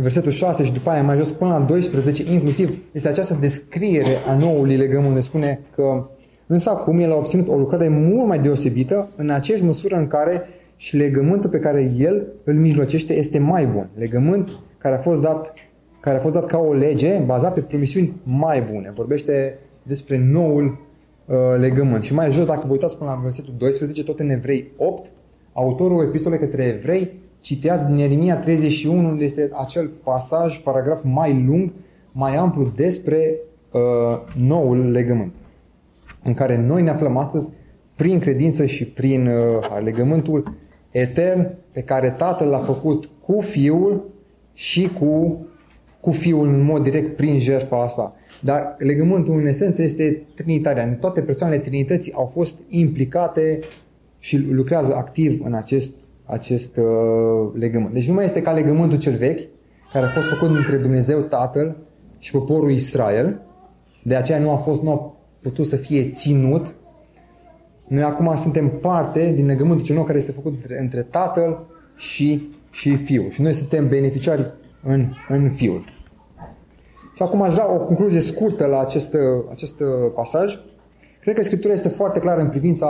versetul 0.00 0.30
6 0.30 0.64
și 0.64 0.72
după 0.72 0.90
aia 0.90 1.02
mai 1.02 1.16
jos 1.16 1.32
până 1.32 1.50
la 1.50 1.58
12, 1.58 2.32
inclusiv, 2.32 2.78
este 2.92 3.08
această 3.08 3.36
descriere 3.40 4.16
a 4.26 4.34
noului 4.34 4.76
legământ. 4.76 5.14
Ne 5.14 5.20
spune 5.20 5.60
că 5.74 6.08
însă 6.46 6.70
acum 6.70 6.98
el 6.98 7.12
a 7.12 7.16
obținut 7.16 7.48
o 7.48 7.56
lucrare 7.56 7.88
mult 7.88 8.26
mai 8.26 8.38
deosebită 8.38 9.08
în 9.16 9.30
aceeași 9.30 9.64
măsură 9.64 9.96
în 9.96 10.06
care 10.06 10.42
și 10.76 10.96
legământul 10.96 11.50
pe 11.50 11.58
care 11.58 11.92
el 11.98 12.26
îl 12.44 12.54
mijlocește 12.54 13.16
este 13.16 13.38
mai 13.38 13.66
bun. 13.66 13.88
Legământ 13.94 14.50
care 14.78 14.94
a 14.94 14.98
fost 14.98 15.22
dat 15.22 15.54
care 16.00 16.16
a 16.16 16.20
fost 16.20 16.34
dat 16.34 16.46
ca 16.46 16.58
o 16.58 16.72
lege 16.72 17.22
bazat 17.26 17.54
pe 17.54 17.60
promisiuni 17.60 18.20
mai 18.22 18.62
bune. 18.72 18.90
Vorbește 18.94 19.58
despre 19.82 20.18
noul 20.32 20.86
uh, 21.26 21.36
legământ. 21.58 22.02
Și 22.02 22.14
mai 22.14 22.32
jos, 22.32 22.46
dacă 22.46 22.64
vă 22.66 22.72
uitați 22.72 22.98
până 22.98 23.10
la 23.10 23.20
versetul 23.22 23.54
12, 23.56 24.04
tot 24.04 24.20
în 24.20 24.30
Evrei 24.30 24.72
8, 24.76 25.12
autorul 25.52 26.04
epistolei 26.04 26.38
către 26.38 26.64
evrei 26.64 27.12
citează 27.48 27.84
din 27.84 27.96
Ieremia 27.96 28.36
31, 28.36 29.08
unde 29.08 29.24
este 29.24 29.50
acel 29.52 29.90
pasaj, 30.02 30.58
paragraf 30.58 31.00
mai 31.04 31.44
lung, 31.46 31.72
mai 32.12 32.36
amplu 32.36 32.72
despre 32.76 33.34
uh, 33.72 33.80
noul 34.36 34.90
legământ, 34.90 35.32
în 36.24 36.34
care 36.34 36.56
noi 36.56 36.82
ne 36.82 36.90
aflăm 36.90 37.16
astăzi 37.16 37.50
prin 37.96 38.18
credință 38.18 38.66
și 38.66 38.84
prin 38.84 39.26
uh, 39.26 39.80
legământul 39.82 40.56
etern 40.90 41.54
pe 41.72 41.80
care 41.80 42.10
Tatăl 42.10 42.48
l-a 42.48 42.58
făcut 42.58 43.10
cu 43.20 43.40
Fiul 43.40 44.10
și 44.52 44.88
cu 44.98 45.46
cu 46.00 46.10
Fiul 46.10 46.46
în 46.46 46.62
mod 46.62 46.82
direct 46.82 47.16
prin 47.16 47.38
jertfa 47.38 47.82
asta. 47.82 48.14
Dar 48.42 48.74
legământul 48.78 49.34
în 49.34 49.46
esență 49.46 49.82
este 49.82 50.26
trinitarian. 50.34 50.94
Toate 50.94 51.22
persoanele 51.22 51.60
Trinității 51.60 52.12
au 52.12 52.26
fost 52.26 52.58
implicate 52.68 53.60
și 54.18 54.38
lucrează 54.38 54.94
activ 54.94 55.40
în 55.44 55.54
acest, 55.54 55.92
acest 56.28 56.76
uh, 56.76 57.50
legământ. 57.54 57.92
Deci 57.92 58.08
nu 58.08 58.14
mai 58.14 58.24
este 58.24 58.42
ca 58.42 58.52
legământul 58.52 58.98
cel 58.98 59.16
vechi, 59.16 59.48
care 59.92 60.04
a 60.04 60.08
fost 60.08 60.28
făcut 60.28 60.48
între 60.48 60.76
Dumnezeu 60.76 61.20
Tatăl 61.20 61.76
și 62.18 62.30
poporul 62.30 62.70
Israel. 62.70 63.40
De 64.02 64.14
aceea 64.14 64.38
nu 64.38 64.50
a 64.50 64.56
fost, 64.56 64.82
nu 64.82 64.90
a 64.90 65.16
putut 65.42 65.66
să 65.66 65.76
fie 65.76 66.08
ținut. 66.08 66.74
Noi 67.86 68.02
acum 68.02 68.34
suntem 68.36 68.68
parte 68.68 69.32
din 69.32 69.46
legământul 69.46 69.84
cel 69.84 69.94
nou 69.94 70.04
care 70.04 70.18
este 70.18 70.32
făcut 70.32 70.52
între, 70.54 70.80
între 70.80 71.02
Tatăl 71.02 71.66
și, 71.96 72.48
și 72.70 72.96
Fiul. 72.96 73.30
Și 73.30 73.42
noi 73.42 73.52
suntem 73.52 73.88
beneficiari 73.88 74.52
în, 74.82 75.12
în 75.28 75.50
Fiul. 75.50 75.84
Și 77.14 77.22
acum 77.22 77.42
aș 77.42 77.52
vrea 77.52 77.72
o 77.72 77.78
concluzie 77.78 78.20
scurtă 78.20 78.66
la 78.66 78.80
acest, 78.80 79.16
acest 79.50 79.82
pasaj. 80.14 80.58
Cred 81.20 81.34
că 81.34 81.42
Scriptura 81.42 81.72
este 81.72 81.88
foarte 81.88 82.18
clară 82.18 82.40
în 82.40 82.48
privința 82.48 82.86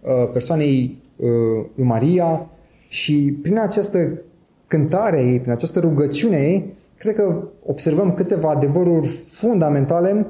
uh, 0.00 0.30
persoanei 0.32 1.02
uh, 1.16 1.28
lui 1.74 1.86
Maria 1.86 2.48
și 2.88 3.38
prin 3.42 3.58
această 3.58 4.22
cântare 4.66 5.20
ei, 5.20 5.40
prin 5.40 5.52
această 5.52 5.80
rugăciune 5.80 6.36
ei, 6.36 6.74
cred 6.98 7.14
că 7.14 7.48
observăm 7.66 8.14
câteva 8.14 8.50
adevăruri 8.50 9.08
fundamentale 9.32 10.26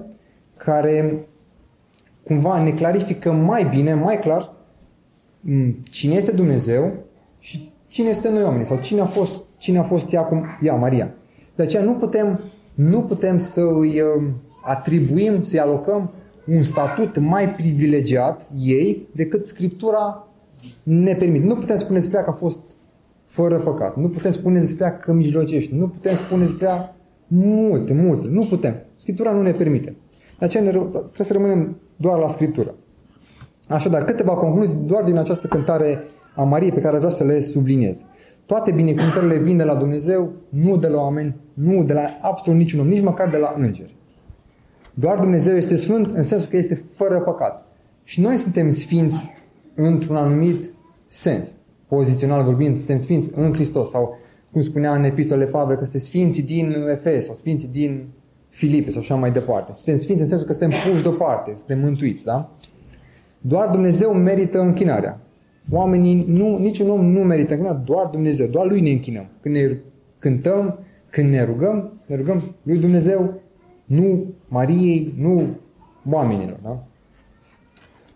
care 0.56 1.26
cumva 2.22 2.62
ne 2.62 2.70
clarifică 2.70 3.32
mai 3.32 3.64
bine, 3.64 3.94
mai 3.94 4.18
clar 4.18 4.52
mm, 5.40 5.76
cine 5.90 6.14
este 6.14 6.32
Dumnezeu 6.32 6.92
și 7.38 7.72
cine 7.86 8.08
este 8.08 8.30
noi 8.30 8.42
oamenii 8.42 8.66
sau 8.66 8.78
cine 8.80 9.00
a 9.00 9.04
fost, 9.04 9.42
cine 9.56 9.78
a 9.78 9.82
fost 9.82 10.12
ea, 10.12 10.22
cum, 10.22 10.44
ea, 10.62 10.74
Maria. 10.74 11.14
De 11.54 11.62
aceea 11.62 11.82
nu 11.82 11.94
putem, 11.94 12.40
nu 12.74 13.02
putem 13.02 13.38
să 13.38 13.60
îi 13.60 14.00
uh, 14.00 14.24
atribuim, 14.62 15.42
să-i 15.42 15.60
alocăm 15.60 16.10
un 16.46 16.62
statut 16.62 17.18
mai 17.18 17.48
privilegiat 17.54 18.46
ei 18.58 19.08
decât 19.12 19.46
Scriptura 19.46 20.25
ne 20.82 21.14
permite. 21.14 21.46
Nu 21.46 21.54
putem 21.54 21.76
spune 21.76 21.98
despre 21.98 22.16
ea 22.18 22.24
că 22.24 22.30
a 22.30 22.32
fost 22.32 22.62
fără 23.24 23.58
păcat. 23.58 23.96
Nu 23.96 24.08
putem 24.08 24.30
spune 24.30 24.58
despre 24.58 24.84
ea 24.84 24.96
că 24.96 25.12
mijlocește. 25.12 25.74
Nu 25.74 25.88
putem 25.88 26.14
spune 26.14 26.42
despre 26.42 26.66
ea 26.66 26.96
multe, 27.26 27.92
multe. 27.92 28.26
Nu 28.30 28.46
putem. 28.48 28.74
Scriptura 28.96 29.32
nu 29.32 29.42
ne 29.42 29.52
permite. 29.52 29.96
De 30.38 30.44
aceea 30.44 30.62
ne, 30.62 30.70
trebuie 30.70 31.10
să 31.12 31.32
rămânem 31.32 31.76
doar 31.96 32.18
la 32.18 32.28
Scriptură. 32.28 32.74
Așadar, 33.68 34.04
câteva 34.04 34.34
concluzii 34.34 34.78
doar 34.84 35.04
din 35.04 35.16
această 35.16 35.46
cântare 35.46 36.02
a 36.36 36.42
Mariei 36.42 36.72
pe 36.72 36.80
care 36.80 36.96
vreau 36.96 37.12
să 37.12 37.24
le 37.24 37.40
subliniez. 37.40 38.04
Toate 38.46 38.70
binecuvântările 38.70 39.38
vin 39.38 39.56
de 39.56 39.64
la 39.64 39.74
Dumnezeu, 39.74 40.32
nu 40.48 40.76
de 40.76 40.88
la 40.88 41.00
oameni, 41.00 41.36
nu 41.54 41.84
de 41.84 41.92
la 41.92 42.18
absolut 42.20 42.58
niciun 42.58 42.80
om, 42.80 42.86
nici 42.86 43.02
măcar 43.02 43.30
de 43.30 43.36
la 43.36 43.54
îngeri. 43.58 43.96
Doar 44.94 45.18
Dumnezeu 45.18 45.56
este 45.56 45.76
sfânt 45.76 46.16
în 46.16 46.22
sensul 46.22 46.48
că 46.48 46.56
este 46.56 46.74
fără 46.94 47.20
păcat. 47.20 47.66
Și 48.04 48.20
noi 48.20 48.36
suntem 48.36 48.70
sfinți 48.70 49.24
într-un 49.76 50.16
anumit 50.16 50.72
sens. 51.06 51.48
Pozițional 51.88 52.44
vorbind, 52.44 52.76
suntem 52.76 52.98
sfinți 52.98 53.30
în 53.34 53.52
Hristos. 53.52 53.90
Sau, 53.90 54.18
cum 54.52 54.60
spunea 54.60 54.94
în 54.94 55.04
epistolele 55.04 55.50
Pavel, 55.50 55.76
că 55.76 55.82
suntem 55.82 56.00
sfinți 56.00 56.40
din 56.40 56.86
Efes 56.90 57.24
sau 57.24 57.34
sfinți 57.34 57.66
din 57.66 58.08
Filipe 58.48 58.90
sau 58.90 59.00
așa 59.00 59.14
mai 59.14 59.32
departe. 59.32 59.72
Suntem 59.74 59.98
sfinți 59.98 60.22
în 60.22 60.28
sensul 60.28 60.46
că 60.46 60.52
suntem 60.52 60.90
puși 60.90 61.02
deoparte, 61.02 61.54
suntem 61.56 61.78
mântuiți, 61.78 62.24
da? 62.24 62.56
Doar 63.40 63.68
Dumnezeu 63.68 64.12
merită 64.12 64.60
închinarea. 64.60 65.20
Oamenii, 65.70 66.24
nu, 66.28 66.58
niciun 66.58 66.90
om 66.90 67.06
nu 67.06 67.20
merită 67.20 67.52
închinarea, 67.52 67.82
doar 67.84 68.06
Dumnezeu, 68.06 68.46
doar 68.46 68.66
Lui 68.66 68.80
ne 68.80 68.90
închinăm. 68.90 69.26
Când 69.40 69.54
ne 69.54 69.76
cântăm, 70.18 70.78
când 71.10 71.30
ne 71.30 71.44
rugăm, 71.44 71.92
ne 72.06 72.16
rugăm 72.16 72.42
Lui 72.62 72.78
Dumnezeu, 72.78 73.40
nu 73.84 74.24
Mariei, 74.48 75.14
nu 75.18 75.48
oamenilor. 76.10 76.58
Da? 76.62 76.86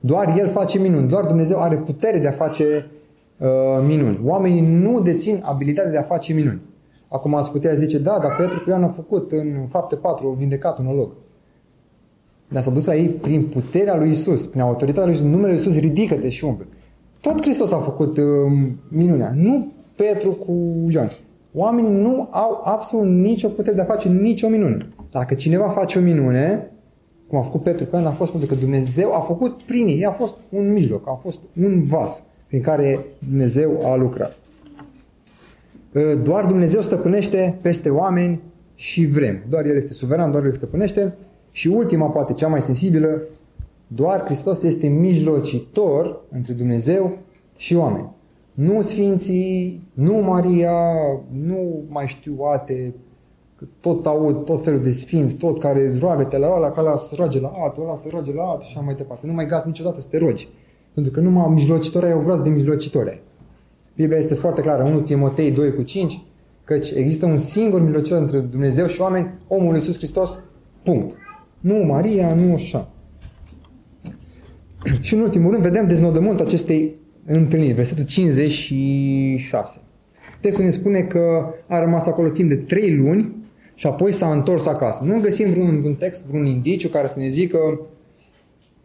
Doar 0.01 0.39
El 0.39 0.49
face 0.49 0.79
minuni, 0.79 1.09
doar 1.09 1.25
Dumnezeu 1.27 1.61
are 1.61 1.77
putere 1.77 2.19
de 2.19 2.29
a 2.29 2.33
face 2.33 2.91
uh, 3.39 3.49
minuni. 3.87 4.21
Oamenii 4.25 4.61
nu 4.61 5.01
dețin 5.01 5.43
abilitatea 5.45 5.91
de 5.91 5.99
a 5.99 6.03
face 6.03 6.33
minuni. 6.33 6.61
Acum 7.09 7.35
ați 7.35 7.51
putea 7.51 7.75
zice, 7.75 7.99
da, 7.99 8.19
dar 8.23 8.37
Petru 8.37 8.61
cu 8.61 8.69
Ioan 8.69 8.83
a 8.83 8.89
făcut 8.89 9.33
în 9.33 9.67
fapte 9.69 9.97
4, 9.97 10.29
a 10.29 10.39
vindecat 10.39 10.79
un 10.79 10.87
olog. 10.87 11.13
Dar 12.49 12.63
s-a 12.63 12.71
dus 12.71 12.87
la 12.87 12.95
ei 12.95 13.09
prin 13.09 13.45
puterea 13.45 13.97
lui 13.97 14.11
Isus, 14.11 14.47
prin 14.47 14.61
autoritatea 14.61 15.05
lui 15.05 15.15
Isus, 15.15 15.27
numele 15.27 15.47
lui 15.47 15.57
Isus, 15.57 15.75
ridică-te 15.79 16.29
și 16.29 16.45
umple. 16.45 16.67
Tot 17.21 17.41
Hristos 17.41 17.73
a 17.73 17.79
făcut 17.79 18.17
uh, 18.17 18.25
minunea, 18.89 19.33
nu 19.35 19.73
Petru 19.97 20.31
cu 20.31 20.53
Ioan. 20.89 21.09
Oamenii 21.55 22.03
nu 22.03 22.29
au 22.31 22.61
absolut 22.65 23.07
nicio 23.07 23.49
putere 23.49 23.77
de 23.77 23.83
a 23.83 23.85
face 23.85 24.09
nicio 24.09 24.49
minune. 24.49 24.89
Dacă 25.11 25.35
cineva 25.35 25.69
face 25.69 25.99
o 25.99 26.03
minune, 26.03 26.73
cum 27.31 27.39
a 27.39 27.43
făcut 27.43 27.63
Petru 27.63 27.87
cu 27.87 27.97
Ioan, 27.97 28.07
a 28.07 28.13
fost 28.13 28.31
pentru 28.31 28.49
că 28.49 28.55
Dumnezeu 28.55 29.15
a 29.15 29.21
făcut 29.21 29.63
prin 29.63 29.87
ei, 29.87 30.07
a 30.07 30.11
fost 30.11 30.37
un 30.49 30.73
mijloc, 30.73 31.09
a 31.09 31.13
fost 31.13 31.41
un 31.63 31.85
vas 31.85 32.25
prin 32.47 32.61
care 32.61 33.05
Dumnezeu 33.19 33.87
a 33.87 33.97
lucrat. 33.97 34.37
Uh, 35.95 36.03
doar 36.23 36.47
Dumnezeu 36.47 36.81
stăpânește 36.81 37.59
peste 37.61 37.91
oameni 37.91 38.41
și 38.75 39.07
vrem. 39.07 39.43
Doar 39.49 39.67
El 39.67 39.77
este 39.77 39.93
suveran, 39.93 40.31
doar 40.31 40.45
El 40.45 40.53
stăpânește. 40.53 41.15
Și 41.51 41.69
ultima, 41.69 42.07
poate 42.07 42.33
cea 42.33 42.49
mai 42.49 42.63
sensibilă, 42.63 43.23
doar 43.87 44.25
Hristos 44.25 44.63
este 44.63 44.87
mijlocitor 44.87 46.21
între 46.31 46.53
Dumnezeu 46.53 47.19
și 47.57 47.75
oameni. 47.75 48.09
Nu 48.55 48.83
Sfinții, 48.83 49.83
nu 49.95 50.15
Maria, 50.15 50.73
nu 51.47 51.85
mai 51.89 52.07
știu 52.07 52.37
alte, 52.43 52.95
tot 53.81 54.07
aud 54.07 54.45
tot 54.45 54.65
felul 54.65 54.81
de 54.81 54.91
sfinți, 54.91 55.37
tot 55.37 55.59
care 55.59 55.99
roagă-te 55.99 56.39
la 56.39 56.53
ăla, 56.55 56.71
că 56.71 56.81
ăla 56.81 56.97
să 56.97 57.15
roage 57.17 57.41
la 57.41 57.53
altul, 57.55 57.83
ăla 57.83 57.97
să 57.97 58.07
roage 58.11 58.33
la 58.33 58.43
altul 58.43 58.67
și 58.67 58.73
așa 58.75 58.85
mai 58.85 58.95
departe. 58.95 59.27
Nu 59.27 59.33
mai 59.33 59.47
gați 59.47 59.67
niciodată 59.67 60.01
să 60.01 60.07
te 60.11 60.19
rogi. 60.19 60.49
Pentru 60.95 61.13
că 61.13 61.21
numai 61.21 61.49
mijlocitor 61.49 62.05
ai 62.05 62.13
o 62.13 62.19
groază 62.19 62.43
de 62.43 62.49
mijlocitori. 62.49 63.23
Biblia 63.95 64.19
este 64.19 64.35
foarte 64.35 64.61
clară, 64.61 64.83
1 64.83 65.01
Timotei 65.01 65.51
2 65.51 65.75
cu 65.75 65.83
5, 65.83 66.23
căci 66.65 66.91
există 66.91 67.27
un 67.27 67.39
singur 67.39 67.83
mijlocitor 67.83 68.21
între 68.21 68.39
Dumnezeu 68.39 68.87
și 68.87 69.01
oameni, 69.01 69.35
omul 69.49 69.75
Iisus 69.75 69.97
Hristos, 69.97 70.39
punct. 70.83 71.17
Nu 71.61 71.75
Maria, 71.75 72.35
nu 72.35 72.53
așa. 72.53 72.89
Și 75.01 75.15
în 75.15 75.21
ultimul 75.21 75.51
rând 75.51 75.63
vedem 75.63 75.87
deznodământul 75.87 76.45
acestei 76.45 76.97
întâlniri, 77.27 77.73
versetul 77.73 78.05
56. 78.05 79.81
Textul 80.41 80.65
ne 80.65 80.71
spune 80.71 81.01
că 81.01 81.45
a 81.67 81.81
rămas 81.81 82.07
acolo 82.07 82.29
timp 82.29 82.49
de 82.49 82.57
3 82.57 82.97
luni 82.97 83.40
și 83.81 83.87
apoi 83.87 84.13
s-a 84.13 84.31
întors 84.31 84.67
acasă. 84.67 85.05
Nu 85.05 85.21
găsim 85.21 85.51
vreun, 85.51 85.83
un 85.85 85.95
text, 85.95 86.25
vreun 86.25 86.47
indiciu 86.47 86.89
care 86.89 87.07
să 87.07 87.19
ne 87.19 87.29
zică 87.29 87.81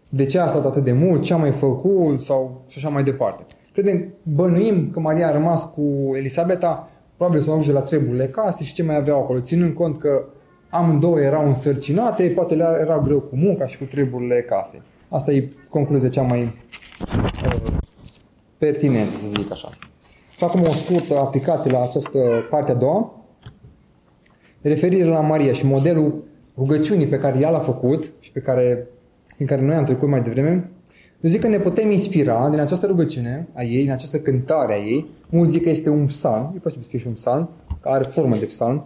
de 0.09 0.25
ce 0.25 0.39
a 0.39 0.47
stat 0.47 0.65
atât 0.65 0.83
de 0.83 0.91
mult, 0.91 1.21
ce 1.21 1.33
a 1.33 1.37
mai 1.37 1.51
făcut 1.51 2.21
sau 2.21 2.63
și 2.67 2.77
așa 2.77 2.89
mai 2.89 3.03
departe. 3.03 3.45
Credem, 3.73 4.13
bănuim 4.23 4.89
că 4.89 4.99
Maria 4.99 5.27
a 5.27 5.31
rămas 5.31 5.63
cu 5.63 6.11
Elisabeta, 6.15 6.89
probabil 7.17 7.41
să 7.41 7.49
ajunge 7.49 7.71
la 7.71 7.81
treburile 7.81 8.27
case 8.27 8.63
și 8.63 8.73
ce 8.73 8.83
mai 8.83 8.95
aveau 8.95 9.19
acolo, 9.19 9.39
ținând 9.39 9.73
cont 9.73 9.97
că 9.97 10.25
amândouă 10.69 11.19
erau 11.19 11.47
însărcinate, 11.47 12.31
poate 12.35 12.55
le 12.55 12.65
era 12.79 12.99
greu 12.99 13.19
cu 13.19 13.35
munca 13.35 13.67
și 13.67 13.77
cu 13.77 13.83
treburile 13.83 14.41
case. 14.41 14.81
Asta 15.09 15.31
e 15.31 15.49
concluzia 15.69 16.09
cea 16.09 16.21
mai 16.21 16.55
uh, 17.45 17.77
pertinentă, 18.57 19.17
să 19.17 19.27
zic 19.39 19.51
așa. 19.51 19.69
Și 20.37 20.43
acum 20.43 20.61
o 20.61 20.73
scurtă 20.73 21.17
aplicație 21.17 21.71
la 21.71 21.83
această 21.83 22.19
parte 22.49 22.71
a 22.71 22.75
doua. 22.75 23.24
Referire 24.67 25.05
la 25.05 25.21
Maria 25.21 25.53
și 25.53 25.65
modelul 25.65 26.23
rugăciunii 26.57 27.07
pe 27.07 27.17
care 27.17 27.39
ea 27.39 27.49
l-a 27.49 27.59
făcut 27.59 28.11
și 28.19 28.31
pe 28.31 28.39
care, 28.39 28.87
în 29.37 29.45
care 29.45 29.61
noi 29.61 29.75
am 29.75 29.83
trecut 29.83 30.09
mai 30.09 30.21
devreme, 30.21 30.69
eu 31.21 31.29
zic 31.29 31.41
că 31.41 31.47
ne 31.47 31.59
putem 31.59 31.91
inspira 31.91 32.49
din 32.49 32.59
această 32.59 32.85
rugăciune 32.85 33.47
a 33.53 33.63
ei, 33.63 33.81
din 33.81 33.91
această 33.91 34.19
cântare 34.19 34.73
a 34.73 34.77
ei. 34.77 35.09
Mulți 35.29 35.51
zic 35.51 35.63
că 35.63 35.69
este 35.69 35.89
un 35.89 36.05
psalm, 36.05 36.53
e 36.55 36.59
posibil 36.59 36.83
să 36.83 36.89
fie 36.89 36.99
și 36.99 37.07
un 37.07 37.13
psalm, 37.13 37.49
care 37.81 37.95
are 37.95 38.03
formă 38.03 38.35
de 38.35 38.45
psalm. 38.45 38.85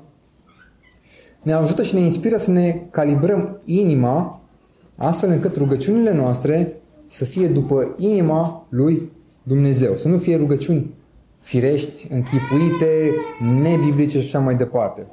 Ne 1.41 1.51
ajută 1.51 1.83
și 1.83 1.93
ne 1.93 2.01
inspiră 2.01 2.37
să 2.37 2.51
ne 2.51 2.81
calibrăm 2.89 3.61
inima 3.65 4.41
astfel 4.95 5.29
încât 5.29 5.55
rugăciunile 5.55 6.13
noastre 6.13 6.73
să 7.07 7.25
fie 7.25 7.47
după 7.47 7.93
inima 7.97 8.67
lui 8.69 9.11
Dumnezeu. 9.43 9.95
Să 9.95 10.07
nu 10.07 10.17
fie 10.17 10.37
rugăciuni 10.37 10.93
firești, 11.39 12.07
închipuite, 12.11 13.11
nebiblice 13.61 14.19
și 14.19 14.25
așa 14.25 14.39
mai 14.39 14.55
departe. 14.55 15.07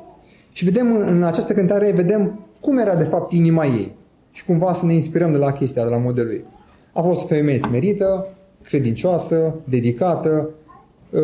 Și 0.57 0.65
vedem 0.65 0.97
în 0.97 1.23
această 1.23 1.53
cântare, 1.53 1.93
vedem 1.93 2.47
cum 2.61 2.79
era 2.79 2.95
de 2.95 3.05
fapt 3.05 3.33
inima 3.33 3.65
ei. 3.65 3.97
Și 4.31 4.45
cumva 4.45 4.73
să 4.73 4.87
ne 4.87 4.93
inspirăm 4.93 5.33
de 5.33 5.39
la 5.39 5.53
chestia, 5.53 5.83
de 5.83 5.89
la 5.89 5.97
modelul 5.97 6.33
ei. 6.33 6.45
A 6.93 7.03
fost 7.03 7.23
o 7.23 7.27
femeie 7.27 7.59
smerită, 7.59 8.27
credincioasă, 8.63 9.55
dedicată, 9.65 10.51
ă, 11.15 11.21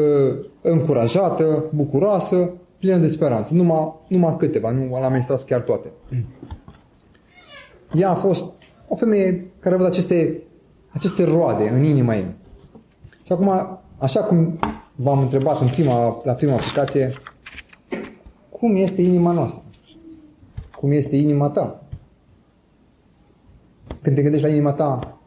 încurajată, 0.60 1.64
bucuroasă, 1.74 2.50
plină 2.78 2.96
de 2.96 3.06
speranță. 3.06 3.54
Numai, 3.54 3.94
numai 4.08 4.36
câteva, 4.36 4.70
nu 4.70 4.98
l-am 5.00 5.12
menstrat 5.12 5.44
chiar 5.44 5.62
toate. 5.62 5.90
Ea 7.92 8.10
a 8.10 8.14
fost 8.14 8.46
o 8.88 8.94
femeie 8.94 9.50
care 9.58 9.74
a 9.74 9.78
avut 9.78 9.90
aceste, 9.90 10.42
aceste 10.88 11.24
roade 11.24 11.68
în 11.68 11.82
inima 11.82 12.14
ei. 12.14 12.34
Și 13.22 13.32
acum, 13.32 13.78
așa 13.98 14.20
cum 14.20 14.58
v-am 14.94 15.18
întrebat 15.18 15.60
în 15.60 15.68
prima, 15.68 16.20
la 16.24 16.32
prima 16.32 16.54
aplicație, 16.54 17.12
cum 18.62 18.76
este 18.76 19.02
inima 19.02 19.32
noastră? 19.32 19.62
Cum 20.76 20.90
este 20.90 21.16
inima 21.16 21.50
ta? 21.50 21.82
Când 24.02 24.16
te 24.16 24.22
gândești 24.22 24.46
la 24.46 24.52
inima 24.52 24.72
ta, 24.72 25.20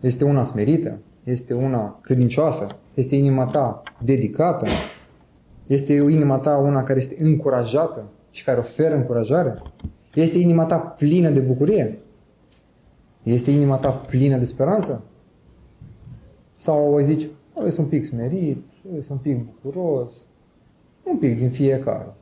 este 0.00 0.24
una 0.24 0.42
smerită? 0.42 0.98
Este 1.24 1.54
una 1.54 1.98
credincioasă? 2.02 2.66
Este 2.94 3.16
inima 3.16 3.44
ta 3.46 3.82
dedicată? 4.04 4.66
Este 5.66 6.00
o 6.00 6.08
inima 6.08 6.38
ta 6.38 6.56
una 6.56 6.82
care 6.82 6.98
este 6.98 7.16
încurajată 7.18 8.04
și 8.30 8.44
care 8.44 8.58
oferă 8.58 8.94
încurajare? 8.94 9.62
Este 10.14 10.38
inima 10.38 10.66
ta 10.66 10.78
plină 10.78 11.30
de 11.30 11.40
bucurie? 11.40 11.98
Este 13.22 13.50
inima 13.50 13.76
ta 13.76 13.90
plină 13.90 14.36
de 14.36 14.44
speranță? 14.44 15.02
Sau 16.54 16.92
o 16.92 17.00
zici, 17.00 17.28
eu 17.58 17.68
sunt 17.68 17.78
un 17.78 17.90
pic 17.90 18.04
smerit, 18.04 18.64
eu 18.94 19.00
sunt 19.00 19.24
un 19.24 19.32
pic 19.32 19.44
bucuros, 19.44 20.24
un 21.02 21.16
pic 21.16 21.38
din 21.38 21.50
fiecare. 21.50 22.14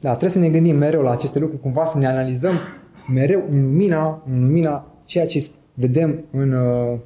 Da, 0.00 0.08
trebuie 0.08 0.30
să 0.30 0.38
ne 0.38 0.48
gândim 0.48 0.76
mereu 0.76 1.02
la 1.02 1.10
aceste 1.10 1.38
lucruri, 1.38 1.62
cumva 1.62 1.84
să 1.84 1.98
ne 1.98 2.06
analizăm 2.06 2.54
mereu 3.12 3.44
în 3.50 3.62
lumina, 3.62 4.22
în 4.26 4.46
lumina 4.46 4.94
ceea 5.04 5.26
ce 5.26 5.50
vedem 5.74 6.24
în, 6.30 6.52
uh, 6.52 6.98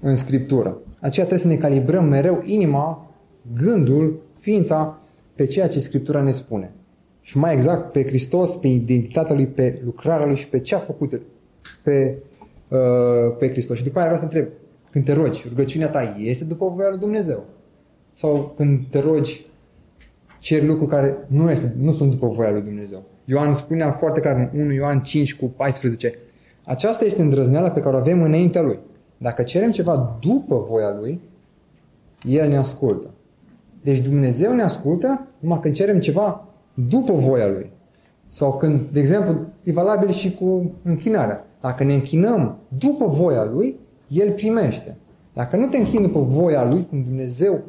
în 0.00 0.16
Scriptură. 0.16 0.78
Aceea 1.00 1.26
trebuie 1.26 1.38
să 1.38 1.46
ne 1.46 1.68
calibrăm 1.68 2.04
mereu 2.04 2.42
inima, 2.44 3.10
gândul, 3.54 4.22
ființa 4.38 5.02
pe 5.34 5.46
ceea 5.46 5.68
ce 5.68 5.78
Scriptura 5.78 6.22
ne 6.22 6.30
spune. 6.30 6.72
Și 7.20 7.38
mai 7.38 7.54
exact 7.54 7.92
pe 7.92 8.04
Hristos, 8.04 8.56
pe 8.56 8.66
identitatea 8.66 9.34
Lui, 9.34 9.46
pe 9.46 9.80
lucrarea 9.84 10.26
Lui 10.26 10.36
și 10.36 10.48
pe 10.48 10.60
ce 10.60 10.74
a 10.74 10.78
făcut 10.78 11.20
pe, 11.82 12.18
uh, 12.68 13.36
pe 13.38 13.50
Hristos. 13.50 13.76
Și 13.76 13.84
după 13.84 13.98
aia 13.98 14.06
vreau 14.06 14.20
să 14.20 14.34
întreb, 14.34 14.52
când 14.90 15.04
te 15.04 15.12
rogi, 15.12 15.44
rugăciunea 15.48 15.88
ta 15.88 16.16
este 16.18 16.44
după 16.44 16.68
voia 16.68 16.88
lui 16.88 16.98
Dumnezeu? 16.98 17.44
Sau 18.14 18.52
când 18.56 18.80
te 18.90 18.98
rogi, 18.98 19.46
ceri 20.46 20.66
lucruri 20.66 20.90
care 20.90 21.16
nu, 21.26 21.50
este, 21.50 21.74
nu 21.80 21.90
sunt 21.90 22.10
după 22.10 22.26
voia 22.26 22.50
lui 22.50 22.60
Dumnezeu. 22.60 23.02
Ioan 23.24 23.54
spunea 23.54 23.92
foarte 23.92 24.20
clar 24.20 24.50
în 24.52 24.60
1 24.60 24.72
Ioan 24.72 25.00
5 25.00 25.34
cu 25.34 25.46
14, 25.46 26.14
aceasta 26.64 27.04
este 27.04 27.22
îndrăzneala 27.22 27.70
pe 27.70 27.80
care 27.80 27.96
o 27.96 27.98
avem 27.98 28.22
înaintea 28.22 28.62
lui. 28.62 28.78
Dacă 29.18 29.42
cerem 29.42 29.70
ceva 29.70 30.18
după 30.20 30.58
voia 30.68 30.96
lui, 30.98 31.20
el 32.22 32.48
ne 32.48 32.56
ascultă. 32.56 33.10
Deci 33.82 34.00
Dumnezeu 34.00 34.54
ne 34.54 34.62
ascultă 34.62 35.26
numai 35.38 35.60
când 35.60 35.74
cerem 35.74 35.98
ceva 35.98 36.48
după 36.74 37.12
voia 37.12 37.48
lui. 37.48 37.70
Sau 38.28 38.56
când, 38.56 38.80
de 38.80 38.98
exemplu, 38.98 39.38
e 39.62 39.72
valabil 39.72 40.10
și 40.10 40.34
cu 40.34 40.72
închinarea. 40.82 41.46
Dacă 41.60 41.84
ne 41.84 41.94
închinăm 41.94 42.58
după 42.78 43.06
voia 43.06 43.44
lui, 43.44 43.76
el 44.08 44.32
primește. 44.32 44.96
Dacă 45.32 45.56
nu 45.56 45.66
te 45.66 45.76
închini 45.76 46.06
după 46.06 46.20
voia 46.20 46.64
lui, 46.64 46.86
cum 46.86 47.02
Dumnezeu 47.02 47.60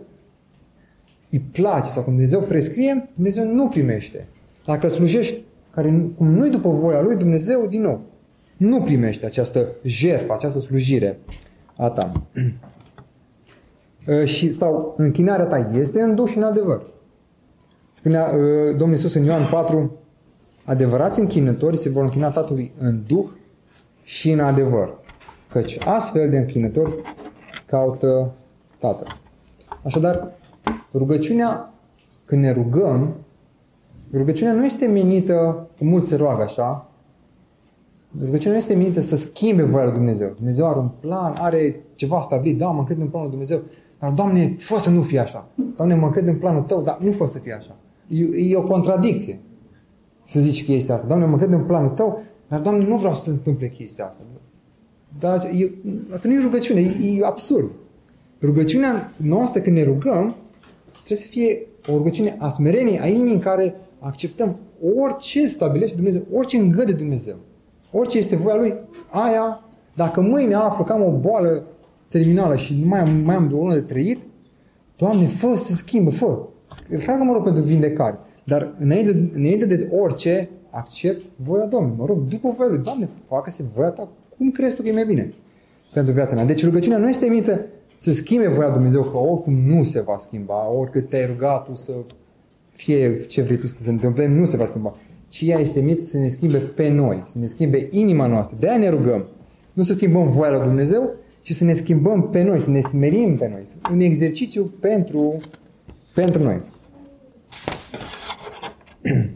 îi 1.30 1.40
place 1.40 1.90
sau 1.90 2.04
cum 2.04 2.14
Dumnezeu 2.14 2.42
prescrie, 2.42 3.10
Dumnezeu 3.14 3.54
nu 3.54 3.68
primește. 3.68 4.28
Dacă 4.66 4.88
slujești 4.88 5.44
care, 5.72 6.12
cum 6.18 6.32
nu-i 6.32 6.50
după 6.50 6.70
voia 6.70 7.02
lui, 7.02 7.16
Dumnezeu, 7.16 7.68
din 7.68 7.82
nou, 7.82 8.02
nu 8.58 8.82
primește 8.82 9.26
această 9.26 9.68
jertfă, 9.84 10.34
această 10.34 10.60
slujire 10.60 11.20
a 11.76 11.90
ta. 11.90 12.12
Uh, 14.08 14.24
și, 14.24 14.52
sau 14.52 14.94
închinarea 14.98 15.46
ta 15.46 15.72
este 15.74 16.02
în 16.02 16.16
duș 16.16 16.30
și 16.30 16.38
în 16.38 16.44
adevăr. 16.44 16.86
Spunea 17.94 18.24
uh, 18.24 18.70
Domnul 18.70 18.92
Iisus 18.92 19.14
în 19.14 19.24
Ioan 19.24 19.42
4, 19.52 20.00
adevărați 20.64 21.20
închinători 21.20 21.78
se 21.78 21.90
vor 21.90 22.04
închina 22.04 22.30
Tatălui 22.30 22.72
în 22.78 23.04
duh 23.08 23.26
și 24.04 24.32
în 24.32 24.40
adevăr, 24.40 25.00
căci 25.50 25.78
astfel 25.86 26.30
de 26.30 26.38
închinători 26.38 26.94
caută 27.66 28.34
Tatăl. 28.80 29.22
Așadar, 29.84 30.37
rugăciunea, 30.98 31.74
când 32.26 32.41
ne 32.41 32.52
rugăm, 32.52 33.16
rugăciunea 34.14 34.54
nu 34.54 34.66
este 34.66 34.88
menită, 34.88 35.68
mulți 35.80 36.10
se 36.10 36.16
roagă 36.16 36.43
așa, 36.43 36.89
rugăciunea 38.20 38.52
nu 38.52 38.58
este 38.58 38.76
menită 38.76 39.02
să 39.02 39.16
schimbe 39.16 39.64
voia 39.64 39.84
lui 39.84 39.93
Dumnezeu. 39.93 40.34
Dumnezeu 40.36 40.68
are 40.68 40.80
un 40.80 40.89
plan, 41.00 41.34
are 41.38 41.84
ceva 41.95 42.22
stabilit, 42.22 42.58
da, 42.58 42.68
mă 42.68 42.80
încred 42.80 43.02
în 43.02 43.08
planul 43.08 43.30
lui 43.30 43.38
Dumnezeu, 43.38 43.62
dar, 44.00 44.12
Doamne, 44.12 44.56
fă 44.58 44.80
să 44.80 44.89
nu 44.89 45.02
fie 45.02 45.20
așa. 45.20 45.48
Doamne, 45.76 45.95
mă 45.95 46.06
încred 46.06 46.28
în 46.28 46.36
planul 46.36 46.62
Tău, 46.62 46.82
dar 46.82 46.98
nu 47.02 47.12
fă 47.12 47.26
să 47.26 47.39
fie 47.39 47.54
așa. 47.54 47.76
E, 48.08 48.24
e 48.50 48.56
o 48.56 48.64
contradicție 48.64 49.39
să 50.24 50.39
zici 50.39 50.66
chestia 50.66 50.93
asta. 50.93 51.08
Doamne, 51.08 51.26
mă 51.26 51.38
cred 51.38 51.52
în 51.52 51.64
planul 51.64 51.89
Tău, 51.89 52.22
dar, 52.48 52.60
Doamne, 52.60 52.88
nu 52.88 52.98
vreau 52.98 53.14
să 53.14 53.22
se 53.22 53.30
întâmple 53.30 53.70
chestia 53.70 54.06
asta. 54.06 54.22
Dar 55.20 55.43
e, 55.43 55.72
asta 56.14 56.28
nu 56.28 56.34
e 56.34 56.41
rugăciune, 56.41 56.80
e, 56.80 57.18
e 57.20 57.26
absurd. 57.26 57.70
Rugăciunea 58.41 59.14
noastră 59.16 59.62
când 59.62 59.76
ne 59.76 59.84
rugăm 59.84 60.36
trebuie 61.08 61.28
să 61.28 61.28
fie 61.28 61.68
o 61.93 61.97
rugăciune 61.97 62.36
a 62.39 62.49
smereniei, 62.49 62.99
a 62.99 63.08
inimii 63.08 63.34
în 63.34 63.39
care 63.39 63.76
acceptăm 63.99 64.60
orice 64.95 65.47
stabilește 65.47 65.95
Dumnezeu, 65.95 66.22
orice 66.34 66.58
îngăde 66.58 66.91
Dumnezeu, 66.91 67.36
orice 67.91 68.18
este 68.18 68.36
voia 68.36 68.55
Lui, 68.55 68.74
aia, 69.10 69.64
dacă 69.95 70.22
mâine 70.22 70.53
află 70.53 70.84
că 70.84 70.93
am 70.93 71.03
o 71.03 71.12
boală 71.12 71.68
terminală 72.08 72.55
și 72.55 72.80
nu 72.82 72.88
mai 72.88 72.99
am, 72.99 73.10
mai 73.10 73.36
am 73.36 73.47
de 73.47 73.53
o 73.53 73.58
lună 73.58 73.74
de 73.74 73.82
trăit, 73.82 74.20
Doamne, 74.95 75.26
fă 75.26 75.55
să 75.55 75.74
schimbă, 75.74 76.12
fă. 76.12 76.38
Clar 77.03 77.18
că 77.18 77.24
mă 77.24 77.34
rog 77.34 77.43
pentru 77.43 77.64
vindecare. 77.64 78.20
Dar 78.43 78.76
înainte, 78.80 79.30
înainte 79.34 79.66
de 79.66 79.89
orice, 79.91 80.49
accept 80.72 81.26
voia 81.36 81.66
Domnului. 81.66 81.95
Mă 81.97 82.05
rog, 82.05 82.28
după 82.28 82.49
voia 82.49 82.70
Lui, 82.70 82.78
Doamne, 82.78 83.10
facă-se 83.28 83.64
voia 83.76 83.89
Ta. 83.89 84.10
Cum 84.38 84.51
crezi 84.51 84.76
tu 84.76 84.82
că 84.82 84.88
e 84.88 84.91
mai 84.91 85.05
bine 85.05 85.34
pentru 85.93 86.14
viața 86.14 86.36
mea? 86.36 86.45
Deci 86.45 86.66
rugăciunea 86.66 86.97
nu 86.97 87.10
este 87.10 87.28
minte 87.28 87.66
să 88.00 88.12
schimbe 88.12 88.48
voia 88.48 88.70
Dumnezeu, 88.70 89.04
că 89.04 89.18
oricum 89.18 89.54
nu 89.54 89.84
se 89.84 90.02
va 90.02 90.18
schimba, 90.18 90.72
oricât 90.72 91.10
te-ai 91.10 91.26
rugat 91.26 91.66
tu 91.66 91.76
să 91.76 91.91
fie 92.76 93.20
ce 93.20 93.41
vrei 93.41 93.58
tu 93.58 93.68
să 93.68 93.84
se 93.84 93.89
întâmple, 93.89 94.28
nu 94.28 94.45
se 94.45 94.58
va 94.58 94.66
schimba. 94.66 94.95
Ci 95.28 95.41
ea 95.45 95.60
este 95.60 95.80
mit 95.80 96.02
să 96.02 96.18
ne 96.18 96.30
schimbe 96.30 96.58
pe 96.58 96.88
noi, 96.89 97.24
să 97.26 97.38
ne 97.38 97.48
schimbe 97.48 97.88
inima 97.91 98.28
noastră. 98.28 98.58
De 98.60 98.70
aia 98.70 98.78
ne 98.78 98.89
rugăm. 98.89 99.26
Nu 99.74 99.84
să 99.84 99.93
schimbăm 99.93 100.30
voia 100.30 100.52
lui 100.52 100.62
Dumnezeu, 100.62 101.16
ci 101.41 101.52
să 101.52 101.64
ne 101.64 101.74
schimbăm 101.74 102.30
pe 102.30 102.43
noi, 102.43 102.62
să 102.62 102.70
ne 102.70 102.82
smerim 102.82 103.38
pe 103.38 103.48
noi. 103.48 103.64
Un 103.91 104.00
exercițiu 104.00 104.74
pentru, 104.80 105.39
pentru 106.14 106.43
noi. 106.43 106.62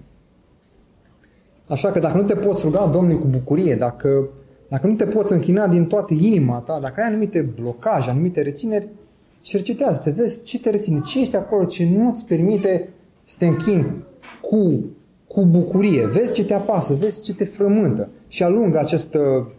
Așa 1.68 1.91
că 1.91 1.99
dacă 1.99 2.18
nu 2.18 2.24
te 2.24 2.36
poți 2.36 2.64
ruga 2.64 2.88
Domnului 2.88 3.20
cu 3.20 3.28
bucurie, 3.28 3.76
dacă, 3.76 4.30
dacă 4.72 4.88
nu 4.88 4.93
te 4.93 5.05
poți 5.05 5.34
închina 5.34 5.67
din 5.67 5.86
toată 5.86 6.13
inima 6.13 6.59
ta, 6.59 6.80
dacă 6.82 7.01
ai 7.01 7.07
anumite 7.07 7.41
blocaje, 7.41 8.09
anumite 8.09 8.41
rețineri, 8.41 8.88
cercetează, 9.39 10.01
te 10.03 10.09
vezi 10.09 10.41
ce 10.41 10.59
te 10.59 10.69
reține, 10.69 11.01
ce 11.01 11.19
este 11.19 11.38
acolo 11.38 11.63
ce 11.63 11.89
nu 11.97 12.09
îți 12.09 12.26
permite 12.26 12.89
să 13.24 13.36
te 13.39 13.45
închini 13.45 14.03
cu, 14.41 14.86
cu 15.28 15.45
bucurie, 15.45 16.05
vezi 16.05 16.34
ce 16.34 16.45
te 16.45 16.53
apasă, 16.53 16.93
vezi 16.93 17.22
ce 17.22 17.34
te 17.34 17.43
frământă 17.43 18.09
și 18.28 18.43
alungă 18.43 18.80
această, 18.80 19.51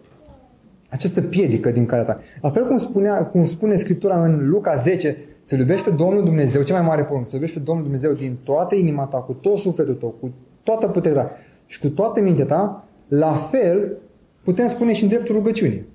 această 0.89 1.21
piedică 1.21 1.71
din 1.71 1.87
calea 1.87 2.05
ta. 2.05 2.21
La 2.41 2.51
fel 2.51 2.67
cum, 2.67 2.79
spunea, 2.79 3.25
cum 3.25 3.45
spune 3.45 3.75
Scriptura 3.75 4.25
în 4.25 4.49
Luca 4.49 4.75
10, 4.75 5.17
să 5.43 5.57
iubești 5.57 5.89
pe 5.89 5.95
Domnul 5.95 6.25
Dumnezeu, 6.25 6.63
cea 6.63 6.75
mai 6.75 6.87
mare 6.87 7.05
poruncă, 7.05 7.29
să 7.29 7.35
iubești 7.35 7.57
pe 7.57 7.63
Domnul 7.63 7.85
Dumnezeu 7.85 8.13
din 8.13 8.37
toată 8.43 8.75
inima 8.75 9.07
ta, 9.07 9.19
cu 9.19 9.33
tot 9.33 9.57
sufletul 9.57 9.95
tău, 9.95 10.15
cu 10.21 10.33
toată 10.63 10.89
puterea 10.89 11.23
ta 11.23 11.31
și 11.67 11.81
cu 11.81 11.89
toată 11.89 12.23
mintea 12.23 12.47
ta, 12.47 12.85
la 13.09 13.33
fel 13.33 13.97
putem 14.45 14.69
spune 14.69 14.93
și 14.93 15.03
în 15.03 15.09
dreptul 15.09 15.35
rugăciunii 15.35 15.87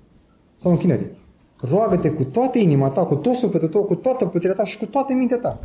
sau 0.56 0.70
închinării. 0.70 1.10
Roagă-te 1.70 2.10
cu 2.10 2.24
toată 2.24 2.58
inima 2.58 2.88
ta, 2.88 3.04
cu 3.04 3.14
tot 3.14 3.34
sufletul 3.34 3.68
tău, 3.68 3.84
cu 3.84 3.94
toată 3.94 4.26
puterea 4.26 4.54
ta 4.54 4.64
și 4.64 4.78
cu 4.78 4.86
toată 4.86 5.14
mintea 5.14 5.38
ta. 5.38 5.58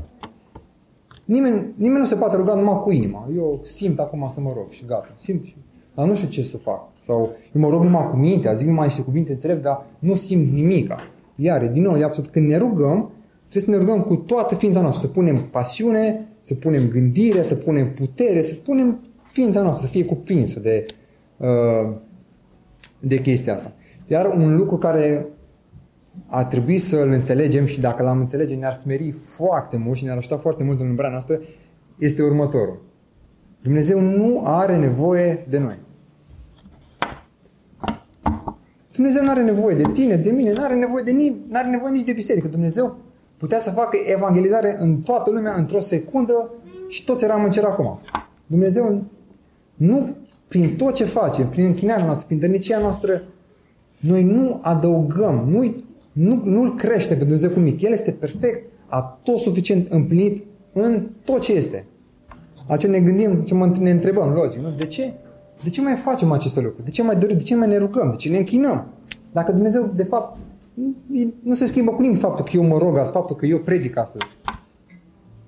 Nimeni, 1.25 1.73
nimeni 1.75 1.99
nu 1.99 2.05
se 2.05 2.15
poate 2.15 2.35
ruga 2.35 2.55
numai 2.55 2.79
cu 2.79 2.91
inima. 2.91 3.27
Eu 3.35 3.61
simt 3.65 3.99
acum 3.99 4.29
să 4.33 4.41
mă 4.41 4.51
rog 4.55 4.69
și 4.69 4.85
gata. 4.85 5.15
Simt 5.17 5.43
și... 5.43 5.55
Dar 5.95 6.07
nu 6.07 6.15
știu 6.15 6.27
ce 6.27 6.43
să 6.43 6.57
fac. 6.57 6.81
Sau 6.99 7.35
eu 7.53 7.61
mă 7.61 7.69
rog 7.69 7.83
numai 7.83 8.05
cu 8.05 8.15
mintea, 8.15 8.53
zic 8.53 8.67
numai 8.67 8.85
niște 8.85 9.01
cuvinte 9.01 9.31
înțelepte, 9.31 9.61
dar 9.61 9.85
nu 9.99 10.15
simt 10.15 10.53
nimica. 10.53 10.95
Iar, 11.35 11.67
din 11.67 11.83
nou, 11.83 11.97
e 11.97 12.03
absolut, 12.03 12.29
când 12.29 12.47
ne 12.47 12.57
rugăm, 12.57 13.11
Trebuie 13.53 13.73
să 13.73 13.79
ne 13.79 13.91
rugăm 13.91 14.07
cu 14.07 14.15
toată 14.15 14.55
ființa 14.55 14.81
noastră, 14.81 15.07
să 15.07 15.13
punem 15.13 15.47
pasiune, 15.51 16.27
să 16.41 16.53
punem 16.53 16.87
gândire, 16.87 17.43
să 17.43 17.55
punem 17.55 17.93
putere, 17.93 18.41
să 18.41 18.55
punem 18.55 18.99
ființa 19.31 19.61
noastră 19.61 19.87
să 19.87 19.93
fie 19.93 20.05
cuprinsă 20.05 20.59
de, 20.59 20.85
uh, 21.37 21.93
de 23.05 23.21
chestia 23.21 23.53
asta. 23.53 23.73
Iar 24.07 24.25
un 24.25 24.55
lucru 24.55 24.77
care 24.77 25.27
a 26.27 26.45
trebuit 26.45 26.81
să-l 26.81 27.09
înțelegem 27.09 27.65
și 27.65 27.79
dacă 27.79 28.03
l-am 28.03 28.19
înțelege 28.19 28.55
ne-ar 28.55 28.73
smeri 28.73 29.11
foarte 29.11 29.77
mult 29.77 29.97
și 29.97 30.03
ne-ar 30.03 30.17
ajuta 30.17 30.37
foarte 30.37 30.63
mult 30.63 30.79
în 30.79 30.87
umbrarea 30.87 31.11
noastră, 31.11 31.41
este 31.97 32.23
următorul. 32.23 32.81
Dumnezeu 33.61 33.99
nu 33.99 34.41
are 34.45 34.77
nevoie 34.77 35.45
de 35.49 35.59
noi. 35.59 35.77
Dumnezeu 38.91 39.23
nu 39.23 39.29
are 39.29 39.43
nevoie 39.43 39.75
de 39.75 39.83
tine, 39.93 40.15
de 40.15 40.31
mine, 40.31 40.53
nu 40.53 40.63
are 40.63 40.75
nevoie 40.75 41.03
de 41.03 41.11
nimeni, 41.11 41.45
nu 41.49 41.57
are 41.57 41.67
nevoie 41.67 41.91
nici 41.91 42.03
de 42.03 42.13
biserică. 42.13 42.47
Dumnezeu 42.47 42.97
putea 43.37 43.59
să 43.59 43.69
facă 43.69 43.97
evangelizare 44.05 44.77
în 44.79 45.01
toată 45.01 45.31
lumea 45.31 45.53
într-o 45.53 45.79
secundă 45.79 46.49
și 46.87 47.03
toți 47.03 47.23
eram 47.23 47.43
în 47.43 47.49
cer 47.49 47.63
acum. 47.63 47.99
Dumnezeu 48.45 49.03
nu, 49.75 50.15
prin 50.53 50.75
tot 50.75 50.93
ce 50.93 51.03
facem, 51.03 51.47
prin 51.47 51.65
închinarea 51.65 52.05
noastră, 52.05 52.25
prin 52.27 52.39
dărnicia 52.39 52.79
noastră, 52.79 53.23
noi 53.99 54.23
nu 54.23 54.59
adăugăm, 54.61 55.43
nu, 55.47 55.75
nu, 56.11 56.41
nu-L 56.45 56.75
crește 56.75 57.13
pe 57.15 57.19
Dumnezeu 57.23 57.49
cu 57.49 57.59
mic. 57.59 57.81
El 57.81 57.91
este 57.91 58.11
perfect, 58.11 58.69
a 58.87 59.19
tot 59.23 59.37
suficient 59.37 59.91
împlinit 59.91 60.43
în 60.73 61.07
tot 61.23 61.41
ce 61.41 61.53
este. 61.53 61.85
ce 62.79 62.87
ne 62.87 62.99
gândim, 62.99 63.41
ce 63.41 63.53
ne 63.79 63.89
întrebăm, 63.89 64.33
logic, 64.33 64.59
nu? 64.59 64.71
De 64.71 64.85
ce? 64.85 65.13
De 65.63 65.69
ce 65.69 65.81
mai 65.81 65.95
facem 65.95 66.31
aceste 66.31 66.59
lucruri? 66.59 66.85
De 66.85 66.91
ce 66.91 67.03
mai 67.03 67.15
dorim? 67.15 67.37
De 67.37 67.43
ce 67.43 67.55
mai 67.55 67.67
ne 67.67 67.77
rugăm? 67.77 68.09
De 68.09 68.15
ce 68.15 68.29
ne 68.29 68.37
închinăm? 68.37 68.87
Dacă 69.31 69.51
Dumnezeu, 69.51 69.91
de 69.95 70.03
fapt, 70.03 70.37
nu 71.43 71.53
se 71.53 71.65
schimbă 71.65 71.91
cu 71.91 72.01
nimic 72.01 72.19
faptul 72.19 72.45
că 72.45 72.51
eu 72.53 72.63
mă 72.63 72.77
rog 72.77 72.97
azi, 72.97 73.11
faptul 73.11 73.35
că 73.35 73.45
eu 73.45 73.59
predic 73.59 73.97
astăzi. 73.97 74.25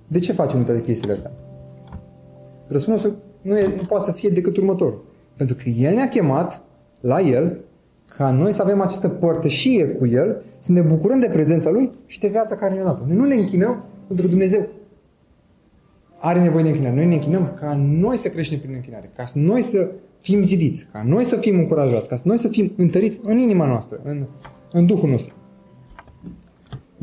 De 0.07 0.19
ce 0.19 0.31
facem 0.31 0.63
toate 0.63 0.81
chestiile 0.81 1.13
astea? 1.13 1.31
Răspunsul 2.67 3.15
nu, 3.41 3.57
e, 3.57 3.75
nu 3.75 3.85
poate 3.85 4.03
să 4.03 4.11
fie 4.11 4.29
decât 4.29 4.57
următorul. 4.57 5.03
Pentru 5.35 5.55
că 5.55 5.69
El 5.69 5.93
ne-a 5.93 6.09
chemat 6.09 6.61
la 6.99 7.21
El 7.21 7.59
ca 8.17 8.31
noi 8.31 8.51
să 8.51 8.61
avem 8.61 8.81
această 8.81 9.09
părtășie 9.09 9.87
cu 9.87 10.07
El, 10.07 10.43
să 10.57 10.71
ne 10.71 10.81
bucurăm 10.81 11.19
de 11.19 11.27
prezența 11.27 11.69
Lui 11.69 11.91
și 12.05 12.19
de 12.19 12.27
viața 12.27 12.55
care 12.55 12.73
ne-a 12.73 12.83
dat-o. 12.83 13.03
Noi 13.07 13.17
nu 13.17 13.25
ne 13.25 13.35
închinăm 13.35 13.83
pentru 14.07 14.25
că 14.25 14.31
Dumnezeu 14.31 14.67
are 16.17 16.41
nevoie 16.41 16.63
de 16.63 16.69
închinare. 16.69 16.95
Noi 16.95 17.05
ne 17.05 17.13
închinăm 17.13 17.53
ca 17.59 17.73
noi 17.75 18.17
să 18.17 18.29
creștem 18.29 18.59
prin 18.59 18.73
închinare, 18.73 19.11
ca 19.15 19.23
noi 19.33 19.61
să 19.61 19.89
fim 20.21 20.43
zidiți, 20.43 20.87
ca 20.91 21.03
noi 21.07 21.23
să 21.23 21.35
fim 21.35 21.57
încurajați, 21.57 22.07
ca 22.07 22.17
noi 22.23 22.37
să 22.37 22.47
fim 22.47 22.73
întăriți 22.77 23.19
în 23.23 23.37
inima 23.37 23.65
noastră, 23.65 23.99
în 24.03 24.25
în 24.75 24.85
Duhul 24.85 25.09
nostru. 25.09 25.33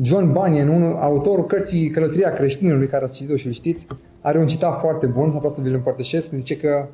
John 0.01 0.31
Bunyan, 0.31 0.67
unul, 0.67 0.93
autorul 0.93 1.45
cărții 1.45 1.89
Călătoria 1.89 2.33
creștinului, 2.33 2.87
care 2.87 3.03
ați 3.03 3.13
citit-o 3.13 3.35
și 3.35 3.45
îl 3.47 3.51
știți, 3.51 3.87
are 4.23 4.39
un 4.39 4.47
citat 4.47 4.79
foarte 4.79 5.05
bun, 5.05 5.29
vreau 5.29 5.49
să 5.49 5.61
vi-l 5.61 5.73
împărtășesc, 5.73 6.31
zice 6.33 6.57
că 6.57 6.87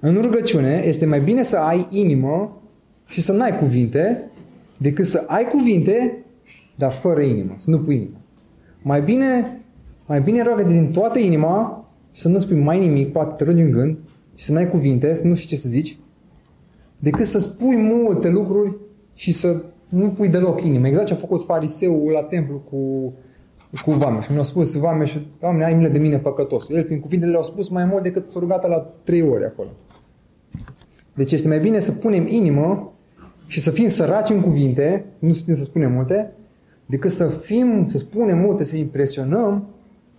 în 0.00 0.14
rugăciune 0.20 0.82
este 0.86 1.06
mai 1.06 1.20
bine 1.20 1.42
să 1.42 1.56
ai 1.56 1.86
inimă 1.90 2.62
și 3.06 3.20
să 3.20 3.32
n-ai 3.32 3.56
cuvinte, 3.56 4.30
decât 4.76 5.06
să 5.06 5.24
ai 5.26 5.44
cuvinte, 5.44 6.24
dar 6.76 6.92
fără 6.92 7.20
inimă, 7.20 7.54
să 7.56 7.70
nu 7.70 7.78
pui 7.78 7.94
inimă. 7.94 8.16
Mai 8.82 9.02
bine, 9.02 9.60
mai 10.06 10.20
bine 10.20 10.42
roagă 10.42 10.62
din 10.62 10.90
toată 10.90 11.18
inima 11.18 11.88
și 12.12 12.20
să 12.20 12.28
nu 12.28 12.38
spui 12.38 12.56
mai 12.56 12.78
nimic, 12.78 13.12
poate 13.12 13.34
te 13.36 13.50
rogi 13.50 13.62
în 13.62 13.70
gând 13.70 13.98
și 14.34 14.44
să 14.44 14.52
n-ai 14.52 14.70
cuvinte, 14.70 15.14
să 15.14 15.22
nu 15.24 15.34
știi 15.34 15.48
ce 15.48 15.56
să 15.56 15.68
zici, 15.68 15.98
decât 16.98 17.26
să 17.26 17.38
spui 17.38 17.76
multe 17.76 18.28
lucruri 18.28 18.76
și 19.14 19.32
să 19.32 19.62
nu 19.88 20.08
pui 20.08 20.28
deloc 20.28 20.62
inimă. 20.62 20.86
Exact 20.86 21.06
ce 21.06 21.12
a 21.12 21.16
făcut 21.16 21.44
fariseul 21.44 22.10
la 22.10 22.22
templu 22.22 22.56
cu, 22.70 23.12
cu 23.84 23.90
Vameș. 23.90 24.28
Mi-a 24.28 24.42
spus 24.42 24.74
Vameș, 24.74 25.16
Doamne, 25.40 25.64
ai 25.64 25.74
milă 25.74 25.88
de 25.88 25.98
mine 25.98 26.18
păcătos. 26.18 26.68
El, 26.68 26.84
prin 26.84 27.00
cuvintele 27.00 27.30
le-a 27.30 27.42
spus 27.42 27.68
mai 27.68 27.84
mult 27.84 28.02
decât 28.02 28.28
s-a 28.28 28.38
rugat 28.38 28.68
la 28.68 28.92
trei 29.04 29.22
ore 29.22 29.44
acolo. 29.44 29.68
Deci 31.14 31.32
este 31.32 31.48
mai 31.48 31.58
bine 31.58 31.80
să 31.80 31.92
punem 31.92 32.26
inimă 32.26 32.92
și 33.46 33.60
să 33.60 33.70
fim 33.70 33.88
săraci 33.88 34.28
în 34.28 34.40
cuvinte, 34.40 35.04
nu 35.18 35.32
știm 35.32 35.56
să 35.56 35.64
spunem 35.64 35.92
multe, 35.92 36.32
decât 36.86 37.10
să 37.10 37.28
fim, 37.28 37.88
să 37.88 37.98
spunem 37.98 38.38
multe, 38.38 38.64
să 38.64 38.76
impresionăm, 38.76 39.68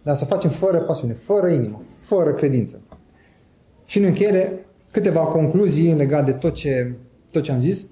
dar 0.04 0.16
să 0.16 0.26
facem 0.26 0.50
fără 0.50 0.78
pasiune, 0.78 1.14
fără 1.14 1.48
inimă, 1.48 1.82
fără 2.06 2.34
credință. 2.34 2.82
Și 3.86 3.98
în 3.98 4.04
încheiere, 4.04 4.66
câteva 4.92 5.20
concluzii 5.20 5.94
legate 5.94 6.32
de 6.32 6.38
tot 6.38 6.54
ce, 6.54 6.94
tot 7.32 7.42
ce 7.42 7.52
am 7.52 7.60
zis. 7.60 7.86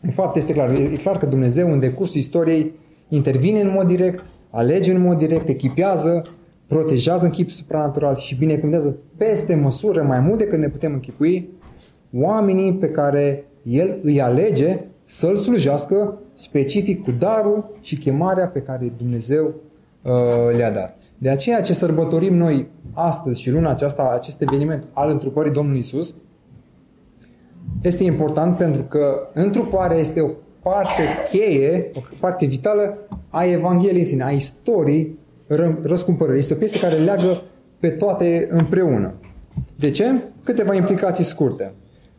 În 0.00 0.10
fapt, 0.10 0.36
este 0.36 0.52
clar. 0.52 0.70
E 0.70 0.96
clar 0.96 1.18
că 1.18 1.26
Dumnezeu, 1.26 1.72
în 1.72 1.80
decursul 1.80 2.18
istoriei, 2.18 2.72
intervine 3.08 3.60
în 3.60 3.70
mod 3.70 3.86
direct, 3.86 4.24
alege 4.50 4.92
în 4.92 5.00
mod 5.00 5.18
direct, 5.18 5.48
echipează, 5.48 6.22
protejează 6.66 7.24
în 7.24 7.30
chip 7.30 7.50
supranatural 7.50 8.16
și 8.16 8.34
binecuvântează 8.34 8.96
peste 9.16 9.54
măsură 9.54 10.02
mai 10.02 10.20
mult 10.20 10.38
decât 10.38 10.58
ne 10.58 10.68
putem 10.68 10.92
închipui 10.92 11.48
oamenii 12.14 12.74
pe 12.74 12.90
care 12.90 13.44
El 13.62 13.98
îi 14.02 14.20
alege 14.20 14.80
să-L 15.04 15.36
slujească 15.36 16.18
specific 16.34 17.02
cu 17.02 17.10
darul 17.10 17.70
și 17.80 17.96
chemarea 17.96 18.48
pe 18.48 18.60
care 18.60 18.92
Dumnezeu 18.96 19.54
uh, 20.02 20.56
le-a 20.56 20.70
dat. 20.70 20.98
De 21.18 21.28
aceea 21.28 21.60
ce 21.60 21.72
sărbătorim 21.72 22.34
noi 22.34 22.68
astăzi 22.92 23.40
și 23.40 23.50
luna 23.50 23.70
aceasta, 23.70 24.10
acest 24.14 24.40
eveniment 24.40 24.84
al 24.92 25.10
întrupării 25.10 25.52
Domnului 25.52 25.78
Isus, 25.78 26.14
este 27.82 28.04
important 28.04 28.56
pentru 28.56 28.82
că 28.82 29.28
întruparea 29.32 29.96
este 29.96 30.20
o 30.20 30.30
parte 30.62 31.02
cheie, 31.30 31.90
o 31.94 32.00
parte 32.20 32.46
vitală 32.46 32.98
a 33.28 33.44
Evangheliei 33.44 33.98
în 33.98 34.04
sine, 34.04 34.24
a 34.24 34.30
istoriei 34.30 35.18
răscumpărării. 35.82 36.40
Este 36.40 36.52
o 36.52 36.56
piesă 36.56 36.78
care 36.78 36.94
leagă 36.94 37.42
pe 37.80 37.90
toate 37.90 38.46
împreună. 38.50 39.14
De 39.76 39.90
ce? 39.90 40.22
Câteva 40.44 40.74
implicații 40.74 41.24
scurte. 41.24 41.72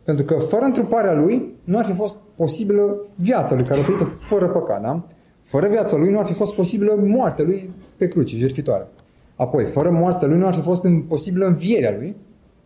Pentru 0.04 0.24
că 0.24 0.34
fără 0.34 0.64
întruparea 0.64 1.14
lui 1.14 1.54
nu 1.64 1.78
ar 1.78 1.84
fi 1.84 1.92
fost 1.92 2.18
posibilă 2.36 3.06
viața 3.16 3.54
lui, 3.54 3.64
care 3.64 3.80
a 3.80 3.82
trăit 3.82 4.06
fără 4.20 4.48
păcat, 4.48 4.82
da? 4.82 5.06
Fără 5.42 5.68
viața 5.68 5.96
lui 5.96 6.10
nu 6.10 6.18
ar 6.18 6.26
fi 6.26 6.32
fost 6.32 6.54
posibilă 6.54 6.94
moartea 7.06 7.44
lui 7.44 7.70
pe 7.96 8.08
cruce, 8.08 8.36
jertfitoare. 8.36 8.88
Apoi, 9.36 9.64
fără 9.64 9.90
moartea 9.90 10.28
lui 10.28 10.38
nu 10.38 10.46
ar 10.46 10.54
fi 10.54 10.60
fost 10.60 10.86
posibilă 11.08 11.46
învierea 11.46 11.94
lui, 11.98 12.16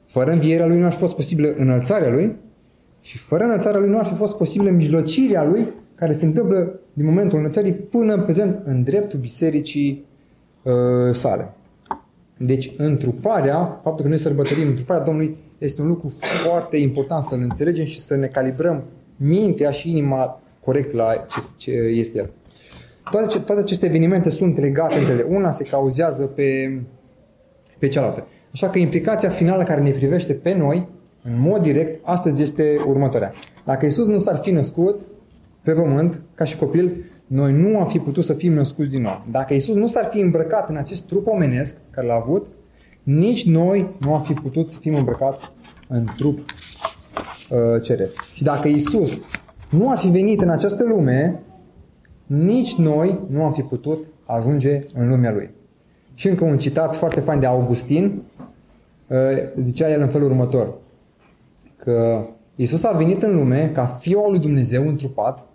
fără 0.06 0.30
învierea 0.30 0.66
lui 0.66 0.78
nu 0.78 0.84
ar 0.84 0.92
fi 0.92 0.98
fost 0.98 1.14
posibilă 1.14 1.54
înălțarea 1.56 2.10
lui 2.10 2.36
și 3.04 3.18
fără 3.18 3.44
înălțarea 3.44 3.80
lui 3.80 3.88
nu 3.88 3.98
ar 3.98 4.06
fi 4.06 4.14
fost 4.14 4.36
posibilă 4.36 4.70
mijlocirea 4.70 5.44
lui 5.44 5.72
care 5.94 6.12
se 6.12 6.24
întâmplă 6.24 6.80
din 6.92 7.04
momentul 7.04 7.38
înălțării 7.38 7.72
până 7.72 8.14
în 8.14 8.22
prezent 8.22 8.60
în 8.64 8.82
dreptul 8.82 9.18
bisericii 9.18 10.04
uh, 10.62 11.12
sale. 11.12 11.54
Deci, 12.36 12.72
întruparea, 12.76 13.80
faptul 13.82 14.02
că 14.02 14.08
noi 14.08 14.18
sărbătorim 14.18 14.68
întruparea 14.68 15.02
Domnului 15.02 15.36
este 15.58 15.80
un 15.80 15.86
lucru 15.86 16.12
foarte 16.44 16.76
important 16.76 17.24
să-l 17.24 17.40
înțelegem 17.42 17.84
și 17.84 17.98
să 17.98 18.16
ne 18.16 18.26
calibrăm 18.26 18.82
mintea 19.16 19.70
și 19.70 19.90
inima 19.90 20.40
corect 20.60 20.92
la 20.92 21.26
ce, 21.28 21.40
ce 21.56 21.70
este 21.70 22.18
el. 22.18 22.30
Toate, 23.10 23.38
toate 23.38 23.60
aceste 23.60 23.86
evenimente 23.86 24.30
sunt 24.30 24.58
legate 24.58 24.98
între 24.98 25.12
ele. 25.12 25.26
Una 25.28 25.50
se 25.50 25.64
cauzează 25.64 26.24
pe, 26.24 26.80
pe 27.78 27.88
cealaltă. 27.88 28.26
Așa 28.52 28.68
că 28.68 28.78
implicația 28.78 29.28
finală 29.28 29.62
care 29.62 29.80
ne 29.80 29.90
privește 29.90 30.32
pe 30.32 30.54
noi, 30.54 30.88
în 31.26 31.40
mod 31.40 31.62
direct, 31.62 32.00
astăzi 32.06 32.42
este 32.42 32.84
următoarea. 32.86 33.32
Dacă 33.64 33.86
Isus 33.86 34.06
nu 34.06 34.18
s-ar 34.18 34.36
fi 34.36 34.50
născut 34.50 35.00
pe 35.62 35.72
pământ, 35.72 36.20
ca 36.34 36.44
și 36.44 36.56
copil, 36.56 37.04
noi 37.26 37.52
nu 37.52 37.78
am 37.78 37.86
fi 37.86 37.98
putut 37.98 38.24
să 38.24 38.32
fim 38.32 38.52
născuți 38.52 38.90
din 38.90 39.02
nou. 39.02 39.24
Dacă 39.30 39.54
Isus 39.54 39.74
nu 39.74 39.86
s-ar 39.86 40.04
fi 40.04 40.20
îmbrăcat 40.20 40.68
în 40.68 40.76
acest 40.76 41.06
trup 41.06 41.26
omenesc 41.26 41.76
care 41.90 42.06
l-a 42.06 42.14
avut, 42.14 42.46
nici 43.02 43.46
noi 43.46 43.94
nu 44.00 44.14
am 44.14 44.22
fi 44.22 44.32
putut 44.32 44.70
să 44.70 44.78
fim 44.78 44.94
îmbrăcați 44.94 45.50
în 45.88 46.06
trup 46.16 46.38
uh, 46.38 47.82
ceresc. 47.82 48.22
Și 48.32 48.42
dacă 48.42 48.68
Isus 48.68 49.22
nu 49.70 49.90
ar 49.90 49.98
fi 49.98 50.08
venit 50.08 50.42
în 50.42 50.48
această 50.48 50.84
lume, 50.84 51.40
nici 52.26 52.74
noi 52.74 53.18
nu 53.28 53.44
am 53.44 53.52
fi 53.52 53.62
putut 53.62 54.04
ajunge 54.24 54.82
în 54.94 55.08
lumea 55.08 55.32
Lui. 55.32 55.50
Și 56.14 56.28
încă 56.28 56.44
un 56.44 56.58
citat 56.58 56.96
foarte 56.96 57.20
fain 57.20 57.40
de 57.40 57.46
Augustin, 57.46 58.22
uh, 59.06 59.18
zicea 59.62 59.90
el 59.90 60.00
în 60.00 60.08
felul 60.08 60.30
următor, 60.30 60.74
că 61.84 62.26
Isus 62.56 62.82
a 62.82 62.92
venit 62.92 63.22
în 63.22 63.34
lume 63.34 63.70
ca 63.74 63.86
Fiul 63.86 64.22
al 64.24 64.30
lui 64.30 64.38
Dumnezeu 64.38 64.88
întrupat, 64.88 65.46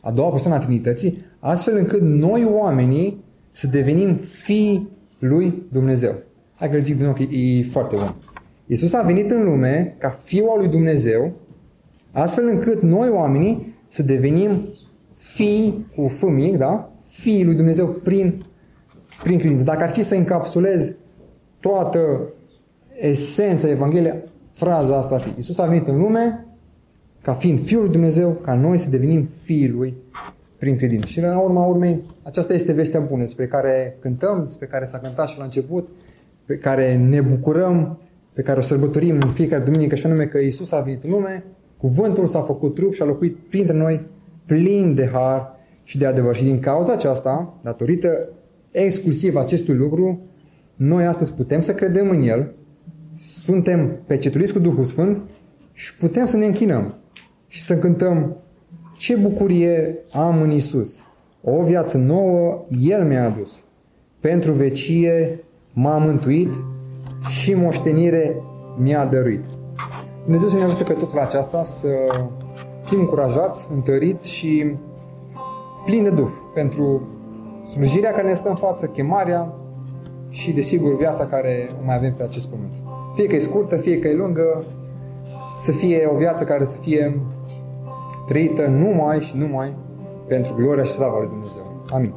a 0.00 0.10
doua 0.10 0.30
persoană 0.30 0.56
a 0.56 0.64
Trinității, 0.64 1.26
astfel 1.38 1.76
încât 1.76 2.00
noi 2.00 2.44
oamenii 2.44 3.24
să 3.50 3.66
devenim 3.66 4.14
fii 4.14 4.88
lui 5.18 5.62
Dumnezeu. 5.72 6.14
Hai 6.54 6.70
că 6.70 6.78
zic 6.78 6.96
din 6.96 7.04
nou 7.04 7.14
că 7.14 7.22
e 7.22 7.62
foarte 7.62 7.96
bun. 7.96 8.14
Isus 8.66 8.92
a 8.92 9.02
venit 9.02 9.30
în 9.30 9.44
lume 9.44 9.96
ca 9.98 10.08
Fiul 10.08 10.48
al 10.48 10.58
lui 10.58 10.68
Dumnezeu, 10.68 11.32
astfel 12.12 12.46
încât 12.46 12.82
noi 12.82 13.08
oamenii 13.08 13.74
să 13.88 14.02
devenim 14.02 14.68
fii 15.16 15.86
cu 15.96 16.08
F 16.08 16.22
mic, 16.22 16.56
da? 16.56 16.92
Fiii 17.06 17.44
lui 17.44 17.54
Dumnezeu 17.54 17.86
prin, 17.86 18.46
prin 19.22 19.38
credință. 19.38 19.64
Dacă 19.64 19.82
ar 19.82 19.90
fi 19.90 20.02
să 20.02 20.14
încapsulez 20.14 20.92
toată 21.60 22.32
esența 23.00 23.68
Evangheliei, 23.68 24.22
fraza 24.56 24.96
asta 24.96 25.14
ar 25.14 25.20
fi. 25.20 25.32
Isus 25.38 25.58
a 25.58 25.66
venit 25.66 25.88
în 25.88 25.98
lume 25.98 26.46
ca 27.22 27.34
fiind 27.34 27.60
Fiul 27.60 27.82
lui 27.82 27.90
Dumnezeu, 27.90 28.30
ca 28.30 28.54
noi 28.54 28.78
să 28.78 28.90
devenim 28.90 29.28
fiii 29.42 29.68
Lui 29.68 29.94
prin 30.58 30.76
credință. 30.76 31.06
Și 31.06 31.20
la 31.20 31.38
urma 31.38 31.66
urmei, 31.66 32.02
aceasta 32.22 32.52
este 32.52 32.72
vestea 32.72 33.00
bună 33.00 33.22
despre 33.22 33.46
care 33.46 33.96
cântăm, 34.00 34.42
despre 34.44 34.66
care 34.66 34.84
s-a 34.84 34.98
cântat 34.98 35.28
și 35.28 35.38
la 35.38 35.44
început, 35.44 35.88
pe 36.44 36.56
care 36.56 36.96
ne 36.96 37.20
bucurăm, 37.20 37.98
pe 38.32 38.42
care 38.42 38.58
o 38.58 38.62
sărbătorim 38.62 39.14
în 39.20 39.30
fiecare 39.30 39.64
duminică 39.64 39.94
și 39.94 40.06
anume 40.06 40.24
că 40.24 40.38
Isus 40.38 40.72
a 40.72 40.80
venit 40.80 41.04
în 41.04 41.10
lume, 41.10 41.44
cuvântul 41.76 42.26
s-a 42.26 42.40
făcut 42.40 42.74
trup 42.74 42.92
și 42.92 43.02
a 43.02 43.04
locuit 43.04 43.36
printre 43.48 43.76
noi 43.76 44.06
plin 44.46 44.94
de 44.94 45.10
har 45.12 45.52
și 45.82 45.98
de 45.98 46.06
adevăr. 46.06 46.36
Și 46.36 46.44
din 46.44 46.58
cauza 46.58 46.92
aceasta, 46.92 47.58
datorită 47.62 48.28
exclusiv 48.70 49.36
acestui 49.36 49.74
lucru, 49.74 50.20
noi 50.74 51.06
astăzi 51.06 51.32
putem 51.32 51.60
să 51.60 51.74
credem 51.74 52.10
în 52.10 52.22
El, 52.22 52.54
suntem 53.20 53.96
pecetuliți 54.06 54.52
cu 54.52 54.58
Duhul 54.58 54.84
Sfânt 54.84 55.30
și 55.72 55.96
putem 55.96 56.24
să 56.24 56.36
ne 56.36 56.46
închinăm 56.46 56.94
și 57.48 57.62
să 57.62 57.78
cântăm 57.78 58.36
ce 58.96 59.16
bucurie 59.16 59.98
am 60.12 60.40
în 60.42 60.50
Isus. 60.50 61.06
O 61.42 61.62
viață 61.62 61.98
nouă 61.98 62.64
El 62.80 63.04
mi-a 63.04 63.24
adus. 63.24 63.62
Pentru 64.20 64.52
vecie 64.52 65.40
m-a 65.72 65.98
mântuit 65.98 66.54
și 67.28 67.54
moștenire 67.54 68.36
mi-a 68.78 69.04
dăruit. 69.04 69.44
Dumnezeu 70.22 70.48
să 70.48 70.56
ne 70.56 70.62
ajute 70.62 70.82
pe 70.82 70.92
toți 70.92 71.14
la 71.14 71.22
aceasta 71.22 71.64
să 71.64 71.88
fim 72.84 72.98
încurajați, 72.98 73.68
întăriți 73.74 74.30
și 74.32 74.74
plini 75.84 76.04
de 76.04 76.10
Duh 76.10 76.30
pentru 76.54 77.08
slujirea 77.64 78.12
care 78.12 78.26
ne 78.26 78.32
stă 78.32 78.48
în 78.48 78.54
față, 78.54 78.86
chemarea 78.86 79.54
și, 80.28 80.52
desigur, 80.52 80.96
viața 80.96 81.26
care 81.26 81.70
o 81.80 81.84
mai 81.84 81.94
avem 81.94 82.14
pe 82.14 82.22
acest 82.22 82.48
pământ. 82.48 82.74
Fie 83.16 83.26
că 83.26 83.34
e 83.34 83.38
scurtă, 83.38 83.76
fie 83.76 83.98
că 83.98 84.08
e 84.08 84.14
lungă, 84.14 84.64
să 85.58 85.72
fie 85.72 86.08
o 86.12 86.16
viață 86.16 86.44
care 86.44 86.64
să 86.64 86.76
fie 86.76 87.20
trăită 88.26 88.66
numai 88.66 89.20
și 89.20 89.36
numai 89.36 89.76
pentru 90.26 90.54
gloria 90.54 90.84
și 90.84 90.90
slava 90.90 91.18
lui 91.18 91.28
Dumnezeu. 91.28 91.84
Amin. 91.92 92.14